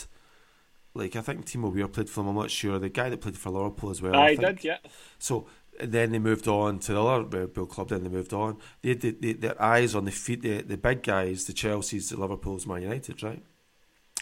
like, 0.94 1.16
I 1.16 1.20
think 1.20 1.46
Timo 1.46 1.72
Werner 1.72 1.88
played 1.88 2.10
for 2.10 2.20
them, 2.20 2.28
I'm 2.28 2.34
not 2.36 2.50
sure. 2.50 2.78
The 2.78 2.88
guy 2.88 3.08
that 3.08 3.20
played 3.20 3.38
for 3.38 3.50
Liverpool 3.50 3.90
as 3.90 4.02
well. 4.02 4.16
I 4.16 4.28
I 4.28 4.34
did, 4.34 4.64
yeah. 4.64 4.78
So 5.18 5.46
then 5.80 6.12
they 6.12 6.18
moved 6.18 6.48
on 6.48 6.78
to 6.80 6.92
the 6.92 7.02
other 7.02 7.46
Bull 7.46 7.66
club. 7.66 7.88
Then 7.88 8.02
they 8.02 8.10
moved 8.10 8.32
on. 8.32 8.58
They 8.82 8.90
had 8.90 9.00
the, 9.00 9.10
the, 9.12 9.32
their 9.34 9.62
eyes 9.62 9.94
on 9.94 10.04
the 10.04 10.10
feet, 10.10 10.42
the, 10.42 10.62
the 10.62 10.76
big 10.76 11.02
guys, 11.02 11.44
the 11.44 11.52
Chelsea's, 11.52 12.10
the 12.10 12.20
Liverpool's, 12.20 12.66
Man 12.66 12.82
United, 12.82 13.22
right? 13.22 13.42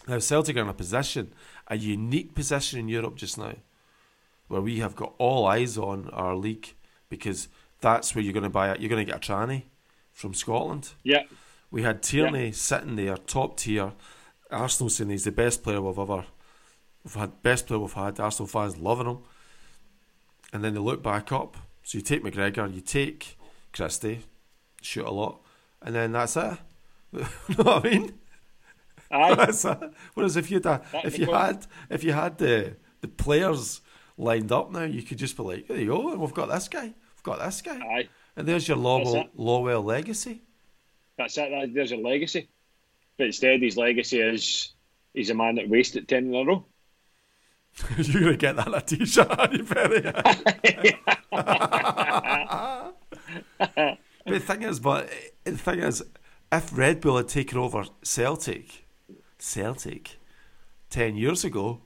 Now 0.06 0.18
Celtic 0.18 0.56
are 0.56 0.60
in 0.60 0.68
a 0.68 0.74
position, 0.74 1.32
a 1.66 1.76
unique 1.76 2.34
position 2.34 2.78
in 2.78 2.88
Europe 2.88 3.16
just 3.16 3.36
now, 3.36 3.54
where 4.46 4.60
we 4.60 4.78
have 4.78 4.94
got 4.94 5.14
all 5.18 5.46
eyes 5.46 5.76
on 5.76 6.08
our 6.10 6.34
league 6.34 6.74
because 7.08 7.48
that's 7.80 8.14
where 8.14 8.22
you're 8.22 8.32
going 8.32 8.44
to 8.44 8.50
buy 8.50 8.70
it. 8.70 8.80
You're 8.80 8.88
going 8.88 9.04
to 9.04 9.10
get 9.12 9.28
a 9.28 9.32
tranny 9.32 9.64
from 10.12 10.34
Scotland. 10.34 10.90
Yeah. 11.02 11.24
We 11.70 11.82
had 11.82 12.02
Tierney 12.02 12.52
sitting 12.52 12.96
there, 12.96 13.16
top 13.16 13.58
tier. 13.58 13.92
Arsenal 14.50 14.88
saying 14.88 15.10
he's 15.10 15.24
the 15.24 15.32
best 15.32 15.62
player 15.62 15.82
we've 15.82 15.98
ever, 15.98 16.24
we've 17.08 17.20
had 17.20 17.42
best 17.42 17.66
player 17.66 17.80
we've 17.80 17.92
had. 17.92 18.20
Arsenal 18.20 18.46
fans 18.46 18.76
loving 18.76 19.06
him, 19.06 19.18
and 20.52 20.62
then 20.62 20.74
they 20.74 20.80
look 20.80 21.02
back 21.02 21.32
up. 21.32 21.56
So 21.82 21.96
you 21.96 22.02
take 22.02 22.22
McGregor, 22.22 22.72
you 22.72 22.82
take 22.82 23.38
Christie, 23.72 24.20
shoot 24.82 25.06
a 25.06 25.10
lot, 25.10 25.40
and 25.80 25.94
then 25.94 26.12
that's 26.12 26.36
it. 26.36 26.58
you 27.12 27.20
know 27.56 27.64
what 27.64 27.86
I 27.86 27.90
mean? 27.90 28.12
Aye. 29.10 29.34
That's 29.36 29.64
it. 29.64 29.78
Whereas 30.12 30.36
if 30.36 30.50
you 30.50 30.56
had, 30.56 30.82
That's 30.92 31.06
if 31.06 31.12
the 31.14 31.20
you 31.20 31.26
point. 31.28 31.38
had, 31.38 31.66
if 31.88 32.04
you 32.04 32.12
had 32.12 32.36
the 32.36 32.76
the 33.00 33.08
players 33.08 33.80
lined 34.18 34.52
up 34.52 34.70
now, 34.70 34.82
you 34.84 35.02
could 35.02 35.16
just 35.16 35.34
be 35.34 35.42
like, 35.42 35.68
there 35.68 35.78
you 35.78 35.86
go, 35.86 36.14
we've 36.14 36.34
got 36.34 36.50
this 36.50 36.68
guy, 36.68 36.82
we've 36.82 37.22
got 37.22 37.38
this 37.38 37.62
guy, 37.62 37.78
Aye. 37.78 38.08
and 38.36 38.46
there's 38.46 38.68
your 38.68 38.76
Lowell. 38.76 39.24
Lowell 39.34 39.82
legacy. 39.82 40.42
That's 41.16 41.38
it. 41.38 41.48
That, 41.50 41.72
there's 41.72 41.92
a 41.92 41.96
legacy. 41.96 42.50
But 43.16 43.28
instead, 43.28 43.62
his 43.62 43.78
legacy 43.78 44.20
is 44.20 44.74
he's 45.14 45.30
a 45.30 45.34
man 45.34 45.54
that 45.54 45.70
wasted 45.70 46.06
10 46.06 46.26
in 46.26 46.34
a 46.34 46.44
row. 46.44 46.66
You're 47.98 48.22
gonna 48.22 48.36
get 48.36 48.56
that 48.56 48.74
a 48.74 48.80
t-shirt, 48.80 49.30
aren't 49.38 49.52
you, 49.54 49.64
Perry? 49.64 50.00
but 51.30 52.94
the 54.26 54.40
thing 54.40 54.62
is, 54.62 54.80
but 54.80 55.10
the 55.44 55.56
thing 55.56 55.80
is, 55.80 56.02
if 56.50 56.76
Red 56.76 57.00
Bull 57.00 57.16
had 57.18 57.28
taken 57.28 57.58
over 57.58 57.84
Celtic, 58.02 58.86
Celtic, 59.38 60.18
ten 60.90 61.16
years 61.16 61.44
ago, 61.44 61.80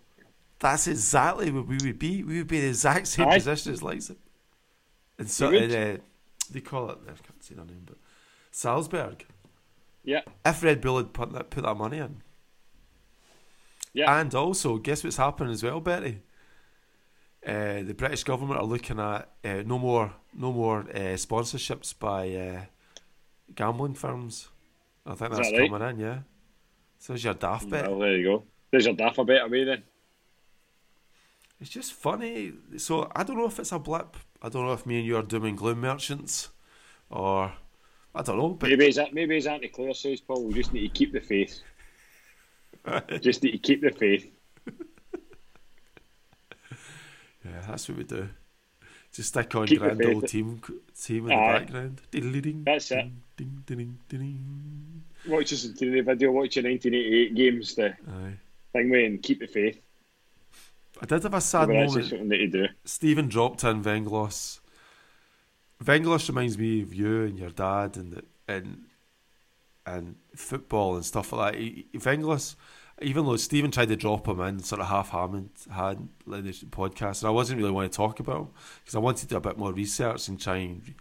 that's 0.59 0.87
exactly 0.87 1.51
where 1.51 1.63
we 1.63 1.79
would 1.83 1.99
be. 1.99 2.23
We 2.23 2.39
would 2.39 2.49
be 2.49 2.59
in 2.59 2.63
the 2.63 2.69
exact 2.69 3.09
same 3.09 3.29
Aye. 3.29 3.39
position 3.39 3.73
as 3.73 3.83
Leipzig. 3.83 4.17
And 5.19 5.31
so, 5.31 5.51
and, 5.51 5.73
uh, 5.73 6.03
they 6.51 6.61
call 6.61 6.91
it. 6.91 6.99
I 7.05 7.09
can't 7.09 7.43
see 7.43 7.55
their 7.55 7.65
name, 7.65 7.83
but 7.85 7.97
Salzburg. 8.51 9.27
Yeah. 10.05 10.23
If 10.45 10.63
Red 10.63 10.81
Bull 10.81 10.97
had 10.97 11.13
put 11.13 11.33
that 11.33 11.51
put 11.51 11.65
that 11.65 11.77
money 11.77 11.99
in, 11.99 12.23
Yeah. 13.95 14.21
and 14.21 14.35
also, 14.35 14.79
guess 14.79 15.05
what's 15.05 15.17
happening 15.17 15.53
as 15.53 15.63
well, 15.63 15.81
Betty? 15.81 16.21
Uh, 17.47 17.83
the 17.83 17.95
British 17.95 18.25
government 18.25 18.61
are 18.61 18.65
looking 18.67 19.01
at 19.01 19.29
uh, 19.45 19.63
no 19.67 19.79
more, 19.79 20.13
no 20.33 20.53
more 20.53 20.81
uh, 20.81 21.17
sponsorships 21.17 21.93
by 21.99 22.31
uh, 22.35 22.61
gambling 23.55 23.95
firms. 23.95 24.49
I 25.05 25.15
think 25.15 25.33
Is 25.33 25.39
that's 25.39 25.51
that 25.51 25.59
right? 25.59 25.71
coming 25.71 25.89
in, 25.91 25.99
yeah. 25.99 26.19
So 26.99 27.13
there's 27.13 27.25
your 27.25 27.35
Dafabet. 27.35 27.89
well, 27.89 27.99
there 27.99 28.17
you 28.17 28.25
go. 28.25 28.45
There's 28.71 28.87
your 28.87 28.95
Dafabet 28.95 29.43
away 29.45 29.65
then. 29.65 29.83
It's 31.61 31.71
just 31.71 31.93
funny. 31.93 32.53
So 32.77 33.11
I 33.15 33.23
don't 33.25 33.37
know 33.37 33.47
if 33.47 33.59
it's 33.59 33.73
a 33.73 33.79
blip. 33.79 34.17
I 34.41 34.49
don't 34.49 34.67
know 34.67 34.73
if 34.73 34.87
me 34.87 34.99
and 34.99 35.07
you 35.07 35.17
are 35.17 35.23
doom 35.23 35.45
and 35.45 35.59
gloom 35.59 35.81
merchants, 35.81 36.49
or 37.11 37.53
I 38.15 38.23
don't 38.23 38.37
know. 38.39 38.51
But 38.51 38.71
Maybe 38.71 38.87
as, 38.89 38.99
maybe 39.13 39.37
as 39.37 39.47
Auntie 39.47 39.69
Claire 39.69 39.95
says, 39.95 40.21
Paul, 40.21 40.45
we 40.45 40.55
just 40.55 40.73
need 40.73 40.83
to 40.83 40.89
keep 40.89 41.13
the 41.13 41.21
faith. 41.21 41.61
Just 43.21 43.43
need 43.43 43.53
to 43.53 43.59
keep 43.59 43.81
the 43.81 43.91
faith. 43.91 44.31
yeah, 47.45 47.61
that's 47.67 47.89
what 47.89 47.99
we 47.99 48.05
do. 48.05 48.29
Just 49.13 49.29
stick 49.29 49.55
on 49.55 49.67
Keep 49.67 49.81
grand 49.81 50.05
old 50.07 50.27
team 50.27 50.61
team 51.01 51.29
in 51.29 51.29
the 51.29 51.59
background. 51.59 52.01
Diddle-ding, 52.11 52.63
That's 52.65 52.91
it. 52.93 53.11
Ding, 53.37 53.63
ding, 53.67 53.77
ding, 53.77 53.99
ding, 54.09 54.19
ding. 54.21 55.03
Watch 55.29 55.53
us 55.53 55.65
into 55.67 55.91
the 55.91 56.01
video, 56.01 56.33
watch 56.33 56.57
your 56.57 56.65
1988 56.65 57.35
games, 57.35 57.75
the 57.75 57.89
Aye. 57.91 58.39
thing 58.73 58.95
and 58.95 59.23
keep 59.23 59.41
the 59.41 59.47
faith. 59.47 59.81
I 61.01 61.07
did 61.07 61.23
have 61.23 61.35
a 61.35 61.41
sad 61.41 61.69
that's 61.69 61.91
moment. 61.93 62.09
something 62.09 62.29
that 62.29 62.39
you 62.41 62.49
do. 62.49 62.67
Stephen 62.85 63.29
dropped 63.29 63.65
in 63.65 63.83
Venglos. 63.83 64.61
Venglos 65.83 66.29
reminds 66.29 66.57
me 66.57 66.81
of 66.83 66.95
you 66.95 67.25
and 67.25 67.39
your 67.39 67.51
dad 67.51 67.97
and 67.97 68.13
the, 68.13 68.25
and 68.49 68.85
and 69.87 70.17
football 70.37 70.95
and 70.97 71.05
stuff 71.05 71.33
like 71.33 71.55
that. 71.55 71.61
He, 71.61 71.87
he- 71.93 71.99
even 73.01 73.25
though 73.27 73.37
Stephen 73.37 73.71
tried 73.71 73.89
to 73.89 73.97
drop 73.97 74.29
him 74.29 74.41
in, 74.41 74.61
sort 74.61 74.81
of 74.81 74.87
half 74.87 75.11
hand 75.11 75.51
had 75.71 75.97
in 76.27 76.45
the 76.45 76.53
podcast, 76.71 77.23
and 77.23 77.29
I 77.29 77.31
wasn't 77.33 77.59
really 77.59 77.73
want 77.73 77.91
to 77.91 77.97
talk 77.97 78.21
about 78.21 78.37
him 78.37 78.49
because 78.81 78.95
I 78.95 79.01
wanted 79.01 79.23
to 79.23 79.27
do 79.29 79.37
a 79.37 79.41
bit 79.41 79.59
more 79.59 79.73
research 79.73 80.29
and 80.29 80.41
try 80.41 80.59
and 80.59 80.95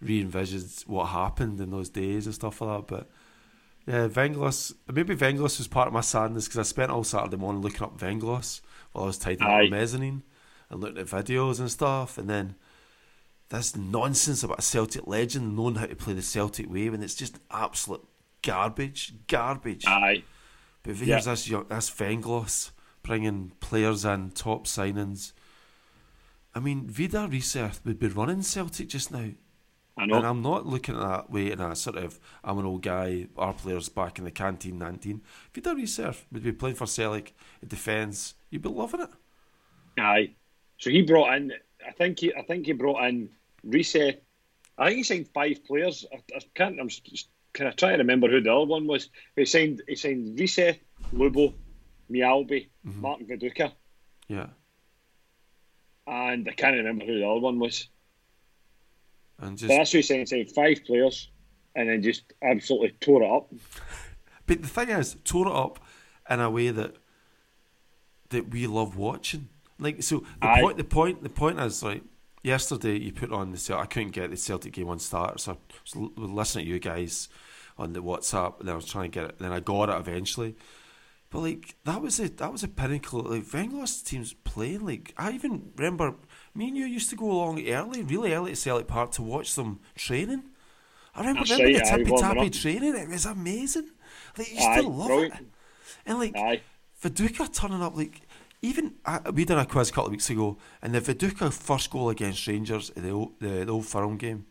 re 0.00 0.20
envision 0.20 0.62
what 0.86 1.06
happened 1.06 1.58
in 1.60 1.70
those 1.70 1.88
days 1.88 2.26
and 2.26 2.34
stuff 2.34 2.60
like 2.60 2.86
that. 2.86 2.86
But 2.94 3.10
yeah, 3.86 4.08
Venglos, 4.08 4.74
maybe 4.92 5.16
Venglos 5.16 5.56
was 5.58 5.68
part 5.68 5.86
of 5.86 5.94
my 5.94 6.02
sadness 6.02 6.46
because 6.46 6.58
I 6.58 6.62
spent 6.64 6.90
all 6.90 7.04
Saturday 7.04 7.36
morning 7.36 7.62
looking 7.62 7.82
up 7.82 7.98
Venglos 7.98 8.60
while 8.92 9.04
I 9.04 9.06
was 9.06 9.18
tidying 9.18 9.42
up 9.42 9.48
Aye. 9.48 9.64
the 9.64 9.70
mezzanine 9.70 10.22
and 10.68 10.80
looking 10.80 10.98
at 10.98 11.06
videos 11.06 11.60
and 11.60 11.70
stuff, 11.70 12.18
and 12.18 12.28
then 12.28 12.56
this 13.48 13.74
nonsense 13.74 14.42
about 14.42 14.58
a 14.58 14.62
Celtic 14.62 15.06
legend 15.06 15.56
knowing 15.56 15.76
how 15.76 15.86
to 15.86 15.96
play 15.96 16.12
the 16.12 16.20
Celtic 16.20 16.70
way 16.70 16.90
when 16.90 17.02
it's 17.02 17.14
just 17.14 17.38
absolute 17.50 18.06
garbage, 18.42 19.14
garbage. 19.26 19.84
Aye. 19.86 20.22
but 20.82 20.96
here's 20.96 21.08
yeah. 21.08 21.32
this 21.32 21.48
young, 21.48 21.66
this 21.68 21.90
Venglos 21.90 22.70
bringing 23.02 23.52
players 23.60 24.04
in, 24.04 24.30
top 24.30 24.66
signings. 24.66 25.32
I 26.54 26.60
mean, 26.60 26.88
Vidar 26.88 27.28
Riseth 27.28 27.84
would 27.84 27.98
be 27.98 28.08
running 28.08 28.42
Celtic 28.42 28.88
just 28.88 29.10
now. 29.10 29.30
I 29.96 30.06
know. 30.06 30.16
And 30.16 30.26
I'm 30.26 30.42
not 30.42 30.66
looking 30.66 30.94
at 30.94 31.00
that 31.00 31.30
way 31.30 31.50
in 31.50 31.60
a 31.60 31.74
sort 31.74 31.96
of, 31.96 32.20
I'm 32.44 32.58
an 32.58 32.64
old 32.64 32.82
guy, 32.82 33.26
our 33.36 33.52
players 33.52 33.88
back 33.88 34.18
in 34.18 34.24
the 34.24 34.30
canteen 34.30 34.78
19. 34.78 35.22
Vidar 35.52 35.74
Riseth 35.74 36.24
would 36.30 36.44
be 36.44 36.52
playing 36.52 36.76
for 36.76 36.86
Celtic 36.86 37.34
in 37.62 37.68
defence. 37.68 38.34
You'd 38.50 38.62
be 38.62 38.68
loving 38.68 39.00
it. 39.00 39.10
Aye. 39.98 40.30
So 40.78 40.90
he 40.90 41.02
brought 41.02 41.34
in. 41.34 41.52
I 41.86 41.90
think 41.92 42.20
he. 42.20 42.32
I 42.34 42.42
think 42.42 42.66
he 42.66 42.72
brought 42.72 43.04
in 43.04 43.28
Riseth. 43.66 44.18
I 44.76 44.86
think 44.86 44.98
he 44.98 45.02
signed 45.02 45.28
five 45.34 45.64
players. 45.64 46.04
I, 46.12 46.16
I 46.36 46.40
can't. 46.54 46.78
I'm 46.78 46.88
just 46.88 47.28
kind 47.58 47.68
of 47.68 47.76
trying 47.76 47.94
to 47.94 47.98
remember 47.98 48.28
who 48.28 48.40
the 48.40 48.52
other 48.52 48.64
one 48.66 48.86
was. 48.86 49.08
He 49.36 49.44
signed. 49.44 49.82
He 49.88 49.96
signed 49.96 50.38
Riseth, 50.38 50.78
Lubo, 51.12 51.52
Mjällby, 52.10 52.68
Mm-hmm. 52.86 53.00
Martin 53.02 53.26
Viduka, 53.26 53.72
Yeah. 54.28 54.46
and 56.06 56.48
I 56.48 56.52
can't 56.52 56.76
remember 56.76 57.04
who 57.04 57.18
the 57.18 57.26
other 57.28 57.40
one 57.40 57.58
was. 57.58 57.88
And 59.40 59.50
But 59.52 59.56
just, 59.58 59.68
that's 59.68 59.92
who 59.92 59.98
he 59.98 60.02
signed. 60.02 60.28
Signed 60.28 60.50
five 60.52 60.84
players, 60.86 61.28
and 61.74 61.88
then 61.88 62.02
just 62.02 62.22
absolutely 62.42 62.92
tore 63.00 63.22
it 63.22 63.30
up. 63.30 63.52
but 64.46 64.62
the 64.62 64.68
thing 64.68 64.88
is, 64.90 65.16
tore 65.24 65.46
it 65.48 65.52
up 65.54 65.78
in 66.30 66.40
a 66.40 66.50
way 66.50 66.70
that 66.70 66.94
that 68.30 68.50
we 68.50 68.66
love 68.66 68.96
watching. 68.96 69.48
Like 69.78 70.02
so, 70.02 70.24
the 70.40 70.48
Aye. 70.48 70.60
point, 70.62 70.76
the 70.76 70.84
point, 70.84 71.22
the 71.22 71.28
point 71.30 71.60
is 71.60 71.82
like 71.82 72.02
yesterday 72.42 72.98
you 72.98 73.12
put 73.12 73.32
on 73.32 73.52
the 73.52 73.58
Celtic. 73.58 73.84
I 73.84 73.86
couldn't 73.86 74.10
get 74.12 74.30
the 74.30 74.36
Celtic 74.36 74.72
game 74.72 74.88
on 74.88 74.98
start, 74.98 75.40
so 75.40 75.52
I 75.52 75.98
was 75.98 76.30
listening 76.30 76.64
to 76.64 76.70
you 76.70 76.78
guys 76.78 77.28
on 77.78 77.92
the 77.92 78.02
WhatsApp, 78.02 78.60
and 78.60 78.70
I 78.70 78.74
was 78.74 78.86
trying 78.86 79.10
to 79.10 79.20
get 79.20 79.30
it. 79.30 79.38
Then 79.38 79.52
I 79.52 79.60
got 79.60 79.88
it 79.88 79.96
eventually. 79.96 80.56
But 81.30 81.40
like 81.40 81.76
that 81.84 82.00
was 82.00 82.18
a 82.18 82.28
that 82.28 82.52
was 82.52 82.62
a 82.62 82.68
pinnacle. 82.68 83.20
Like 83.22 83.44
Venglos's 83.44 84.02
teams 84.02 84.32
playing. 84.32 84.84
Like 84.84 85.12
I 85.16 85.32
even 85.32 85.72
remember 85.76 86.14
me 86.54 86.68
and 86.68 86.76
you 86.76 86.86
used 86.86 87.10
to 87.10 87.16
go 87.16 87.30
along 87.30 87.66
early, 87.68 88.02
really 88.02 88.32
early 88.32 88.52
to 88.52 88.56
Celtic 88.56 88.86
Park 88.86 89.12
to 89.12 89.22
watch 89.22 89.54
them 89.54 89.80
training. 89.94 90.44
I 91.14 91.20
remember, 91.20 91.40
That's 91.40 91.50
remember 91.50 91.78
right, 91.78 91.84
the 91.84 92.04
tippy 92.04 92.20
tappy 92.20 92.50
training. 92.50 92.94
It 92.94 93.08
was 93.08 93.26
amazing. 93.26 93.90
Like 94.38 94.52
you 94.52 94.82
to 94.82 94.88
love 94.88 95.08
brilliant. 95.08 95.34
it. 95.34 95.46
And 96.06 96.18
like 96.18 96.36
Aye. 96.36 96.62
Viduka 97.02 97.52
turning 97.52 97.82
up 97.82 97.94
like 97.94 98.22
even 98.62 98.94
uh, 99.04 99.20
we 99.34 99.44
did 99.44 99.58
a 99.58 99.66
quiz 99.66 99.90
a 99.90 99.92
couple 99.92 100.06
of 100.06 100.12
weeks 100.12 100.30
ago, 100.30 100.56
and 100.80 100.94
the 100.94 101.00
Viduka 101.00 101.52
first 101.52 101.90
goal 101.90 102.08
against 102.08 102.46
Rangers 102.46 102.90
in 102.90 103.02
the 103.02 103.10
old, 103.10 103.38
the, 103.38 103.64
the 103.64 103.70
old 103.70 103.86
Firm 103.86 104.16
game 104.16 104.46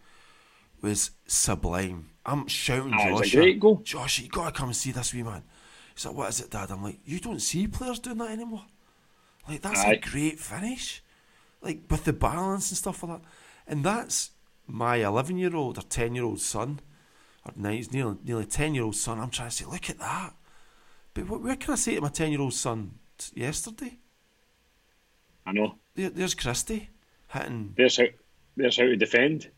was 0.81 1.11
sublime. 1.25 2.09
I'm 2.25 2.47
shouting 2.47 2.93
Aye, 2.93 3.09
Josh, 3.09 3.31
great 3.33 3.59
goal. 3.59 3.81
Josh, 3.83 4.19
you 4.19 4.29
gotta 4.29 4.51
come 4.51 4.69
and 4.69 4.75
see 4.75 4.91
this 4.91 5.13
wee 5.13 5.23
man. 5.23 5.43
He's 5.95 6.05
like, 6.05 6.15
what 6.15 6.29
is 6.29 6.41
it, 6.41 6.51
Dad? 6.51 6.69
I'm 6.71 6.83
like, 6.83 6.99
you 7.05 7.19
don't 7.19 7.41
see 7.41 7.67
players 7.67 7.99
doing 7.99 8.17
that 8.19 8.31
anymore. 8.31 8.65
Like 9.47 9.61
that's 9.61 9.83
a 9.83 9.95
great 9.97 10.39
finish, 10.39 11.01
like 11.61 11.81
with 11.89 12.03
the 12.03 12.13
balance 12.13 12.69
and 12.69 12.77
stuff 12.77 13.01
like 13.03 13.21
that. 13.21 13.27
And 13.65 13.83
that's 13.83 14.31
my 14.67 14.97
11 14.97 15.37
year 15.37 15.55
old 15.55 15.77
or 15.77 15.81
10 15.81 16.15
year 16.15 16.25
old 16.25 16.41
son, 16.41 16.81
or 17.45 17.53
nine, 17.55 17.77
he's 17.77 17.93
nearly 17.93 18.17
nearly 18.23 18.45
10 18.45 18.75
year 18.75 18.83
old 18.83 18.95
son. 18.95 19.19
I'm 19.19 19.29
trying 19.29 19.49
to 19.49 19.55
say, 19.55 19.65
look 19.65 19.89
at 19.89 19.99
that. 19.99 20.33
But 21.13 21.29
what, 21.29 21.41
what 21.41 21.59
can 21.59 21.73
I 21.73 21.77
say 21.77 21.95
to 21.95 22.01
my 22.01 22.09
10 22.09 22.31
year 22.31 22.41
old 22.41 22.53
son 22.53 22.91
t- 23.17 23.41
yesterday? 23.41 23.97
I 25.45 25.53
know. 25.53 25.75
There, 25.95 26.09
there's 26.09 26.35
Christie 26.35 26.89
hitting. 27.29 27.73
There's 27.77 27.97
how, 27.97 28.05
there's 28.57 28.77
how 28.77 28.83
to 28.83 28.95
defend. 28.97 29.49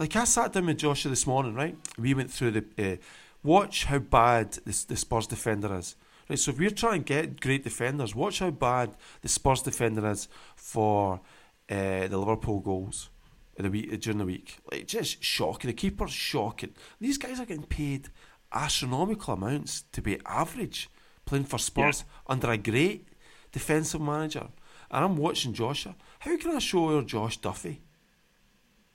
Like 0.00 0.16
I 0.16 0.24
sat 0.24 0.54
down 0.54 0.64
with 0.64 0.78
Joshua 0.78 1.10
this 1.10 1.26
morning, 1.26 1.54
right? 1.54 1.76
We 1.98 2.14
went 2.14 2.30
through 2.30 2.52
the 2.52 2.92
uh, 2.92 2.96
watch 3.42 3.84
how 3.84 3.98
bad 3.98 4.52
this 4.64 4.82
the 4.84 4.96
Spurs 4.96 5.26
defender 5.26 5.76
is. 5.76 5.94
Right, 6.26 6.38
so 6.38 6.52
if 6.52 6.58
we're 6.58 6.70
trying 6.70 7.04
to 7.04 7.12
get 7.12 7.38
great 7.38 7.64
defenders, 7.64 8.14
watch 8.14 8.38
how 8.38 8.50
bad 8.50 8.96
the 9.20 9.28
Spurs 9.28 9.60
defender 9.60 10.10
is 10.10 10.26
for 10.56 11.20
uh, 11.68 12.08
the 12.08 12.16
Liverpool 12.16 12.60
goals 12.60 13.10
in 13.58 13.64
the 13.64 13.70
week 13.70 14.00
during 14.00 14.16
the 14.16 14.24
week. 14.24 14.56
Like 14.72 14.86
just 14.86 15.22
shocking. 15.22 15.68
The 15.68 15.74
keeper's 15.74 16.12
shocking. 16.12 16.72
These 16.98 17.18
guys 17.18 17.38
are 17.38 17.44
getting 17.44 17.64
paid 17.64 18.08
astronomical 18.54 19.34
amounts 19.34 19.82
to 19.92 20.00
be 20.00 20.18
average 20.24 20.88
playing 21.26 21.44
for 21.44 21.58
Spurs 21.58 22.04
under 22.26 22.50
a 22.50 22.56
great 22.56 23.06
defensive 23.52 24.00
manager. 24.00 24.48
And 24.90 25.04
I'm 25.04 25.18
watching 25.18 25.52
Joshua. 25.52 25.94
How 26.20 26.38
can 26.38 26.56
I 26.56 26.58
show 26.58 26.88
her 26.88 27.02
Josh 27.02 27.36
Duffy? 27.36 27.82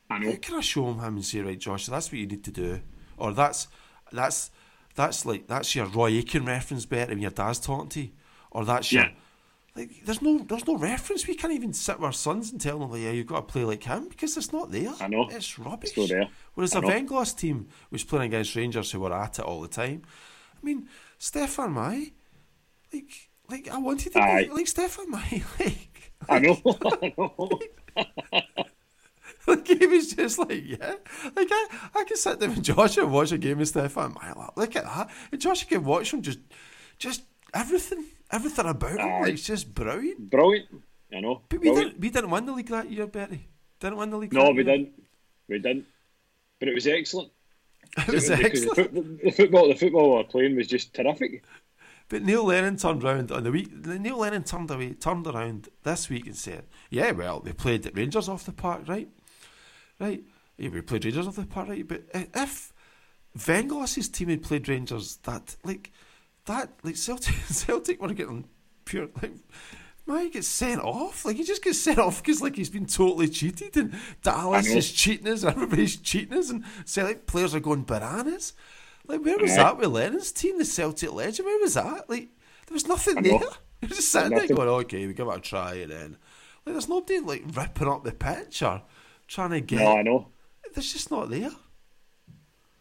I 0.10 0.24
How 0.24 0.36
can 0.42 0.56
I 0.56 0.62
show 0.62 0.88
him 0.90 1.00
him 1.00 1.16
and 1.16 1.26
say, 1.26 1.42
right, 1.42 1.60
Josh, 1.60 1.88
that's 1.88 2.12
what 2.12 2.20
you 2.20 2.28
need 2.28 2.44
to 2.44 2.52
do, 2.52 2.82
or 3.18 3.34
that's 3.34 3.68
that's 4.12 4.52
that's 4.96 5.26
like 5.26 5.48
that's 5.48 5.76
your 5.76 5.86
Roy 5.88 6.12
Aitken 6.12 6.46
reference 6.46 6.86
better 6.86 7.12
when 7.14 7.22
your 7.22 7.32
dad's 7.32 7.60
talking 7.60 7.90
to 7.90 8.02
you, 8.02 8.10
or 8.52 8.66
that's 8.66 8.92
your 8.92 9.04
Yeah. 9.04 9.12
like 9.76 10.06
there's 10.06 10.22
no 10.22 10.38
there's 10.40 10.68
no 10.68 10.78
reference. 10.78 11.28
We 11.28 11.36
can't 11.36 11.54
even 11.54 11.74
sit 11.74 11.98
with 12.00 12.06
our 12.06 12.14
sons 12.14 12.52
and 12.52 12.62
tell 12.62 12.80
them 12.80 12.92
like, 12.92 13.02
yeah, 13.02 13.12
you've 13.12 13.28
got 13.28 13.48
to 13.48 13.52
play 13.52 13.64
like 13.66 13.84
him 13.84 14.08
because 14.10 14.38
it's 14.38 14.54
not 14.54 14.72
there. 14.72 14.94
I 15.00 15.08
know. 15.08 15.28
it's 15.30 15.58
rubbish. 15.58 15.98
It's 15.98 16.10
there. 16.10 16.28
Whereas 16.54 16.76
I 16.76 16.80
a 16.80 16.82
know. 16.82 16.88
Venglos 16.90 17.36
team 17.36 17.68
was 17.90 18.04
playing 18.04 18.28
against 18.34 18.56
Rangers 18.56 18.92
who 18.92 19.00
were 19.00 19.14
at 19.14 19.40
it 19.40 19.46
all 19.46 19.62
the 19.62 19.68
time. 19.68 20.04
I 20.62 20.66
mean, 20.66 20.88
Stéphane 21.20 21.74
Mahé, 21.74 22.12
like 22.94 23.30
like 23.50 23.68
I 23.70 23.78
wanted 23.80 24.14
to 24.14 24.20
be 24.20 24.50
like 24.54 24.66
Stéphane 24.68 25.08
Mahé, 25.12 25.44
like 25.60 26.14
I 26.30 26.40
know. 26.40 26.62
I 27.02 27.14
know. 27.18 27.60
Like 29.48 29.68
he 29.68 29.86
was 29.86 30.14
just 30.14 30.40
like, 30.40 30.64
yeah. 30.66 30.96
Like 31.36 31.48
I, 31.52 31.68
I 31.96 32.04
can 32.04 32.18
sit 32.18 32.40
down 32.40 32.50
with 32.52 32.64
Josh 32.70 32.98
and 32.98 33.12
watch 33.12 33.32
a 33.32 33.38
game 33.38 33.60
of 33.62 33.68
Stéphane 33.68 34.14
Mahé. 34.16 34.52
Look 34.56 34.76
at 34.76 34.86
that. 34.86 35.10
And 35.32 35.40
Josh 35.42 35.66
can 35.66 35.84
watch 35.84 36.14
him 36.14 36.22
just 36.22 36.40
just 36.98 37.22
everything. 37.54 38.06
Everything 38.32 38.66
about 38.66 39.00
him. 39.00 39.22
Like, 39.22 39.34
it's 39.34 39.46
just 39.46 39.74
brilliant. 39.74 40.30
Brilliant. 40.32 40.68
I 41.14 41.20
know. 41.20 41.42
But 41.48 41.60
we 41.60 41.70
Brilliant. 41.70 41.92
didn't 41.92 42.02
we 42.02 42.10
didn't 42.10 42.30
win 42.32 42.46
the 42.46 42.52
league 42.54 42.68
that 42.70 42.92
year, 42.92 43.08
Betty. 43.08 43.48
Didn't 43.80 43.98
win 43.98 44.10
the 44.10 44.18
league 44.18 44.34
No, 44.34 44.50
we 44.50 44.56
year. 44.56 44.64
didn't. 44.64 44.90
We 45.48 45.60
didn't. 45.60 45.86
But 46.60 46.70
it 46.70 46.74
was 46.76 46.88
excellent. 46.88 47.32
It 47.98 48.08
was 48.10 48.30
excellent. 48.30 48.76
The, 48.76 48.84
foot, 48.84 49.24
the 49.24 49.32
football, 49.32 49.68
the 49.70 49.76
football 49.76 50.10
we 50.12 50.18
were 50.18 50.24
playing 50.24 50.56
was 50.56 50.68
just 50.68 50.94
terrific. 50.94 51.44
But 52.10 52.24
Neil 52.24 52.44
Lennon 52.44 52.78
turned 52.78 53.04
around 53.04 53.32
on 53.32 53.44
the 53.44 53.52
week. 53.52 53.72
Neil 53.86 54.18
Lennon 54.18 54.44
turned 54.44 54.70
away, 54.72 54.94
turned 54.94 55.26
around 55.28 55.70
this 55.84 56.10
week 56.10 56.26
and 56.26 56.36
said, 56.36 56.66
"Yeah, 56.90 57.12
well, 57.12 57.40
they 57.40 57.54
played 57.54 57.84
the 57.84 57.92
Rangers 57.92 58.28
off 58.28 58.46
the 58.46 58.52
park, 58.52 58.88
right? 58.88 59.08
Right? 60.00 60.24
Yeah, 60.58 60.70
we 60.70 60.82
played 60.82 61.06
Rangers 61.06 61.28
off 61.28 61.36
the 61.36 61.46
park, 61.46 61.70
right? 61.70 61.88
But 61.88 62.04
i- 62.14 62.28
if 62.34 62.74
Venglos's 63.38 64.10
team 64.10 64.30
had 64.30 64.44
played 64.44 64.68
Rangers, 64.70 65.18
that 65.24 65.56
like 65.64 65.92
that, 66.46 66.70
like 66.84 66.96
Celtic, 66.96 67.36
Celtic 67.50 68.02
were 68.02 68.14
getting 68.14 68.48
pure 68.86 69.08
like." 69.22 69.34
Man 70.08 70.30
gets 70.30 70.48
sent 70.48 70.82
off. 70.82 71.26
Like 71.26 71.36
he 71.36 71.44
just 71.44 71.64
gets 71.64 71.82
sent 71.82 71.98
off 71.98 72.22
because 72.22 72.40
like 72.40 72.56
he's 72.56 72.70
been 72.70 72.86
totally 72.86 73.28
cheated, 73.28 73.76
and 73.76 73.96
Dallas 74.22 74.68
is 74.68 74.92
cheating 74.92 75.28
us, 75.28 75.44
everybody's 75.44 75.96
cheating 75.96 76.38
us, 76.38 76.52
and 76.52 76.64
Celtic 76.86 77.26
players 77.26 77.56
are 77.56 77.60
going 77.60 77.86
bananas. 77.86 78.54
Like 79.08 79.22
where 79.26 79.36
was 79.40 79.54
Aye. 79.54 79.56
that 79.56 79.78
with 79.80 79.88
Lennon's 79.90 80.32
team, 80.32 80.60
the 80.60 80.66
Celtic 80.66 81.12
legend? 81.12 81.48
Where 81.48 81.60
was 81.60 81.74
that? 81.74 82.08
Like 82.08 82.30
there 82.68 82.74
was 82.76 82.88
nothing 82.88 83.24
there. 83.24 83.40
He 83.82 83.88
was 83.88 83.98
just 83.98 84.12
sitting 84.12 84.30
there 84.38 84.48
going, 84.48 84.70
"Okay, 84.70 85.08
we 85.08 85.14
give 85.16 85.28
it 85.28 85.38
a 85.38 85.40
try," 85.40 85.74
and 85.74 85.92
then 85.92 86.18
like 86.68 86.76
there's 86.76 86.88
nobody 86.88 87.20
like 87.20 87.44
ripping 87.54 87.88
up 87.88 88.04
the 88.04 88.12
pitch 88.14 88.62
or 88.62 88.84
trying 89.28 89.52
to 89.52 89.62
get. 89.62 89.80
No, 89.80 89.98
I 89.98 90.02
know. 90.02 90.28
There's 90.74 90.92
just 90.92 91.12
not 91.12 91.30
there. 91.30 91.52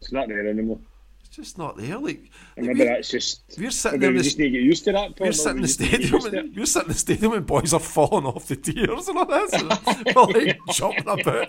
It's 0.01 0.13
not 0.13 0.29
there 0.29 0.47
anymore. 0.49 0.79
It's 1.21 1.29
just 1.35 1.57
not 1.59 1.77
there. 1.77 1.99
Like, 1.99 2.31
and 2.57 2.67
maybe 2.67 2.85
that's 2.85 3.11
just. 3.11 3.43
We're 3.59 3.71
sitting 3.71 4.01
Maybe 4.01 4.07
there. 4.07 4.13
we 4.13 4.19
in 4.19 4.25
just 4.25 4.37
the- 4.37 4.43
need 4.45 4.51
to 4.51 4.59
get 4.59 4.65
used 4.65 4.85
to 4.85 4.93
that. 4.93 5.19
We're 5.21 5.33
sitting 5.33 5.57
in 5.59 5.63
the 5.63 5.63
We 5.63 5.67
just 5.67 5.81
need 5.81 5.91
to 5.91 5.99
get 5.99 6.07
stadium 6.23 6.35
and 6.45 6.57
we're 6.57 6.67
sitting 6.67 6.87
in 6.87 6.93
the 6.93 6.99
stadium 6.99 7.33
and 7.33 7.47
boys 7.47 7.73
are 7.75 7.81
falling 7.81 8.27
off 8.27 8.49
the 8.49 8.57
tiers 8.57 9.09
and 9.09 9.19
all 9.19 9.27
this 9.27 9.53
and 9.55 9.71
they're 9.71 10.15
like 10.15 10.59
jumping 10.73 11.09
about. 11.09 11.49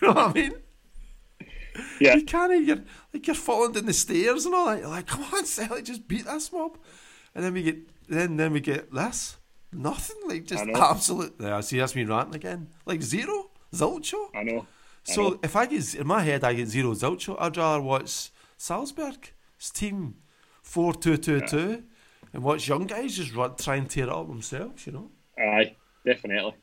You 0.00 0.08
know 0.08 0.12
what 0.14 0.18
I 0.18 0.32
mean? 0.32 0.54
Yeah. 2.00 2.16
You 2.16 2.24
can't 2.24 2.66
you're 2.66 2.80
like 3.14 3.26
you're 3.26 3.34
falling 3.36 3.72
down 3.72 3.86
the 3.86 3.92
stairs 3.92 4.44
and 4.44 4.54
all 4.54 4.66
that. 4.66 4.80
You're 4.80 4.88
like, 4.88 5.06
come 5.06 5.24
on, 5.32 5.44
Sally, 5.46 5.82
just 5.82 6.06
beat 6.08 6.24
this 6.26 6.52
mob. 6.52 6.76
And 7.34 7.44
then 7.44 7.54
we 7.54 7.62
get 7.62 7.78
then 8.08 8.36
then 8.36 8.52
we 8.52 8.60
get 8.60 8.92
this. 8.92 9.36
Nothing. 9.72 10.16
Like 10.26 10.44
just 10.44 10.64
absolute 10.66 11.34
yeah, 11.40 11.60
see 11.60 11.78
that's 11.78 11.94
me 11.94 12.04
ranting 12.04 12.34
again. 12.34 12.68
Like 12.84 13.00
zero. 13.02 13.50
Zilcho. 13.72 14.28
I 14.34 14.42
know. 14.42 14.60
I 14.60 15.12
So 15.12 15.22
know. 15.30 15.40
if 15.42 15.56
I 15.56 15.66
get 15.66 15.94
in 15.94 16.06
my 16.06 16.22
head 16.22 16.44
I 16.44 16.54
get 16.54 16.68
zero 16.68 16.92
Zilcho, 16.94 17.36
I'd 17.40 17.56
rather 17.56 17.80
watch 17.82 18.30
Salzburg's 18.56 19.30
team 19.72 20.14
four 20.62 20.94
two 20.94 21.16
two 21.16 21.40
two 21.40 21.82
and 22.32 22.42
watch 22.42 22.68
young 22.68 22.86
guys 22.86 23.16
just 23.16 23.34
run 23.34 23.54
try 23.56 23.76
and 23.76 23.88
tear 23.90 24.04
it 24.04 24.10
up 24.10 24.28
themselves, 24.28 24.86
you 24.86 24.92
know? 24.92 25.10
Aye, 25.38 25.74
definitely. 26.04 26.54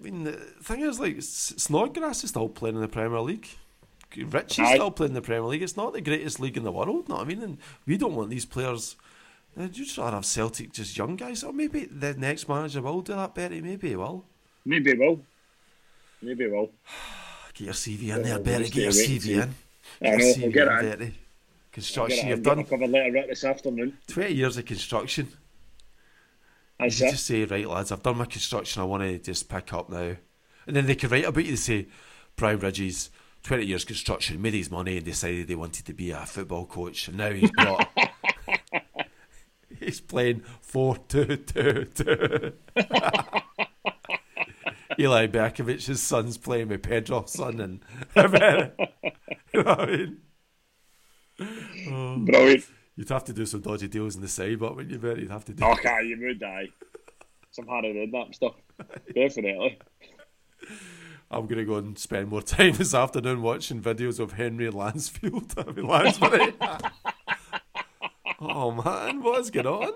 I 0.00 0.02
mean, 0.02 0.24
the 0.24 0.32
thing 0.62 0.80
is, 0.82 1.00
like, 1.00 1.16
Snodgrass 1.20 2.22
is 2.22 2.30
still 2.30 2.48
playing 2.48 2.76
in 2.76 2.82
the 2.82 2.88
Premier 2.88 3.20
League. 3.20 3.48
Richie's 4.16 4.60
Aye. 4.60 4.74
still 4.74 4.90
playing 4.90 5.10
in 5.10 5.14
the 5.14 5.22
Premier 5.22 5.46
League. 5.48 5.62
It's 5.62 5.76
not 5.76 5.92
the 5.92 6.00
greatest 6.00 6.38
league 6.40 6.56
in 6.56 6.62
the 6.64 6.70
world, 6.72 7.08
know 7.08 7.16
what 7.16 7.24
I 7.24 7.28
mean? 7.28 7.42
And 7.42 7.58
we 7.86 7.96
don't 7.96 8.14
want 8.14 8.30
these 8.30 8.44
players. 8.44 8.96
uh, 9.58 9.62
You'd 9.62 9.72
just 9.72 9.98
rather 9.98 10.16
have 10.16 10.24
Celtic, 10.24 10.72
just 10.72 10.96
young 10.96 11.16
guys. 11.16 11.42
Or 11.42 11.52
maybe 11.52 11.86
the 11.86 12.14
next 12.14 12.48
manager 12.48 12.80
will 12.80 13.00
do 13.00 13.14
that, 13.14 13.34
Betty. 13.34 13.60
Maybe 13.60 13.88
he 13.90 13.96
will. 13.96 14.24
Maybe 14.64 14.92
it 14.92 14.98
will. 14.98 15.20
Maybe 16.22 16.46
will. 16.48 16.70
Get 17.54 17.64
your 17.64 17.74
CV 17.74 18.14
in 18.14 18.22
there, 18.22 18.38
just 18.38 18.72
Get 18.72 18.82
your 18.82 18.86
have 18.86 18.94
to 18.94 18.98
wait 18.98 19.20
CV 19.20 19.22
see. 19.22 19.32
in. 19.34 19.54
I 20.02 20.16
know, 20.16 20.34
we'll 20.38 20.50
get 20.52 20.68
it. 20.84 20.98
Get 21.00 21.12
Construction. 21.72 22.26
it, 22.26 22.30
You've 22.30 22.42
got 22.42 22.56
done 22.56 22.64
cover 22.64 22.86
letter 22.86 23.12
right 23.12 23.28
this 23.28 23.44
afternoon. 23.44 23.98
20 24.08 24.34
years 24.34 24.56
of 24.56 24.64
construction. 24.64 25.28
I 26.80 26.84
You 26.84 26.90
just 26.90 27.26
say, 27.26 27.44
right, 27.44 27.68
lads, 27.68 27.92
I've 27.92 28.02
done 28.02 28.18
my 28.18 28.24
construction. 28.24 28.82
I 28.82 28.84
want 28.84 29.02
to 29.02 29.18
just 29.18 29.48
pick 29.48 29.72
up 29.72 29.88
now. 29.90 30.16
And 30.66 30.76
then 30.76 30.86
they 30.86 30.94
can 30.94 31.10
write 31.10 31.24
about 31.24 31.44
you. 31.44 31.50
They 31.52 31.56
say, 31.56 31.86
Brian 32.36 32.58
Bridges, 32.58 33.10
20 33.42 33.64
years 33.66 33.84
construction, 33.84 34.40
made 34.42 34.54
his 34.54 34.70
money 34.70 34.96
and 34.96 35.04
decided 35.04 35.48
they 35.48 35.54
wanted 35.54 35.86
to 35.86 35.92
be 35.94 36.10
a 36.10 36.26
football 36.26 36.66
coach. 36.66 37.08
And 37.08 37.16
now 37.16 37.30
he's 37.30 37.50
brought. 37.52 37.88
he's 39.80 40.00
playing 40.00 40.40
4 40.60 40.96
2 41.08 41.36
2 41.36 41.84
2. 41.94 42.52
Eyal 45.08 45.28
Berkovic's 45.28 46.00
son's 46.02 46.36
playing 46.36 46.68
with 46.68 46.82
Pedro's 46.82 47.32
son. 47.32 47.60
And 47.60 47.80
you 48.16 49.62
know 49.62 49.74
what 49.74 49.80
I 49.80 49.86
mean? 49.86 50.16
Oh. 51.90 52.16
Brilliant. 52.18 52.64
You'd 52.96 53.08
have 53.10 53.24
to 53.24 53.32
do 53.32 53.46
some 53.46 53.60
dodgy 53.60 53.86
deals 53.86 54.16
in 54.16 54.22
the 54.22 54.28
side, 54.28 54.58
but 54.58 54.74
when 54.74 54.90
you 54.90 54.98
bet, 54.98 55.18
you'd 55.18 55.30
have 55.30 55.44
to 55.44 55.52
do 55.52 55.64
oh, 55.64 55.70
Okay, 55.72 56.02
you 56.04 56.18
would 56.20 56.40
die. 56.40 56.68
Some 57.52 57.68
Harry 57.68 57.94
Redknapp 57.94 58.34
stuff. 58.34 58.54
Definitely. 59.14 59.78
I'm 61.30 61.46
gonna 61.46 61.64
go 61.64 61.76
and 61.76 61.96
spend 61.96 62.28
more 62.28 62.42
time 62.42 62.72
this 62.72 62.94
afternoon 62.94 63.42
watching 63.42 63.80
videos 63.80 64.18
of 64.18 64.32
Henry 64.32 64.68
Lansfield. 64.68 65.54
I 65.56 65.70
mean 65.70 65.86
Lansbury. 65.86 66.54
oh 68.40 68.72
man, 68.72 69.22
what 69.22 69.40
is 69.40 69.50
going 69.50 69.66
on? 69.66 69.92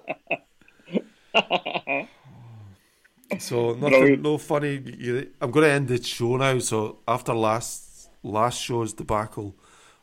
So 3.39 3.73
nothing, 3.75 3.89
Brilliant. 3.91 4.23
no 4.23 4.39
funny. 4.39 4.83
you- 4.99 5.31
I'm 5.41 5.51
going 5.51 5.65
to 5.65 5.71
end 5.73 5.89
the 5.89 6.03
show 6.03 6.37
now. 6.37 6.59
So 6.59 6.99
after 7.09 7.33
last 7.35 8.11
last 8.23 8.61
show's 8.61 8.93
debacle 8.93 9.55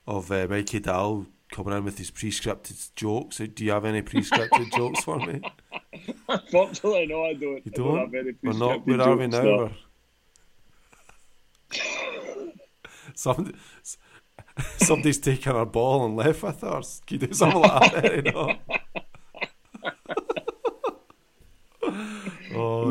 of 0.08 0.32
uh, 0.32 0.48
Mikey 0.50 0.80
Dahl 0.80 1.26
coming 1.52 1.76
in 1.76 1.84
with 1.84 1.98
his 1.98 2.12
pre-scripted 2.12 2.94
jokes. 2.96 3.38
Do 3.38 3.66
you 3.66 3.72
have 3.72 3.86
any 3.86 4.02
pre-scripted 4.02 4.72
jokes 4.76 5.04
for 5.04 5.18
me? 5.20 5.42
Unfortunately, 6.28 7.08
no, 7.08 7.24
I 7.26 7.34
don't. 7.34 7.66
You 7.66 7.72
I 7.74 7.78
don't? 7.78 7.98
have 8.00 8.14
any 8.14 8.32
We're 8.44 8.54
not. 8.54 8.86
Where 8.88 9.02
are 9.02 9.16
we 9.16 9.28
now? 9.28 9.42
no. 9.42 9.72
Somebody, 13.16 13.58
somebody's 14.78 15.18
taken 15.20 15.54
our 15.56 15.66
ball 15.66 16.06
and 16.06 16.16
left 16.16 16.42
with 16.44 16.64
us. 16.64 17.02
Can 17.06 17.20
you 17.20 17.28
do 17.28 17.34
something 17.34 17.62
like 17.62 17.92
that? 17.94 18.16
You 18.26 18.32
know? 18.32 18.56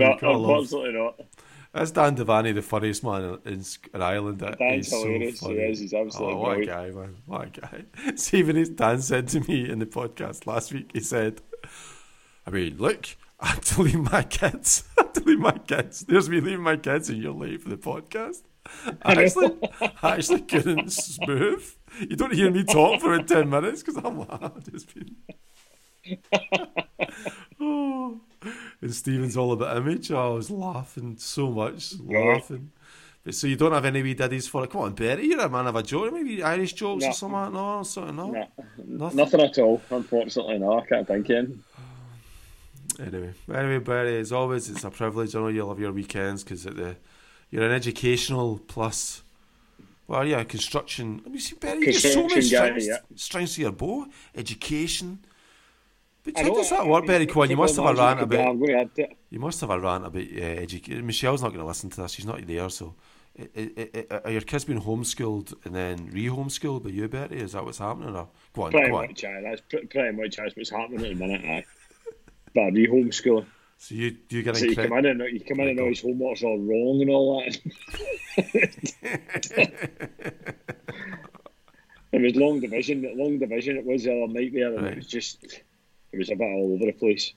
Oh, 0.03 0.07
No, 0.07 0.15
you 0.15 0.21
gotta 0.21 0.39
unfortunately 0.39 0.93
not. 0.93 1.21
That's 1.73 1.91
Dan 1.91 2.17
Devaney, 2.17 2.55
the 2.55 2.63
funniest 2.63 3.05
man 3.05 3.39
in, 3.45 3.63
in 3.93 4.03
Ireland? 4.03 4.39
Dan's 4.59 4.89
so 4.89 5.03
hilarious, 5.03 5.41
he 5.41 5.47
funny. 5.47 5.59
is, 5.59 5.79
he's 5.79 5.95
absolutely 5.95 6.35
oh, 6.35 6.39
what 6.39 6.59
a 6.59 6.67
guy, 6.67 6.91
man. 6.91 7.17
What 7.27 7.47
a 7.47 7.61
guy. 7.61 7.85
See, 8.17 8.43
when 8.43 8.75
Dan 8.75 9.03
said 9.03 9.29
to 9.29 9.41
me 9.41 9.69
in 9.69 9.79
the 9.79 9.87
podcast 9.87 10.47
last 10.47 10.73
week, 10.73 10.91
he 10.95 11.01
said, 11.01 11.43
I 12.47 12.51
mean, 12.51 12.79
look, 12.79 13.07
I 13.41 13.49
have 13.49 13.65
to 13.67 13.83
leave 13.83 14.01
my 14.01 14.23
kids. 14.23 14.85
I 14.99 15.03
have 15.03 15.13
to 15.13 15.21
leave 15.21 15.39
my 15.39 15.59
kids. 15.59 16.01
There's 16.01 16.29
me 16.29 16.41
leaving 16.41 16.63
my 16.63 16.77
kids 16.77 17.11
and 17.11 17.23
you're 17.23 17.33
late 17.35 17.63
for 17.63 17.69
the 17.69 17.77
podcast. 17.77 18.43
I 19.03 19.13
actually, 19.13 19.59
I 20.03 20.15
actually 20.15 20.41
couldn't 20.43 20.91
smooth. 20.91 21.65
You 22.01 22.17
don't 22.17 22.35
hear 22.35 22.51
me 22.51 22.65
talk 22.65 23.01
for 23.01 23.15
about 23.15 23.29
10 23.29 23.49
minutes 23.49 23.83
because 23.83 24.03
I'm 24.03 24.21
I've 24.21 24.71
just 24.71 24.95
been. 24.95 25.17
oh. 27.61 28.21
And 28.81 28.95
Stephen's 28.95 29.37
all 29.37 29.53
about 29.53 29.77
image. 29.77 30.11
Oh, 30.13 30.33
I 30.33 30.35
was 30.35 30.51
laughing 30.51 31.17
so 31.19 31.51
much, 31.51 31.95
laughing. 32.01 32.71
But 33.25 33.35
so 33.35 33.47
you 33.49 33.57
don't 33.57 33.73
have 33.73 33.85
any 33.85 34.03
wee 34.03 34.15
diddies 34.15 34.49
for 34.49 34.65
it? 34.65 34.71
Come 34.71 34.83
on, 34.83 34.93
Berry, 34.95 35.27
you're 35.27 35.41
a 35.41 35.49
man 35.49 35.67
of 35.67 35.75
a 35.77 35.83
joke. 35.83 36.13
Maybe 36.13 36.43
Irish 36.43 36.75
jokes 36.75 37.03
No. 37.03 37.11
or 37.11 37.13
something? 37.13 37.53
No, 37.53 37.83
something, 37.83 38.17
no. 38.17 38.31
No, 38.31 38.47
Nothing. 38.87 39.17
nothing 39.17 39.41
at 39.41 39.59
all. 39.59 39.83
Unfortunately, 39.91 40.59
no. 40.59 40.79
I 40.79 40.87
can't 40.87 41.07
think 41.07 41.29
in. 41.29 41.63
Anyway, 43.01 43.33
anyway, 43.53 43.79
Barry, 43.79 44.19
as 44.19 44.33
always, 44.33 44.69
it's 44.71 44.83
a 44.85 44.91
privilege. 44.91 45.35
I 45.35 45.41
know 45.41 45.49
you 45.49 45.65
love 45.65 45.79
your 45.79 45.93
weekends 45.93 46.43
because 46.43 46.65
the 46.65 46.97
you're 47.51 47.65
an 47.65 47.73
educational 47.73 48.61
plus. 48.67 49.23
Well, 50.07 50.27
yeah, 50.27 50.43
construction. 50.45 51.21
Let 51.25 51.33
me 51.33 51.39
see, 51.39 51.55
Barry. 51.57 51.81
You 51.81 51.87
get 51.93 51.97
so 52.01 52.27
many 52.27 52.35
guy, 52.37 52.67
strings, 52.67 52.87
yeah. 52.87 52.99
strings 53.15 53.55
to 53.57 53.61
your 53.63 53.73
bow. 53.73 54.07
Education. 54.35 55.19
But 56.35 56.43
how 56.45 56.55
does 56.55 56.71
that 56.71 56.87
work, 56.87 57.07
Barry? 57.07 57.29
On, 57.29 57.51
you 57.51 57.57
must 57.57 57.77
have 57.77 57.85
a 57.87 57.95
rant 57.95 57.99
management 57.99 58.21
could 58.21 58.29
be 58.31 58.37
about. 58.37 58.45
hard 58.47 58.59
way 58.59 58.75
at 58.75 58.99
it. 58.99 59.17
You 59.31 59.39
must 59.41 59.61
have 59.61 59.71
a 59.71 59.79
rant 59.81 60.07
about 60.07 60.23
uh, 60.23 60.63
education. 60.65 61.07
Michelle's 61.07 61.43
not 61.43 61.49
going 61.49 61.61
to 61.61 61.67
listen 61.67 61.91
to 61.91 62.03
this. 62.03 62.13
She's 62.13 62.27
not 62.27 62.47
there, 62.47 62.69
so. 62.71 62.95
I- 63.39 63.71
I- 63.79 64.05
I- 64.11 64.21
Are 64.25 64.31
your 64.33 64.41
kids 64.41 64.65
being 64.65 64.81
homeschooled 64.81 65.55
and 65.65 65.75
then 65.75 66.11
re-homeschooled 66.13 66.83
by 66.83 66.91
you, 66.91 67.07
Betty? 67.09 67.37
Is 67.37 67.53
that 67.53 67.65
what's 67.65 67.79
happening? 67.79 68.15
Or 68.17 68.29
go 68.53 68.63
on, 68.63 68.71
Pretty 68.73 68.89
go 68.91 68.97
on. 68.97 69.07
much, 69.09 69.25
aye. 69.25 69.41
That's 69.45 69.61
pre- 69.61 69.87
pretty 69.87 70.17
much 70.17 70.37
that's 70.37 70.57
what's 70.57 70.71
happening 70.71 71.05
at 71.05 71.09
the 71.11 71.15
minute, 71.27 71.45
aye. 71.45 71.65
But 72.55 72.73
we 72.73 72.87
homeschool. 72.89 73.47
So 73.81 73.95
you 73.95 74.17
you 74.29 74.43
get 74.43 74.57
So 74.57 74.65
you 74.65 74.75
come 74.75 74.93
in 74.95 75.07
and 75.07 75.21
you 75.33 75.39
come 75.41 75.61
in 75.61 75.69
and 75.69 75.79
all 75.81 75.87
his 75.89 76.01
homework's 76.01 76.43
all 76.43 76.59
wrong 76.59 77.01
and 77.01 77.11
all 77.11 77.41
that. 77.45 77.61
it 82.13 82.21
was 82.23 82.35
long 82.35 82.59
division. 82.61 83.09
Long 83.17 83.39
division. 83.39 83.77
It 83.77 83.85
was 83.87 84.03
the 84.05 84.11
other 84.25 84.33
night 84.33 84.53
there, 84.53 84.75
and 84.75 84.83
Right. 84.83 84.93
it 84.93 84.97
was 84.97 85.07
just 85.07 85.63
it 86.13 86.19
was 86.19 86.31
a 86.31 86.37
bit 86.37 86.45
all 86.45 86.75
over 86.75 86.87
the 86.87 86.93
place. 86.93 87.33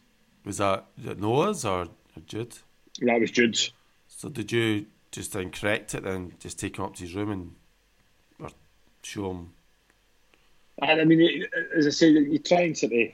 Was 0.45 0.57
that 0.57 0.85
Noah's 1.17 1.65
or, 1.65 1.87
Jude? 2.25 2.57
That 3.01 3.19
was 3.19 3.31
Jude's. 3.31 3.71
So 4.07 4.29
did 4.29 4.51
you 4.51 4.85
just 5.11 5.33
then 5.33 5.51
correct 5.51 5.93
it 5.93 6.05
and 6.05 6.39
just 6.39 6.59
take 6.59 6.77
him 6.77 6.85
up 6.85 6.95
to 6.95 7.03
his 7.03 7.15
room 7.15 7.31
and 7.31 7.55
or 8.39 8.49
show 9.03 9.31
him? 9.31 9.53
And 10.81 11.01
I 11.01 11.03
mean, 11.05 11.45
as 11.77 11.85
I 11.87 11.89
say, 11.89 12.09
you 12.09 12.39
try 12.39 12.61
and 12.61 12.77
sort 12.77 12.93
of, 12.93 13.09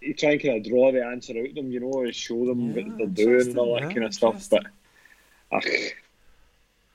you 0.00 0.14
try 0.14 0.32
and 0.32 0.42
kind 0.42 0.56
of 0.58 0.64
draw 0.70 0.92
the 0.92 1.04
answer 1.04 1.38
out 1.38 1.48
of 1.48 1.54
them, 1.54 1.70
you 1.70 1.80
know, 1.80 2.02
and 2.02 2.14
show 2.14 2.46
them 2.46 2.72
Yeah, 2.72 2.82
what 2.82 2.98
they're 2.98 3.06
doing 3.06 3.48
and 3.48 3.58
all 3.58 3.74
that 3.74 3.84
interesting, 3.84 4.02
kind 4.02 4.34
of 4.34 4.42
stuff. 4.42 4.50
But, 4.50 4.66
ach, 5.52 5.94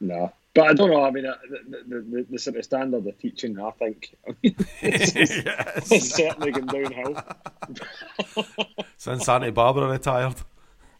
no. 0.01 0.34
But 0.54 0.68
I 0.68 0.74
don't 0.74 0.89
know. 0.89 1.04
I 1.04 1.12
mean, 1.12 1.26
uh, 1.26 1.36
the, 1.50 1.78
the, 1.88 2.02
the, 2.02 2.26
the 2.32 2.39
sort 2.39 2.58
of 2.58 2.66
standard 2.66 3.06
of 3.06 3.18
teaching, 3.20 3.60
I 3.60 3.72
think, 3.72 4.16
it's, 4.43 5.16
it's 5.16 5.91
yes. 5.91 6.12
certainly 6.12 6.52
gone 6.52 6.66
downhill. 6.66 7.24
Since 8.97 9.26
Santa 9.26 9.52
Barbara 9.52 9.89
retired. 9.89 10.36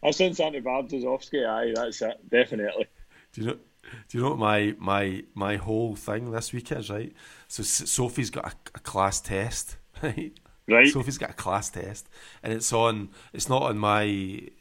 I 0.02 0.12
since 0.12 0.38
Santa 0.38 0.62
Barbara's 0.62 1.04
off 1.04 1.24
ski, 1.24 1.43
aye, 1.43 1.74
that's 1.76 2.02
it, 2.02 2.30
definitely. 2.30 2.88
Do 3.34 3.41
you 3.41 3.47
know? 3.47 3.58
Do 4.08 4.18
you 4.18 4.24
know 4.24 4.30
what 4.32 4.39
my 4.39 4.76
my 4.78 5.24
my 5.34 5.56
whole 5.56 5.95
thing 5.95 6.32
this 6.32 6.54
week 6.54 6.72
is? 6.72 6.89
Right. 6.89 7.14
So 7.47 7.64
Sophie's 7.64 8.30
got 8.30 8.54
a, 8.54 8.56
a 8.76 8.80
class 8.80 9.20
test. 9.22 9.78
Right. 10.02 10.32
Right? 10.66 10.88
Sophie's 10.88 11.18
got 11.18 11.32
a 11.32 11.34
class 11.34 11.70
test, 11.70 12.08
and 12.41 12.54
it's 12.54 12.72
on. 12.72 13.10
It's 13.34 13.50
not 13.50 13.64
on 13.64 13.78
my. 13.78 14.04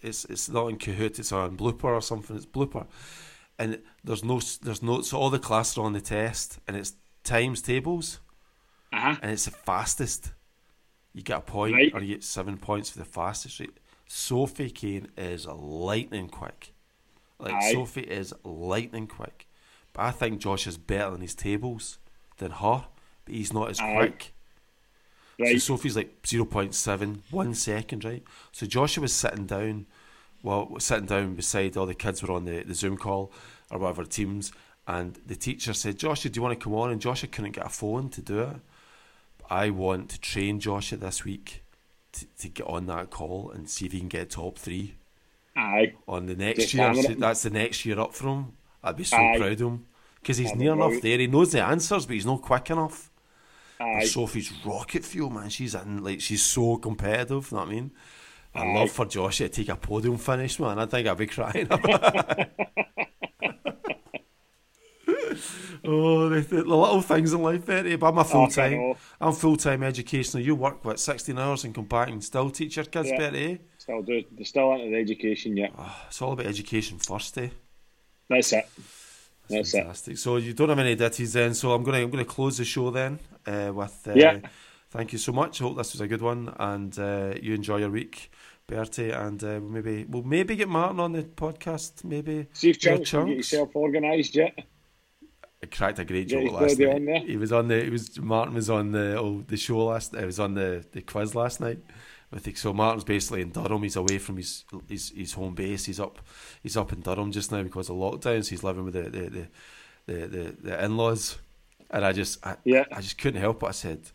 It's 0.03 0.25
it's 0.25 0.49
not 0.49 0.67
in 0.67 0.79
Kahoot. 0.79 1.21
It's 1.21 1.31
on 1.31 1.57
Blooper 1.57 1.85
or 1.85 2.01
something. 2.01 2.35
It's 2.35 2.47
Blooper, 2.47 2.87
and 3.59 3.81
there's 4.05 4.25
no 4.25 4.41
there's 4.63 4.83
no. 4.83 5.03
So 5.03 5.19
all 5.19 5.31
the 5.31 5.39
classes 5.39 5.79
are 5.79 5.85
on 5.85 5.93
the 5.93 6.01
test, 6.01 6.59
and 6.67 6.77
it's 6.77 6.95
times 7.25 7.61
tables, 7.63 8.21
Uh-huh. 8.93 9.17
and 9.23 9.31
it's 9.33 9.45
the 9.47 9.51
fastest. 9.51 10.33
You 11.15 11.23
get 11.23 11.39
a 11.39 11.41
point, 11.41 11.75
Right. 11.75 11.93
or 11.95 12.01
you 12.01 12.15
get 12.15 12.25
seven 12.25 12.57
points 12.59 12.91
for 12.91 12.99
the 12.99 13.05
fastest. 13.05 13.59
Right? 13.61 13.71
Sophie 14.07 14.71
Kane 14.71 15.09
is 15.17 15.47
lightning 15.47 16.29
quick. 16.29 16.73
Like 17.39 17.55
Aye. 17.55 17.73
Sophie 17.73 18.03
is 18.03 18.33
lightning 18.45 19.07
quick, 19.07 19.47
but 19.93 20.03
I 20.03 20.11
think 20.11 20.41
Josh 20.41 20.67
is 20.67 20.77
better 20.79 21.15
in 21.15 21.21
his 21.21 21.35
tables 21.35 21.99
than 22.39 22.51
her. 22.53 22.87
But 23.25 23.35
he's 23.35 23.53
not 23.53 23.71
as 23.71 23.81
Aye. 23.81 23.95
quick. 23.97 24.35
So 25.41 25.59
Sophie's 25.59 25.95
like 25.95 26.21
0.7, 26.23 27.21
one 27.31 27.55
second, 27.55 28.05
right? 28.05 28.25
So 28.51 28.67
Joshua 28.67 29.03
was 29.03 29.13
sitting 29.13 29.47
down, 29.47 29.87
well, 30.43 30.69
we're 30.71 30.81
sitting 30.81 31.07
down 31.07 31.35
beside 31.35 31.77
all 31.77 31.87
the 31.87 31.95
kids 31.95 32.23
were 32.23 32.35
on 32.35 32.45
the, 32.45 32.63
the 32.63 32.75
Zoom 32.75 32.97
call 32.97 33.33
or 33.71 33.79
whatever 33.79 34.05
teams, 34.05 34.53
and 34.87 35.19
the 35.27 35.37
teacher 35.37 35.75
said, 35.75 35.99
Joshua, 35.99 36.31
do 36.31 36.39
you 36.39 36.43
want 36.43 36.59
to 36.59 36.65
come 36.65 36.75
on? 36.75 36.91
And 36.91 37.01
Joshua 37.01 37.29
couldn't 37.29 37.53
get 37.53 37.67
a 37.67 37.71
phone 37.71 38.09
to 38.11 38.23
do 38.23 38.41
it. 38.41 38.57
I 39.51 39.71
want 39.71 40.11
to 40.11 40.21
train 40.21 40.61
Joshua 40.61 40.99
this 40.99 41.25
week 41.25 41.65
to, 42.13 42.27
to 42.41 42.49
get 42.49 42.67
on 42.67 42.87
that 42.87 43.11
call 43.11 43.51
and 43.55 43.69
see 43.69 43.87
if 43.87 43.93
he 43.93 43.99
can 43.99 44.09
get 44.09 44.31
top 44.31 44.59
three 44.59 44.95
Aye. 45.57 45.95
on 46.07 46.27
the 46.27 46.35
next 46.35 46.73
year. 46.73 46.95
So 46.95 47.15
that's 47.15 47.43
the 47.43 47.51
next 47.51 47.85
year 47.85 47.99
up 47.99 48.15
for 48.15 48.29
him. 48.29 48.53
I'd 48.83 48.97
be 48.97 49.05
so 49.05 49.17
Aye. 49.17 49.37
proud 49.39 49.53
of 49.53 49.61
him. 49.61 49.87
Because 50.21 50.39
he's 50.39 50.55
near 50.55 50.73
enough 50.73 51.01
there. 51.01 51.19
He 51.19 51.27
knows 51.27 51.53
the 51.53 51.65
answers, 51.65 52.07
but 52.07 52.15
he's 52.15 52.27
not 52.27 52.43
quick 52.43 52.71
enough. 52.71 53.11
Aye. 53.81 54.05
Sophie's 54.05 54.53
rocket 54.65 55.05
fuel, 55.05 55.31
man. 55.31 55.49
She's 55.49 55.75
in 55.75 56.03
like 56.03 56.21
she's 56.21 56.43
so 56.43 56.77
competitive. 56.77 57.51
You 57.51 57.57
know 57.57 57.63
what 57.63 57.69
I 57.69 57.73
mean? 57.73 57.91
I 58.55 58.65
love 58.73 58.91
for 58.91 59.05
Joshua 59.07 59.49
to 59.49 59.55
take 59.55 59.69
a 59.69 59.77
podium 59.77 60.17
finish, 60.19 60.59
man. 60.59 60.79
I 60.79 60.87
think 60.87 61.07
I'd 61.07 61.17
be 61.17 61.27
crying. 61.27 61.69
oh, 65.85 66.29
the, 66.29 66.41
the, 66.41 66.57
the 66.63 66.77
little 66.77 67.01
things 67.03 67.33
in 67.33 67.43
life, 67.43 67.65
Betty. 67.67 67.97
But 67.97 68.09
I'm 68.09 68.19
a 68.19 68.25
full 68.25 68.45
Oh, 68.45 68.49
time. 68.49 68.73
know. 68.73 68.97
I'm 69.21 69.33
full 69.33 69.57
time 69.57 69.83
educational. 69.83 70.43
You 70.43 70.55
work 70.55 70.85
what 70.85 70.99
sixteen 71.01 71.39
hours 71.39 71.65
and 71.65 71.75
come 71.75 71.85
back 71.85 72.09
and 72.09 72.23
still 72.23 72.51
teach 72.51 72.77
your 72.77 72.85
kids, 72.87 73.09
Yeah. 73.11 73.19
Betty. 73.19 73.53
eh? 73.53 73.57
Still 73.79 74.03
do. 74.03 74.23
They're 74.33 74.45
still 74.45 74.73
into 74.75 74.91
the 74.91 74.97
education 74.97 75.57
yet. 75.57 75.73
It's 76.09 76.21
all 76.23 76.33
about 76.33 76.47
education 76.47 76.99
first, 76.99 77.37
eh? 77.39 77.49
That's 78.29 78.53
it. 78.53 78.69
That's 79.49 79.73
it. 79.75 79.79
Fantastic. 79.79 80.19
So 80.19 80.37
you 80.37 80.53
don't 80.53 80.69
have 80.69 80.79
any 80.79 80.95
ditties 80.95 81.33
then. 81.33 81.55
So 81.55 81.73
I'm 81.73 81.83
gonna 81.83 81.99
I'm 81.99 82.11
gonna 82.11 82.25
close 82.25 82.59
the 82.59 82.65
show 82.65 82.91
then 82.91 83.19
uh, 83.47 83.71
with 83.75 84.07
uh, 84.09 84.13
Yeah. 84.15 84.41
Thank 84.91 85.13
you 85.13 85.19
so 85.19 85.33
much. 85.33 85.59
Hope 85.59 85.77
this 85.77 85.93
was 85.93 86.01
a 86.01 86.09
good 86.09 86.23
one, 86.23 86.55
and 86.59 86.99
uh, 86.99 87.35
you 87.43 87.55
enjoy 87.55 87.79
your 87.79 87.91
week, 87.91 88.31
Bertie. 88.67 89.11
And 89.11 89.43
uh, 89.45 89.59
we'll 89.61 89.71
maybe 89.71 90.05
we'll 90.09 90.23
maybe 90.23 90.57
get 90.57 90.69
Martin 90.69 90.99
on 90.99 91.13
the 91.13 91.25
podcast. 91.25 92.05
Maybe 92.05 92.47
See 92.55 92.71
if 92.71 92.79
Chunks 92.79 93.11
can 93.11 93.27
get 93.27 93.37
yourself 93.37 93.77
organised 93.77 94.35
yet. 94.35 94.59
I 95.63 95.67
cracked 95.67 95.99
a 95.99 96.05
great 96.05 96.29
joke 96.29 96.53
last 96.53 96.79
night. 96.79 97.27
He 97.27 97.37
was 97.37 97.53
on 97.53 97.69
the. 97.69 97.83
He 97.85 97.91
was 97.91 98.19
Martin 98.19 98.55
was 98.55 98.71
on 98.71 98.93
the 98.93 99.19
oh, 99.19 99.45
the 99.47 99.57
show 99.57 99.85
last. 99.85 100.15
It 100.15 100.25
was 100.25 100.41
on 100.41 100.55
the, 100.55 100.85
the 100.93 101.03
quiz 101.03 101.35
last 101.35 101.61
night. 101.61 101.81
I 102.33 102.39
think 102.39 102.57
so. 102.57 102.73
Martin's 102.73 103.05
basically 103.05 103.43
in 103.43 103.51
Durham. 103.51 103.83
He's 103.83 103.97
away 103.97 104.19
from 104.19 104.37
his 104.37 104.65
his, 104.89 105.11
his 105.11 105.33
home 105.33 105.55
base. 105.55 105.85
He's 105.87 106.01
up 106.01 106.21
he's 106.63 106.77
up 106.77 106.93
in 106.93 107.01
Durham 107.01 107.33
just 107.33 107.53
now 107.53 107.63
because 107.63 107.91
of 107.91 107.97
lockdown. 107.97 108.45
So 108.45 108.51
he's 108.51 108.65
living 108.65 108.85
with 108.85 108.95
the 108.95 109.03
the 109.03 109.29
the, 109.29 109.49
the, 110.07 110.27
the, 110.27 110.57
the 110.63 110.85
in 110.85 110.97
laws. 110.97 111.39
And 111.91 112.05
I 112.05 112.13
just 112.13 112.47
I, 112.47 112.57
Yeah. 112.65 112.85
I 112.93 113.01
just 113.01 113.19
couldn't 113.19 113.41
help 113.41 113.63
it. 113.63 113.67
I 113.67 113.73
said 113.73 114.11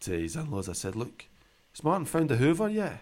to 0.00 0.10
his 0.12 0.36
in 0.36 0.50
laws, 0.50 0.68
I 0.68 0.72
said, 0.72 0.96
"Look, 0.96 1.26
has 1.72 1.84
Martin 1.84 2.04
found 2.06 2.30
a 2.30 2.36
Hoover 2.36 2.68
yet?" 2.68 3.00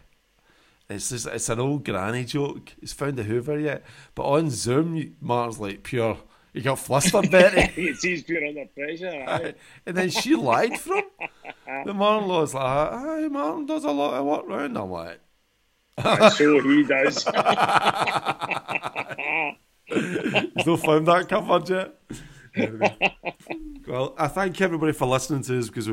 It's 0.90 1.11
just, 1.11 1.26
it's 1.26 1.49
an 1.51 1.61
old 1.61 1.84
granny 1.84 2.24
joke. 2.24 2.72
He's 2.80 2.94
found 2.94 3.18
a 3.20 3.22
Hoover 3.22 3.59
yet, 3.59 3.84
but 4.14 4.22
on 4.24 4.49
Zoom, 4.51 4.96
you- 4.96 5.12
Martin's 5.20 5.61
like 5.61 5.82
pure. 5.82 6.18
You 6.55 6.62
got 6.62 6.78
flustered, 6.78 7.30
Betty. 7.30 7.92
He's 8.03 8.22
pure 8.22 8.44
under 8.46 8.64
pressure. 8.66 9.24
aye. 9.28 9.55
and 9.84 9.96
then 9.96 10.09
she 10.09 10.34
lied 10.34 10.78
for 10.80 10.96
him. 10.96 11.05
The 11.84 11.92
Martin-in-law's 11.94 12.55
like, 12.55 12.64
"Hi, 12.90 13.28
Martin 13.28 13.66
does 13.66 13.84
a 13.84 13.90
lot 13.90 14.14
of 14.14 14.24
work 14.24 14.46
round." 14.49 14.78
I'm 14.78 14.90
like, 14.90 15.20
And 15.99 16.32
so 16.32 16.61
he 16.62 16.82
does. 16.84 17.24
"He's 19.86 20.66
not 20.66 20.80
found 20.80 21.07
that 21.07 21.26
covered 21.28 21.68
yet." 21.68 21.94
Anyway. 22.59 22.97
Well, 23.89 24.15
I 24.19 24.29
thank 24.29 24.61
everybody 24.61 24.93
for 24.93 25.07
listening 25.07 25.43
to 25.45 25.59
us 25.59 25.69
because 25.69 25.89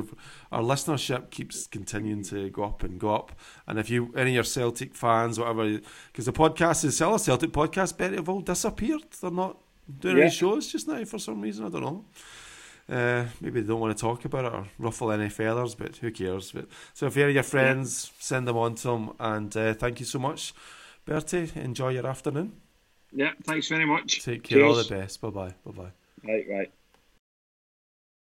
our 0.51 0.61
listenership 0.61 1.29
keeps 1.29 1.65
continuing 1.65 2.23
to 2.23 2.49
go 2.49 2.65
up 2.65 2.83
and 2.83 2.99
go 2.99 3.15
up. 3.15 3.31
And 3.67 3.79
if 3.79 3.89
you, 3.89 4.11
any 4.17 4.31
of 4.31 4.35
your 4.35 4.43
Celtic 4.43 4.93
fans, 4.93 5.39
whatever, 5.39 5.79
because 6.11 6.25
the 6.25 6.33
podcast 6.33 6.83
is 6.83 6.95
still 6.95 7.15
a 7.15 7.19
Celtic 7.19 7.51
podcast, 7.51 7.97
Betty 7.97 8.17
have 8.17 8.27
all 8.27 8.41
disappeared. 8.41 9.05
They're 9.21 9.31
not 9.31 9.59
doing 9.99 10.17
yeah. 10.17 10.23
any 10.23 10.31
shows 10.31 10.67
just 10.67 10.89
now 10.89 11.05
for 11.05 11.19
some 11.19 11.39
reason. 11.39 11.65
I 11.65 11.69
don't 11.69 11.81
know. 11.81 12.05
Uh, 12.87 13.25
maybe 13.39 13.61
they 13.61 13.67
don't 13.67 13.79
want 13.79 13.97
to 13.97 14.01
talk 14.01 14.25
about 14.25 14.43
it 14.45 14.53
or 14.53 14.67
ruffle 14.77 15.11
any 15.11 15.29
feathers, 15.29 15.73
but 15.73 15.95
who 15.95 16.11
cares? 16.11 16.51
But 16.51 16.67
so 16.93 17.05
if 17.05 17.15
you're 17.15 17.29
your 17.29 17.43
friends, 17.43 18.11
yeah. 18.11 18.15
send 18.19 18.47
them 18.47 18.57
on 18.57 18.75
to 18.75 18.87
them. 18.89 19.13
And 19.21 19.55
uh, 19.55 19.73
thank 19.73 20.01
you 20.01 20.05
so 20.05 20.19
much, 20.19 20.53
Bertie. 21.05 21.49
Enjoy 21.55 21.89
your 21.89 22.05
afternoon. 22.05 22.57
Yeah, 23.13 23.31
thanks 23.43 23.69
very 23.69 23.85
much. 23.85 24.25
Take 24.25 24.43
care. 24.43 24.57
Cheers. 24.59 24.77
All 24.77 24.83
the 24.83 25.01
best. 25.01 25.21
Bye 25.21 25.29
bye. 25.29 25.55
Bye 25.65 25.71
bye. 25.71 25.91
Right, 26.25 26.45
right. 26.49 26.73